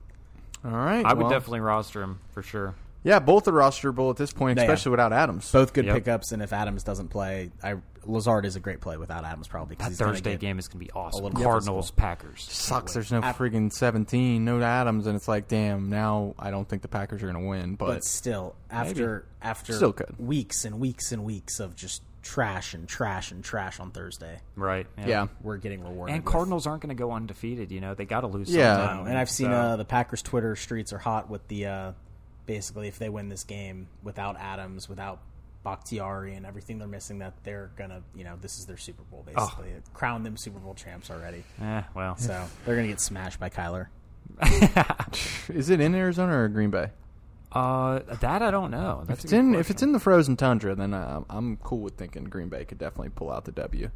All 0.64 0.72
right. 0.72 1.06
I 1.06 1.14
would 1.14 1.30
definitely 1.30 1.60
roster 1.60 2.02
him 2.02 2.20
for 2.32 2.42
sure. 2.42 2.76
Yeah, 3.04 3.20
both 3.20 3.48
are 3.48 3.52
rosterable 3.52 4.10
at 4.10 4.16
this 4.18 4.32
point, 4.32 4.58
Yeah. 4.58 4.63
especially 4.63 4.92
without 4.92 5.12
Adams. 5.13 5.52
Both 5.52 5.74
good 5.74 5.86
Yep. 5.86 5.96
pickups, 5.96 6.32
and 6.32 6.42
if 6.42 6.54
Adams 6.54 6.84
doesn't 6.84 7.10
play, 7.10 7.52
I 7.63 7.76
Lazard 8.06 8.46
is 8.46 8.58
a 8.58 8.60
great 8.60 8.82
play 8.82 8.98
without 8.98 9.24
Adams 9.24 9.48
probably 9.48 9.76
because 9.78 9.86
That 9.86 9.92
he's 9.92 10.00
gonna 10.00 10.12
Thursday 10.12 10.32
get- 10.32 10.39
game 10.42 10.60
is 10.60 10.68
going 10.68 10.80
to 10.82 10.86
be 10.86 10.92
awesome. 10.92 11.24
little 11.24 11.42
Cardinals, 11.42 11.89
Packers. 11.92 12.46
Sucks. 12.52 12.94
There's 12.94 13.13
no 13.13 13.20
Af- 13.20 13.38
friggin' 13.38 13.72
17, 13.72 14.44
no 14.44 14.62
Adams, 14.62 15.08
and 15.08 15.16
it's 15.16 15.30
like, 15.30 15.48
damn. 15.48 15.89
Now 15.89 16.36
I 16.38 16.52
don't 16.52 16.68
think 16.68 16.82
the 16.82 16.89
Packers 16.89 17.24
are 17.24 17.32
going 17.32 17.42
to 17.42 17.48
win, 17.50 17.76
but, 17.76 17.86
but 17.88 18.04
still 18.04 18.56
after 18.70 19.24
after 19.42 19.72
Still 19.74 19.94
could. 19.94 20.16
weeks 20.20 20.66
and 20.66 20.82
weeks 20.82 21.13
and 21.13 21.24
weeks 21.24 21.62
of 21.62 21.78
just 21.78 22.02
trash 22.22 22.74
and 22.74 22.89
trash 22.89 23.32
and 23.32 23.42
trash 23.42 23.80
on 23.80 23.92
Thursday, 23.92 24.39
Right. 24.58 24.86
yeah. 24.98 25.28
we're 25.42 25.56
getting 25.58 25.82
rewarded. 25.82 26.16
And 26.16 26.26
with- 26.26 26.32
Cardinals 26.34 26.68
aren't 26.68 26.82
going 26.82 26.94
to 26.96 27.02
go 27.02 27.12
undefeated. 27.13 27.72
You 27.72 27.80
know, 27.80 27.94
they 27.96 28.04
got 28.06 28.22
to 28.22 28.28
lose. 28.28 28.50
Yeah. 28.50 28.78
sometime. 28.86 29.08
And 29.08 29.18
I've 29.18 29.30
seen 29.30 29.48
So- 29.48 29.54
uh, 29.54 29.76
the 29.78 29.86
Packers 29.86 30.22
Twitter 30.22 30.58
streets 30.58 30.92
are 30.92 30.98
hot 31.00 31.30
with 31.30 31.48
the 31.48 31.68
uh, 31.68 31.92
basically 32.46 32.88
if 32.88 33.00
they 33.00 33.10
win 33.10 33.30
this 33.30 33.44
game 33.44 33.88
without 34.04 34.38
Adams, 34.38 34.88
without 34.90 35.22
Bakhtiari 35.64 36.36
and 36.36 36.46
everything 36.46 36.78
they're 36.80 36.88
missing, 36.88 37.20
that 37.20 37.34
they're 37.44 37.72
gonna 37.78 38.02
you 38.16 38.24
know 38.24 38.38
this 38.42 38.60
is 38.60 38.66
their 38.66 38.78
Super 38.78 39.04
Bowl 39.04 39.24
basically 39.26 39.72
crown 39.94 40.24
them 40.24 40.38
Super 40.38 40.60
Bowl 40.60 40.74
champs 40.74 41.10
already. 41.10 41.44
Eh, 41.62 41.82
well, 41.96 42.18
So 42.18 42.46
they're 42.66 42.76
gonna 42.76 42.88
get 42.88 43.00
smashed 43.02 43.40
by 43.40 43.50
Kyler. 43.50 43.88
Is 45.50 45.70
it 45.70 45.80
in 45.80 45.94
Arizona 45.96 46.38
or 46.38 46.48
Green 46.48 46.70
Bay? 46.70 46.92
uh, 47.52 48.00
that 48.20 48.42
I 48.42 48.50
don't 48.50 48.72
know. 48.72 49.04
If 49.04 49.12
it's 49.12 49.26
a 49.26 49.28
good 49.28 49.40
in, 49.40 49.56
if 49.56 49.70
it's 49.70 49.84
in 49.84 49.92
the 49.92 50.00
frozen 50.00 50.36
tundra, 50.36 50.74
then 50.76 50.94
uh, 50.94 51.22
I'm 51.30 51.58
cool 51.58 51.82
with 51.82 51.96
thinking 51.96 52.24
Green 52.26 52.50
Bay 52.50 52.66
could 52.66 52.80
definitely 52.80 53.10
pull 53.10 53.32
out 53.32 53.46
the 53.46 53.52
W. 53.52 53.90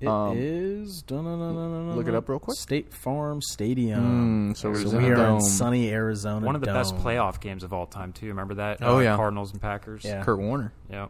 It 0.00 0.06
Um, 0.06 0.36
is- 0.38 1.04
look 1.10 2.06
it 2.08 2.14
up 2.14 2.28
real 2.28 2.38
quick. 2.38 2.56
State 2.56 2.92
Farm 2.94 3.42
Stadium. 3.42 4.52
Mm, 4.52 4.56
so 4.56 4.72
so 4.74 4.96
we 4.98 5.10
are 5.10 5.34
in 5.34 5.40
sunny 5.40 5.90
Arizona. 5.90 6.46
one 6.46 6.54
of 6.54 6.60
the 6.60 6.68
best 6.68 6.94
playoff 6.96 7.40
games 7.40 7.64
of 7.64 7.72
all 7.72 7.86
time 7.86 8.12
too. 8.12 8.28
Remember 8.28 8.54
that? 8.54 8.78
Oh, 8.80 8.96
Uh, 8.96 9.00
yeah. 9.00 9.16
Cardinals 9.16 9.50
and 9.52 9.60
Packers. 9.60 10.04
Yeah. 10.04 10.22
Kurt 10.22 10.38
Warner. 10.38 10.72
Yeah. 10.90 11.08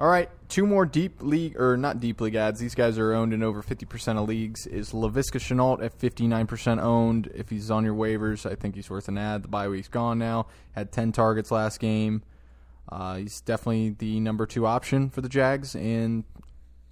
All 0.00 0.06
right, 0.08 0.28
two 0.48 0.64
more 0.64 0.86
deep 0.86 1.20
league 1.22 1.60
or 1.60 1.76
not 1.76 1.98
deep 1.98 2.20
league 2.20 2.36
ads. 2.36 2.60
These 2.60 2.76
guys 2.76 2.98
are 2.98 3.12
owned 3.14 3.32
in 3.32 3.42
over 3.42 3.62
fifty 3.62 3.84
percent 3.84 4.16
of 4.16 4.28
leagues. 4.28 4.64
Is 4.66 4.92
Laviska 4.92 5.40
Shenault 5.40 5.82
at 5.82 5.92
fifty 5.92 6.28
nine 6.28 6.46
percent 6.46 6.78
owned? 6.78 7.28
If 7.34 7.50
he's 7.50 7.68
on 7.68 7.84
your 7.84 7.94
waivers, 7.94 8.48
I 8.48 8.54
think 8.54 8.76
he's 8.76 8.88
worth 8.88 9.08
an 9.08 9.18
ad. 9.18 9.42
The 9.42 9.48
bye 9.48 9.66
week's 9.68 9.88
gone 9.88 10.18
now. 10.20 10.46
Had 10.72 10.92
ten 10.92 11.10
targets 11.10 11.50
last 11.50 11.80
game. 11.80 12.22
Uh, 12.88 13.16
he's 13.16 13.40
definitely 13.40 13.90
the 13.98 14.20
number 14.20 14.46
two 14.46 14.66
option 14.66 15.10
for 15.10 15.20
the 15.20 15.28
Jags. 15.28 15.74
And 15.74 16.22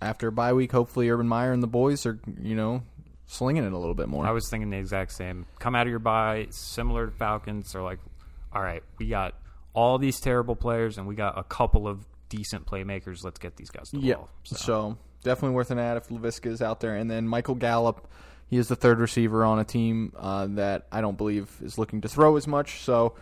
after 0.00 0.28
a 0.28 0.32
bye 0.32 0.52
week, 0.52 0.72
hopefully 0.72 1.08
Urban 1.10 1.28
Meyer 1.28 1.52
and 1.52 1.62
the 1.62 1.66
boys 1.68 2.06
are 2.06 2.18
you 2.40 2.54
know 2.54 2.82
slinging 3.26 3.64
it 3.64 3.72
a 3.72 3.78
little 3.78 3.94
bit 3.94 4.08
more. 4.08 4.26
I 4.26 4.30
was 4.30 4.48
thinking 4.48 4.70
the 4.70 4.76
exact 4.78 5.12
same. 5.12 5.46
Come 5.58 5.74
out 5.74 5.86
of 5.86 5.90
your 5.90 5.98
bye, 5.98 6.46
similar 6.50 7.06
to 7.06 7.12
Falcons. 7.12 7.72
They're 7.72 7.82
like, 7.82 7.98
all 8.52 8.62
right, 8.62 8.82
we 8.98 9.08
got 9.08 9.34
all 9.74 9.98
these 9.98 10.20
terrible 10.20 10.56
players, 10.56 10.96
and 10.98 11.06
we 11.06 11.14
got 11.14 11.38
a 11.38 11.42
couple 11.44 11.86
of 11.88 12.06
decent 12.28 12.66
playmakers. 12.66 13.24
Let's 13.24 13.38
get 13.38 13.56
these 13.56 13.70
guys 13.70 13.90
the 13.90 13.98
Yeah. 14.00 14.14
ball. 14.16 14.28
So. 14.44 14.96
definitely 15.22 15.56
worth 15.56 15.72
an 15.72 15.78
ad 15.80 15.96
if 15.96 16.08
Laviska 16.08 16.46
is 16.46 16.62
out 16.62 16.78
there. 16.78 16.94
And 16.94 17.10
then 17.10 17.26
Michael 17.26 17.56
Gallup, 17.56 18.06
he 18.48 18.58
is 18.58 18.68
the 18.68 18.76
third 18.76 19.00
receiver 19.00 19.44
on 19.44 19.58
a 19.58 19.64
team 19.64 20.12
uh, 20.16 20.46
that 20.50 20.86
I 20.92 21.00
don't 21.00 21.18
believe 21.18 21.50
is 21.62 21.78
looking 21.78 22.00
to 22.02 22.08
throw 22.08 22.36
as 22.36 22.46
much. 22.46 22.82
So 22.82 23.14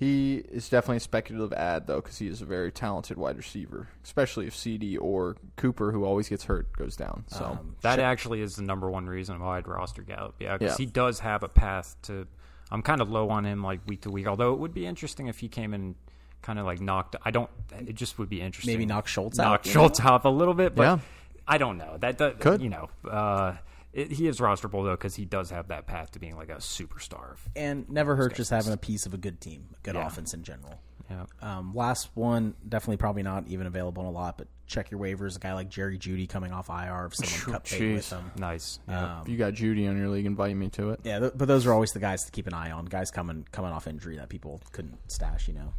he 0.00 0.36
is 0.50 0.70
definitely 0.70 0.96
a 0.96 1.00
speculative 1.00 1.52
ad 1.52 1.86
though 1.86 2.00
because 2.00 2.16
he 2.16 2.26
is 2.26 2.40
a 2.40 2.46
very 2.46 2.72
talented 2.72 3.18
wide 3.18 3.36
receiver, 3.36 3.88
especially 4.02 4.46
if 4.46 4.54
CeeDee 4.54 4.96
or 4.98 5.36
Cooper, 5.56 5.92
who 5.92 6.04
always 6.06 6.28
gets 6.30 6.44
hurt, 6.44 6.72
goes 6.76 6.96
down. 6.96 7.24
So 7.28 7.44
Um, 7.44 7.76
That 7.82 7.98
actually 8.00 8.40
is 8.40 8.56
the 8.56 8.62
number 8.62 8.90
one 8.90 9.06
reason 9.06 9.38
why 9.40 9.58
I'd 9.58 9.68
roster 9.68 10.00
Gallup. 10.02 10.36
Yeah, 10.40 10.56
because 10.56 10.78
Yeah. 10.80 10.84
he 10.84 10.90
does 10.90 11.20
have 11.20 11.42
a 11.42 11.48
path 11.48 11.96
to. 12.04 12.26
I'm 12.70 12.80
kind 12.82 13.02
of 13.02 13.10
low 13.10 13.28
on 13.28 13.44
him 13.44 13.62
like 13.62 13.80
week 13.86 14.00
to 14.02 14.10
week. 14.10 14.26
Although 14.26 14.54
it 14.54 14.58
would 14.60 14.72
be 14.72 14.86
interesting 14.86 15.26
if 15.26 15.40
he 15.40 15.48
came 15.48 15.74
in 15.74 15.96
kind 16.40 16.58
of 16.58 16.64
like 16.64 16.80
knocked. 16.80 17.16
I 17.22 17.30
don't. 17.30 17.50
It 17.86 17.94
just 17.94 18.18
would 18.18 18.30
be 18.30 18.40
interesting. 18.40 18.72
Maybe 18.72 18.86
knock 18.86 19.06
Schultz 19.06 19.38
out, 19.38 19.44
knock 19.50 19.66
you 19.66 19.72
Schultz 19.72 20.00
out 20.00 20.24
a 20.24 20.30
little 20.30 20.54
bit, 20.54 20.74
but 20.74 20.82
Yeah. 20.84 20.98
I 21.46 21.58
don't 21.58 21.76
know. 21.76 21.96
That, 21.98 22.16
that 22.18 22.40
Could. 22.40 22.62
you 22.62 22.70
know. 22.70 22.88
Uh, 23.06 23.56
it, 23.92 24.12
he 24.12 24.26
is 24.28 24.38
rosterable 24.38 24.84
though 24.84 24.92
because 24.92 25.16
he 25.16 25.24
does 25.24 25.50
have 25.50 25.68
that 25.68 25.86
path 25.86 26.12
to 26.12 26.18
being 26.18 26.36
like 26.36 26.48
a 26.50 26.56
superstar. 26.56 27.36
and 27.56 27.88
never 27.90 28.16
hurts 28.16 28.36
just 28.36 28.50
having 28.50 28.72
a 28.72 28.76
piece 28.76 29.06
of 29.06 29.14
a 29.14 29.18
good 29.18 29.40
team, 29.40 29.68
a 29.76 29.80
good 29.82 29.94
Yeah. 29.94 30.06
offense 30.06 30.32
in 30.34 30.42
general. 30.44 30.80
Yeah. 31.10 31.24
Um, 31.42 31.74
last 31.74 32.08
one, 32.14 32.54
definitely 32.68 32.98
probably 32.98 33.24
not 33.24 33.48
even 33.48 33.66
available 33.66 34.02
in 34.04 34.08
a 34.08 34.12
lot, 34.12 34.38
but 34.38 34.46
check 34.68 34.92
your 34.92 35.00
waivers. 35.00 35.34
A 35.34 35.40
guy 35.40 35.54
like 35.54 35.68
Jerry 35.68 35.98
Jeudy 35.98 36.28
coming 36.28 36.52
off 36.52 36.68
IR, 36.70 37.06
if 37.06 37.16
someone 37.16 37.52
cut 37.60 37.68
bait 37.68 37.94
with 37.94 38.10
him. 38.10 38.30
Nice. 38.38 38.78
Yeah. 38.88 39.20
if 39.22 39.28
you 39.28 39.36
got 39.36 39.54
Judy 39.54 39.88
on 39.88 39.96
your 39.98 40.08
league, 40.08 40.24
invite 40.26 40.56
me 40.56 40.68
to 40.68 40.90
it. 40.90 41.00
Yeah, 41.02 41.18
th- 41.18 41.32
but 41.34 41.48
those 41.48 41.66
are 41.66 41.72
always 41.72 41.90
the 41.90 41.98
guys 41.98 42.22
to 42.26 42.30
keep 42.30 42.46
an 42.46 42.54
eye 42.54 42.70
on. 42.70 42.84
Guys 42.84 43.10
coming 43.10 43.44
coming 43.50 43.72
off 43.72 43.88
injury 43.88 44.18
that 44.18 44.28
people 44.28 44.60
couldn't 44.70 44.98
stash. 45.10 45.48
You 45.48 45.54
know, 45.54 45.72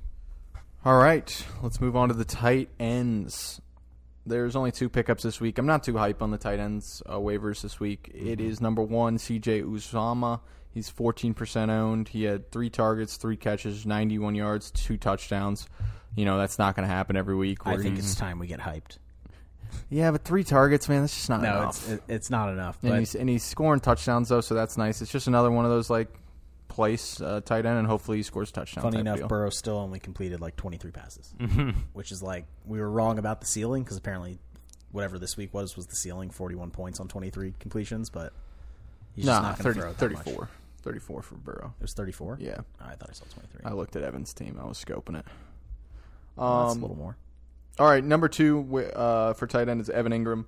All 0.84 0.98
right, 0.98 1.46
let's 1.64 1.80
move 1.80 1.96
on 1.96 2.10
to 2.10 2.14
the 2.14 2.26
tight 2.26 2.68
ends. 2.78 3.62
There's 4.26 4.56
only 4.56 4.72
two 4.72 4.88
pickups 4.90 5.24
this 5.24 5.42
week. 5.42 5.58
I'm 5.58 5.66
not 5.66 5.84
too 5.84 5.98
hype 5.98 6.22
on 6.22 6.30
the 6.32 6.38
tight 6.38 6.60
ends 6.60 7.02
uh, 7.08 7.14
waivers 7.16 7.62
this 7.62 7.80
week. 7.80 8.12
It 8.14 8.40
is 8.40 8.62
number 8.62 8.82
one, 8.84 9.18
CJ 9.18 9.64
Uzomah. 9.64 10.42
He's 10.74 10.90
14% 10.92 11.70
owned. 11.70 12.08
He 12.10 12.24
had 12.24 12.52
three 12.52 12.70
targets, 12.70 13.18
three 13.18 13.36
catches, 13.36 13.86
91 13.86 14.36
yards, 14.36 14.72
two 14.72 14.98
touchdowns. 14.98 15.68
You 16.16 16.26
know 16.26 16.38
that's 16.38 16.60
not 16.60 16.76
going 16.76 16.88
to 16.88 16.94
happen 16.94 17.16
every 17.16 17.36
week. 17.36 17.66
I 17.66 17.78
think 17.78 17.98
it's 17.98 18.16
time 18.16 18.38
we 18.38 18.46
get 18.48 18.60
hyped. 18.60 18.98
yeah, 19.90 20.12
but 20.12 20.24
three 20.24 20.44
targets, 20.44 20.88
man, 20.90 21.02
that's 21.02 21.16
just 21.16 21.30
not 21.30 21.42
No, 21.42 21.50
enough. 21.58 21.90
it's 21.90 22.04
it's 22.10 22.30
not 22.30 22.50
enough. 22.50 22.78
and 22.84 22.92
But 22.92 23.00
he's 23.00 23.16
and 23.16 23.30
he's 23.30 23.44
scoring 23.44 23.80
touchdowns 23.80 24.28
though, 24.30 24.42
so 24.42 24.54
that's 24.54 24.78
nice. 24.78 25.02
It's 25.02 25.12
just 25.12 25.28
another 25.28 25.50
one 25.52 25.64
of 25.66 25.72
those 25.72 25.90
like 25.90 26.10
place 26.72 27.20
uh, 27.22 27.42
tight 27.42 27.66
end, 27.66 27.78
and 27.78 27.88
hopefully 27.88 28.18
he 28.18 28.24
scores 28.24 28.52
touchdowns. 28.52 28.84
funny 28.84 29.00
enough, 29.00 29.18
deal. 29.20 29.28
Burrow 29.28 29.50
still 29.50 29.78
only 29.78 30.00
completed 30.00 30.40
like 30.42 30.56
23 30.56 30.92
passes, 30.92 31.34
Mm-hmm. 31.40 31.70
which 31.94 32.12
is 32.12 32.24
like 32.24 32.46
we 32.66 32.80
were 32.80 32.90
wrong 32.90 33.20
about 33.20 33.42
the 33.42 33.48
ceiling 33.48 33.84
because 33.84 33.98
apparently 33.98 34.40
whatever 34.92 35.20
this 35.20 35.38
week 35.38 35.54
was 35.54 35.76
was 35.78 35.88
the 35.88 35.96
ceiling, 35.96 36.30
41 36.32 36.72
points 36.72 37.00
on 37.00 37.08
23 37.08 37.54
completions, 37.60 38.10
but 38.10 38.34
he's 39.16 39.26
just 39.26 39.42
nah, 39.42 39.50
not 39.50 39.58
going 39.60 39.74
30, 39.76 39.80
throw 39.80 39.90
it 39.92 39.98
that 39.98 40.12
much. 40.14 40.24
34. 40.26 40.50
34 40.84 41.22
for 41.22 41.36
Burrow. 41.36 41.74
It 41.80 41.84
was 41.84 41.94
34. 41.94 42.38
Yeah. 42.42 42.56
Oh, 42.60 42.86
I 42.86 42.96
thought 42.96 43.10
I 43.10 43.14
saw 43.14 43.26
23. 43.34 43.62
I 43.66 43.74
looked 43.74 43.96
at 43.96 44.04
Evan's 44.04 44.34
team. 44.34 44.58
I 44.60 44.66
was 44.66 44.84
scoping 44.84 45.20
it. 45.20 45.26
Well, 46.36 46.64
that's 46.66 46.72
Um, 46.76 46.80
a 46.80 46.82
little 46.82 46.98
more. 46.98 47.18
all 47.80 47.88
right, 47.88 48.04
number 48.04 48.28
two 48.28 48.84
uh, 48.96 49.34
for 49.34 49.46
tight 49.48 49.70
end 49.70 49.80
is 49.82 49.90
Evan 49.90 50.12
Engram. 50.12 50.46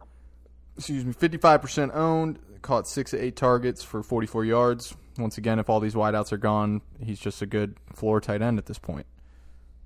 Excuse 0.78 1.06
me, 1.06 1.14
fifty-five 1.14 1.62
percent 1.62 1.92
owned. 1.94 2.40
Caught 2.64 2.88
six 2.88 3.12
to 3.12 3.24
eight 3.24 3.36
targets 3.36 3.84
for 3.84 4.02
forty-four 4.02 4.44
yards. 4.46 4.96
Once 5.20 5.38
again, 5.38 5.60
if 5.60 5.70
all 5.70 5.80
these 5.80 5.94
wideouts 5.94 6.32
are 6.32 6.38
gone, 6.38 6.82
he's 7.00 7.20
just 7.20 7.42
a 7.44 7.46
good 7.46 7.76
floor 7.94 8.20
tight 8.20 8.42
end 8.42 8.58
at 8.58 8.66
this 8.66 8.80
point. 8.80 9.06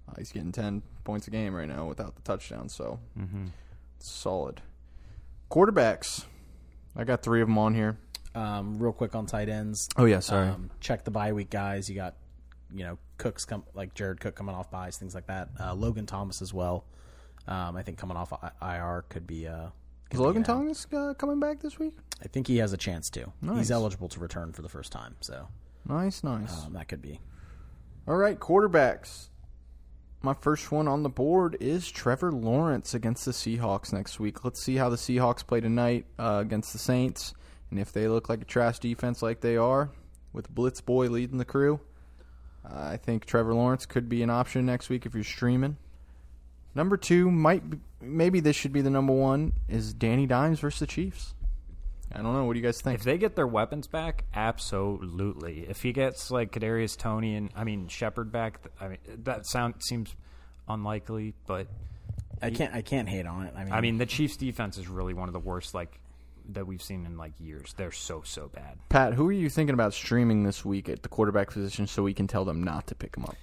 Uh, 0.08 0.14
he's 0.18 0.32
getting 0.32 0.54
ten 0.54 0.82
points 1.04 1.28
a 1.28 1.32
game 1.32 1.54
right 1.54 1.68
now 1.68 1.86
without 1.86 2.16
the 2.16 2.22
touchdown, 2.22 2.70
so 2.70 3.00
solid. 4.00 4.62
Quarterbacks, 5.50 6.26
I 6.96 7.04
got 7.04 7.24
three 7.24 7.42
of 7.42 7.48
them 7.48 7.58
on 7.58 7.74
here. 7.74 7.98
Um, 8.36 8.78
real 8.78 8.92
quick 8.94 9.16
on 9.16 9.26
tight 9.26 9.50
ends. 9.50 9.88
Oh 9.98 10.06
yeah, 10.06 10.20
sorry. 10.20 10.50
Um, 10.50 10.70
check 10.80 11.04
the 11.04 11.12
bye 11.12 11.34
week 11.34 11.50
guys. 11.50 11.90
You 11.90 11.96
got, 11.96 12.16
you 12.74 12.84
know, 12.84 12.98
Cooks 13.18 13.46
come 13.46 13.64
like 13.74 13.96
Jared 13.96 14.20
Cook 14.20 14.36
coming 14.36 14.54
off 14.54 14.70
buys, 14.70 14.98
things 14.98 15.16
like 15.16 15.26
that. 15.28 15.50
Uh, 15.60 15.74
Logan 15.74 16.06
Thomas 16.06 16.42
as 16.42 16.54
well. 16.54 16.86
Um, 17.48 17.76
I 17.76 17.82
think 17.82 17.98
coming 17.98 18.18
off 18.18 18.32
I- 18.34 18.76
IR 18.78 19.06
could 19.10 19.26
be. 19.26 19.48
Uh, 19.48 19.68
could 19.68 19.72
is 20.12 20.20
Logan. 20.20 20.44
Thomas 20.44 20.88
uh, 20.94 21.14
coming 21.18 21.40
back 21.40 21.60
this 21.60 21.78
week? 21.80 21.94
I 22.24 22.28
think 22.28 22.48
he 22.48 22.58
has 22.58 22.74
a 22.74 22.78
chance 22.78 23.10
to. 23.12 23.32
Nice. 23.42 23.58
He's 23.58 23.72
eligible 23.72 24.10
to 24.10 24.20
return 24.20 24.54
for 24.54 24.62
the 24.62 24.70
first 24.70 24.92
time, 24.92 25.16
so 25.22 25.48
Nice, 25.88 26.24
nice. 26.24 26.66
um, 26.66 26.74
that 26.74 26.88
could 26.88 27.02
be. 27.02 27.20
All 28.08 28.16
right, 28.18 28.40
quarterbacks. 28.40 29.30
my 30.22 30.34
first 30.34 30.72
one 30.72 30.88
on 30.88 31.04
the 31.04 31.10
board 31.10 31.58
is 31.60 31.90
Trevor 31.92 32.32
Lawrence 32.32 32.94
against 32.94 33.26
the 33.26 33.32
Seahawks 33.32 33.94
next 33.94 34.20
week. 34.20 34.44
Let's 34.44 34.64
see 34.64 34.76
how 34.78 34.90
the 34.90 34.96
Seahawks 34.96 35.46
play 35.46 35.60
tonight 35.62 36.06
uh, 36.18 36.40
against 36.42 36.74
the 36.74 36.80
Saints, 36.80 37.34
and 37.70 37.80
if 37.80 37.92
they 37.92 38.08
look 38.08 38.30
like 38.30 38.42
a 38.42 38.46
trash 38.46 38.80
defense 38.80 39.22
like 39.22 39.42
they 39.42 39.58
are, 39.58 39.92
with 40.34 40.50
Blitz 40.54 40.82
Boy 40.82 41.08
leading 41.08 41.38
the 41.38 41.46
crew, 41.46 41.80
uh, 42.66 42.74
I 42.92 42.98
think 42.98 43.26
Trevor 43.26 43.54
Lawrence 43.54 43.86
could 43.86 44.10
be 44.10 44.24
an 44.24 44.30
option 44.30 44.66
next 44.66 44.90
week 44.90 45.06
if 45.06 45.14
you're 45.14 45.24
streaming. 45.24 45.78
Number 46.76 46.98
two 46.98 47.32
might 47.32 47.70
be, 47.70 47.78
maybe 48.02 48.40
this 48.40 48.56
should 48.56 48.74
be 48.74 48.82
the 48.82 48.90
number 48.90 49.14
one 49.14 49.54
is 49.68 49.94
Danny 49.94 50.26
Dimes 50.26 50.60
versus 50.60 50.80
the 50.80 50.88
Chiefs. 50.88 51.34
I 52.14 52.22
don't 52.22 52.34
know. 52.34 52.46
What 52.46 52.54
do 52.54 52.60
you 52.60 52.66
guys 52.66 52.82
think? 52.82 53.00
If 53.00 53.04
they 53.04 53.18
get 53.18 53.36
their 53.36 53.48
weapons 53.48 53.88
back, 53.88 54.24
absolutely. 54.34 55.66
If 55.68 55.82
he 55.82 55.92
gets 55.92 56.32
like 56.32 56.52
Kadarius 56.52 56.98
Toney 56.98 57.36
and 57.36 57.50
I 57.56 57.64
mean 57.64 57.88
Shepard 57.90 58.32
back, 58.32 58.60
I 58.80 58.88
mean 58.88 58.98
that 59.24 59.46
sound 59.46 59.76
seems 59.80 60.16
unlikely, 60.70 61.34
but 61.48 61.68
I 62.42 62.50
can't 62.50 62.74
I 62.74 62.82
can't 62.82 63.10
hate 63.10 63.26
on 63.26 63.46
it. 63.46 63.54
I 63.58 63.64
mean, 63.66 63.74
I 63.74 63.82
mean 63.82 63.98
the 63.98 64.06
Chiefs' 64.06 64.38
defense 64.38 64.78
is 64.78 64.88
really 64.88 65.14
one 65.14 65.28
of 65.28 65.34
the 65.34 65.40
worst 65.40 65.74
like 65.74 66.00
that 66.50 66.66
we've 66.66 66.82
seen 66.82 67.06
in 67.06 67.18
like 67.18 67.34
years. 67.40 67.74
They're 67.76 67.92
so 67.92 68.22
so 68.24 68.48
bad. 68.48 68.78
Pat, 68.88 69.14
who 69.14 69.28
are 69.28 69.34
you 69.34 69.50
thinking 69.50 69.74
about 69.74 69.94
streaming 69.94 70.44
this 70.44 70.64
week 70.64 70.88
at 70.88 71.04
the 71.04 71.10
quarterback 71.10 71.52
position 71.52 71.88
so 71.88 72.04
we 72.04 72.14
can 72.14 72.28
tell 72.28 72.46
them 72.46 72.64
not 72.64 72.88
to 72.88 72.96
pick 72.96 73.18
him 73.18 73.26
up? 73.26 73.36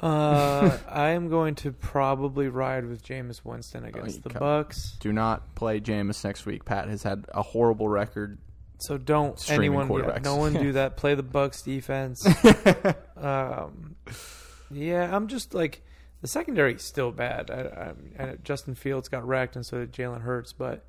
Uh, 0.00 0.78
I 0.88 1.10
am 1.10 1.28
going 1.28 1.54
to 1.56 1.72
probably 1.72 2.48
ride 2.48 2.86
with 2.86 3.02
Jameis 3.02 3.44
Winston 3.44 3.84
against 3.84 4.22
the 4.22 4.30
co- 4.30 4.38
Bucks. 4.38 4.96
Do 5.00 5.12
not 5.12 5.54
play 5.54 5.80
Jameis 5.80 6.24
next 6.24 6.46
week. 6.46 6.64
Pat 6.64 6.88
has 6.88 7.02
had 7.02 7.26
a 7.32 7.42
horrible 7.42 7.88
record. 7.88 8.38
So 8.78 8.96
don't 8.96 9.38
Streaming 9.38 9.78
anyone, 9.78 9.88
yeah, 9.88 10.06
quarterbacks. 10.06 10.24
no 10.24 10.36
one 10.36 10.54
do 10.54 10.72
that. 10.72 10.96
Play 10.96 11.14
the 11.14 11.22
Bucks 11.22 11.62
defense. 11.62 12.26
um, 13.16 13.96
yeah, 14.70 15.14
I'm 15.14 15.28
just 15.28 15.52
like 15.52 15.82
the 16.22 16.28
secondary 16.28 16.74
is 16.74 16.82
still 16.82 17.12
bad. 17.12 17.50
I, 17.50 17.92
I, 18.18 18.24
I, 18.24 18.36
Justin 18.42 18.74
Fields 18.74 19.08
got 19.08 19.26
wrecked, 19.26 19.56
and 19.56 19.66
so 19.66 19.78
did 19.78 19.92
Jalen 19.92 20.22
Hurts, 20.22 20.54
but 20.54 20.86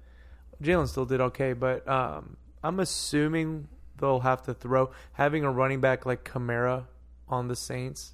Jalen 0.64 0.88
still 0.88 1.06
did 1.06 1.20
okay. 1.20 1.52
But 1.52 1.86
um, 1.86 2.38
I'm 2.64 2.80
assuming 2.80 3.68
they'll 4.00 4.22
have 4.22 4.44
to 4.44 4.54
throw. 4.54 4.92
Having 5.14 5.44
a 5.44 5.52
running 5.52 5.82
back 5.82 6.06
like 6.06 6.24
Kamara 6.24 6.86
on 7.28 7.50
the 7.50 7.58
Saints 7.58 8.14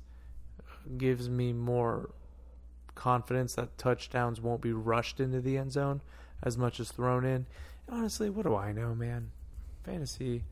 gives 0.97 1.29
me 1.29 1.53
more 1.53 2.09
confidence 2.95 3.55
that 3.55 3.77
touchdowns 3.77 4.41
won't 4.41 4.61
be 4.61 4.73
rushed 4.73 5.19
into 5.19 5.39
the 5.39 5.57
end 5.57 5.71
zone 5.71 6.01
as 6.43 6.57
much 6.57 6.79
as 6.79 6.91
thrown 6.91 7.25
in. 7.25 7.45
Honestly, 7.89 8.29
what 8.29 8.45
do 8.45 8.55
I 8.55 8.71
know, 8.71 8.93
man? 8.93 9.31
Fantasy. 9.83 10.43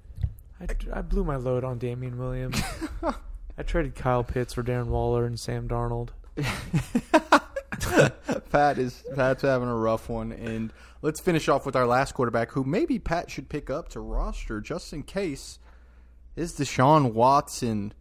I, 0.59 0.67
I 0.93 1.01
blew 1.01 1.23
my 1.23 1.35
load 1.35 1.63
on 1.63 1.77
Damien 1.77 2.17
Williams. 2.17 2.61
I 3.57 3.63
traded 3.63 3.95
Kyle 3.95 4.23
Pitts 4.23 4.53
for 4.53 4.63
Darren 4.63 4.87
Waller 4.87 5.25
and 5.25 5.39
Sam 5.39 5.67
Darnold. 5.67 6.09
Pat 8.51 8.77
is 8.77 9.03
Pat's 9.15 9.41
having 9.41 9.67
a 9.67 9.75
rough 9.75 10.09
one, 10.09 10.31
and 10.31 10.71
let's 11.01 11.19
finish 11.19 11.49
off 11.49 11.65
with 11.65 11.75
our 11.75 11.85
last 11.85 12.13
quarterback, 12.13 12.51
who 12.51 12.63
maybe 12.63 12.99
Pat 12.99 13.29
should 13.29 13.49
pick 13.49 13.69
up 13.69 13.89
to 13.89 13.99
roster 13.99 14.61
just 14.61 14.93
in 14.93 15.03
case. 15.03 15.59
Is 16.35 16.53
Deshaun 16.53 17.13
Watson 17.13 17.93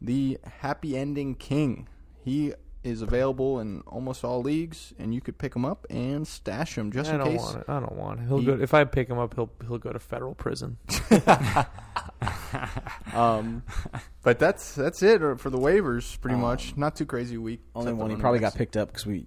the 0.00 0.38
happy 0.60 0.96
ending 0.96 1.34
king? 1.34 1.88
He 2.24 2.52
is 2.84 3.02
available 3.02 3.58
in 3.58 3.80
almost 3.86 4.22
all 4.24 4.40
leagues, 4.42 4.92
and 4.98 5.12
you 5.14 5.20
could 5.20 5.38
pick 5.38 5.54
him 5.56 5.64
up 5.64 5.86
and 5.90 6.26
stash 6.26 6.78
him 6.78 6.92
just 6.92 7.10
in 7.10 7.18
case. 7.20 7.24
I 7.24 7.28
in 7.30 7.32
don't 7.32 7.32
case. 7.32 7.42
want 7.42 7.56
it. 7.58 7.64
I 7.68 7.80
don't 7.80 7.96
want 7.96 8.20
it. 8.20 8.26
He'll 8.28 8.38
He- 8.38 8.46
go 8.46 8.58
if 8.60 8.74
I 8.74 8.84
pick 8.84 9.08
him 9.08 9.18
up. 9.18 9.34
He'll 9.34 9.50
he'll 9.66 9.78
go 9.78 9.92
to 9.92 9.98
federal 9.98 10.34
prison. 10.34 10.78
Um, 13.14 13.62
but 14.22 14.38
that's 14.38 14.74
that's 14.74 15.02
it 15.02 15.22
uh, 15.22 15.36
for 15.36 15.50
the 15.50 15.58
waivers, 15.58 16.18
pretty 16.20 16.34
Um, 16.34 16.40
much. 16.42 16.76
Not 16.76 16.96
too 16.96 17.06
crazy 17.06 17.36
week. 17.38 17.60
only 17.74 17.88
except 17.90 17.98
one 17.98 18.08
the 18.10 18.16
he 18.16 18.20
probably 18.20 18.38
got 18.40 18.46
backs. 18.48 18.56
picked 18.56 18.76
up 18.76 18.88
because 18.88 19.06
we, 19.06 19.26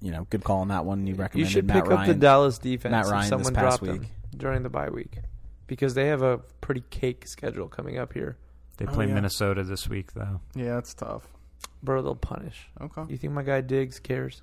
you 0.00 0.10
know, 0.10 0.26
good 0.30 0.44
call 0.44 0.60
on 0.60 0.68
that 0.68 0.84
one. 0.84 1.06
You 1.06 1.16
You 1.34 1.44
should 1.44 1.66
Matt 1.66 1.84
pick 1.84 1.92
up 1.92 2.06
the 2.06 2.14
Dallas 2.14 2.58
defense 2.58 2.90
Matt 2.92 3.06
if 3.06 3.10
Ryan 3.12 3.20
this 3.22 3.28
someone 3.28 3.54
past 3.54 3.80
dropped 3.80 3.84
them 3.84 3.98
week. 4.00 4.08
during 4.36 4.62
the 4.62 4.68
bye 4.70 4.90
week 4.90 5.18
because 5.66 5.94
they 5.94 6.06
have 6.08 6.22
a 6.22 6.38
pretty 6.60 6.82
cake 6.90 7.26
schedule 7.26 7.68
coming 7.68 7.98
up 7.98 8.12
here. 8.12 8.36
They 8.80 8.86
Oh, 8.86 8.92
play 8.92 9.06
yeah. 9.06 9.14
Minnesota 9.14 9.62
this 9.62 9.88
week 9.88 10.14
though. 10.14 10.40
Yeah, 10.56 10.78
it's 10.78 10.94
tough. 10.94 11.28
Bro, 11.82 12.02
they'll 12.02 12.14
punish. 12.16 12.68
Okay, 12.80 13.02
You 13.08 13.16
think 13.18 13.32
my 13.34 13.42
guy 13.42 13.60
Diggs 13.60 14.00
cares? 14.00 14.42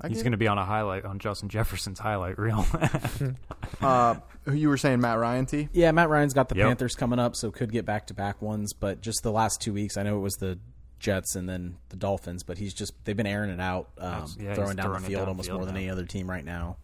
I 0.00 0.08
He's 0.08 0.22
going 0.22 0.32
to 0.32 0.38
be 0.38 0.48
on 0.48 0.58
a 0.58 0.64
highlight 0.64 1.04
on 1.04 1.18
Justin 1.18 1.48
Jefferson's 1.48 1.98
highlight 1.98 2.38
reel. 2.38 2.66
Uh, 3.80 4.16
who 4.44 4.52
you 4.52 4.68
were 4.68 4.76
saying 4.76 5.00
Matt 5.00 5.18
Ryan 5.18 5.46
T? 5.46 5.68
Yeah, 5.72 5.90
Matt 5.92 6.08
Ryan's 6.10 6.34
got 6.34 6.48
the 6.50 6.56
Yep. 6.56 6.66
Panthers 6.66 6.94
coming 6.94 7.18
up, 7.18 7.34
so 7.36 7.50
could 7.50 7.72
get 7.72 7.86
back 7.86 8.08
to 8.08 8.14
back 8.14 8.42
ones. 8.42 8.72
But 8.74 9.00
just 9.00 9.22
the 9.22 9.30
last 9.32 9.60
two 9.62 9.72
weeks, 9.72 9.96
I 9.96 10.02
know 10.02 10.16
it 10.18 10.20
was 10.20 10.34
the 10.34 10.58
Jets 10.98 11.34
and 11.34 11.48
then 11.48 11.76
the 11.88 11.96
Dolphins, 11.96 12.42
but 12.42 12.58
he's 12.58 12.74
just 12.74 12.92
they've 13.04 13.16
been 13.16 13.26
airing 13.26 13.48
it 13.50 13.60
out, 13.60 13.88
um, 13.98 14.26
yeah, 14.38 14.54
throwing 14.54 14.76
down 14.76 14.86
throwing 14.86 15.00
the 15.02 15.06
it 15.06 15.10
field 15.16 15.28
almost 15.28 15.48
downfield 15.48 15.54
more 15.54 15.64
than 15.66 15.74
now. 15.74 15.80
any 15.80 15.88
other 15.90 16.04
team 16.04 16.28
right 16.28 16.44
now. 16.44 16.76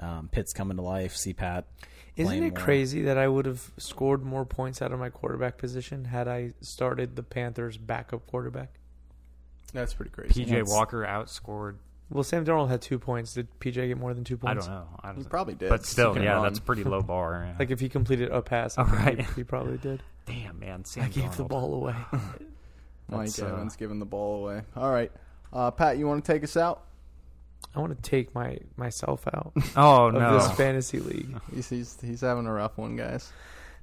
Um, 0.00 0.28
Pitt's 0.32 0.52
coming 0.52 0.76
to 0.78 0.82
life. 0.82 1.14
CPAT. 1.14 1.64
Isn't 2.16 2.42
it 2.42 2.54
more. 2.54 2.60
crazy 2.64 3.02
that 3.02 3.16
I 3.18 3.28
would 3.28 3.46
have 3.46 3.70
scored 3.78 4.24
more 4.24 4.44
points 4.44 4.82
out 4.82 4.92
of 4.92 4.98
my 4.98 5.10
quarterback 5.10 5.58
position 5.58 6.04
had 6.06 6.26
I 6.28 6.52
started 6.60 7.16
the 7.16 7.22
Panthers' 7.22 7.76
backup 7.78 8.26
quarterback? 8.26 8.70
That's 9.72 9.94
pretty 9.94 10.10
crazy. 10.10 10.44
PJ 10.44 10.48
That's- 10.50 10.68
Walker 10.70 11.04
outscored. 11.04 11.76
Well, 12.10 12.24
Sam 12.24 12.44
Darnold 12.44 12.68
had 12.70 12.82
two 12.82 12.98
points. 12.98 13.34
Did 13.34 13.46
PJ 13.60 13.74
get 13.86 13.96
more 13.96 14.12
than 14.14 14.24
two 14.24 14.36
points? 14.36 14.50
I 14.50 14.54
points? 14.54 14.66
don't 14.66 14.74
know. 14.74 15.00
I 15.04 15.08
He 15.12 15.14
don't 15.20 15.30
probably 15.30 15.54
did. 15.54 15.68
But 15.68 15.86
still, 15.86 16.18
yeah, 16.20 16.32
run. 16.34 16.42
that's 16.42 16.58
a 16.58 16.62
pretty 16.62 16.82
low 16.82 17.02
bar. 17.04 17.44
yeah. 17.46 17.54
Like 17.56 17.70
if 17.70 17.78
he 17.78 17.88
completed 17.88 18.30
a 18.30 18.42
pass, 18.42 18.76
I 18.76 18.82
Oh, 18.82 18.86
he- 19.14 19.22
he, 19.36 19.44
probably 19.44 19.78
did. 19.78 20.02
damn 20.26 20.58
man, 20.58 20.84
Sam 20.84 21.04
I 21.04 21.08
gave 21.08 21.36
the 21.36 21.44
ball 21.44 21.72
away. 21.74 21.94
Mike 23.08 23.26
That's, 23.26 23.42
uh, 23.42 23.46
Evans 23.46 23.76
giving 23.76 24.00
the 24.00 24.06
ball 24.06 24.42
away. 24.42 24.62
All 24.76 24.90
right, 24.90 25.12
uh, 25.52 25.70
Pat, 25.70 25.98
you 25.98 26.06
want 26.08 26.24
to 26.24 26.32
take 26.32 26.42
us 26.42 26.56
out? 26.56 26.82
I 27.74 27.80
want 27.80 27.96
to 27.96 28.10
take 28.10 28.34
my 28.34 28.58
myself 28.76 29.26
out 29.28 29.52
Oh 29.76 30.06
of 30.06 30.14
no, 30.14 30.34
this 30.34 30.50
fantasy 30.52 30.98
league. 30.98 31.40
He's, 31.54 31.68
he's 31.68 31.98
he's 32.00 32.20
having 32.20 32.46
a 32.46 32.52
rough 32.52 32.76
one, 32.76 32.96
guys. 32.96 33.32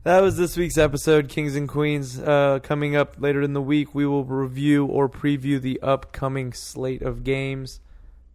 That 0.04 0.22
was 0.22 0.38
this 0.38 0.56
week's 0.56 0.78
episode, 0.78 1.28
Kings 1.28 1.56
and 1.56 1.68
Queens. 1.68 2.20
Uh, 2.20 2.60
coming 2.64 2.96
up 2.96 3.16
later 3.20 3.42
in 3.42 3.54
the 3.54 3.62
week, 3.62 3.94
we 3.94 4.06
will 4.06 4.24
review 4.24 4.86
or 4.86 5.10
preview 5.10 5.60
the 5.60 5.82
upcoming 5.82 6.54
slate 6.54 7.02
of 7.02 7.24
games. 7.24 7.82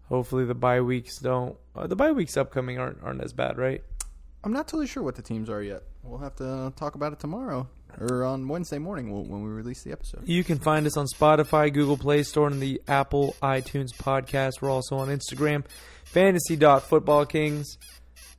Hopefully, 0.08 0.44
the 0.44 0.54
bye 0.54 0.80
weeks 0.80 1.18
don't. 1.18 1.56
Uh, 1.74 1.86
the 1.86 1.96
bye 1.96 2.12
weeks 2.12 2.36
upcoming 2.36 2.78
aren't 2.78 3.02
aren't 3.02 3.22
as 3.22 3.32
bad, 3.32 3.56
right? 3.56 3.82
I'm 4.44 4.52
not 4.52 4.66
totally 4.68 4.86
sure 4.86 5.02
what 5.02 5.14
the 5.14 5.22
teams 5.22 5.48
are 5.48 5.62
yet. 5.62 5.82
We'll 6.02 6.18
have 6.18 6.34
to 6.36 6.72
talk 6.76 6.94
about 6.94 7.12
it 7.12 7.20
tomorrow 7.20 7.68
or 8.00 8.24
on 8.24 8.48
Wednesday 8.48 8.78
morning 8.78 9.10
when 9.10 9.28
when 9.28 9.42
we 9.42 9.48
release 9.50 9.82
the 9.84 9.92
episode. 9.92 10.22
You 10.26 10.44
can 10.44 10.58
find 10.58 10.86
us 10.86 10.96
on 10.96 11.06
Spotify, 11.06 11.72
Google 11.72 11.96
Play 11.96 12.22
Store, 12.22 12.48
and 12.48 12.60
the 12.60 12.80
Apple 12.88 13.36
iTunes 13.42 13.88
podcast. 13.96 14.60
We're 14.60 14.70
also 14.70 14.96
on 14.96 15.08
Instagram, 15.08 15.64
fantasy.footballkings. 16.04 17.66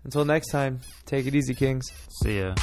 Until 0.04 0.26
next 0.26 0.50
time, 0.52 0.82
take 1.06 1.26
it 1.28 1.36
easy, 1.36 1.54
Kings. 1.54 1.90
see 2.22 2.40
ya. 2.40 2.56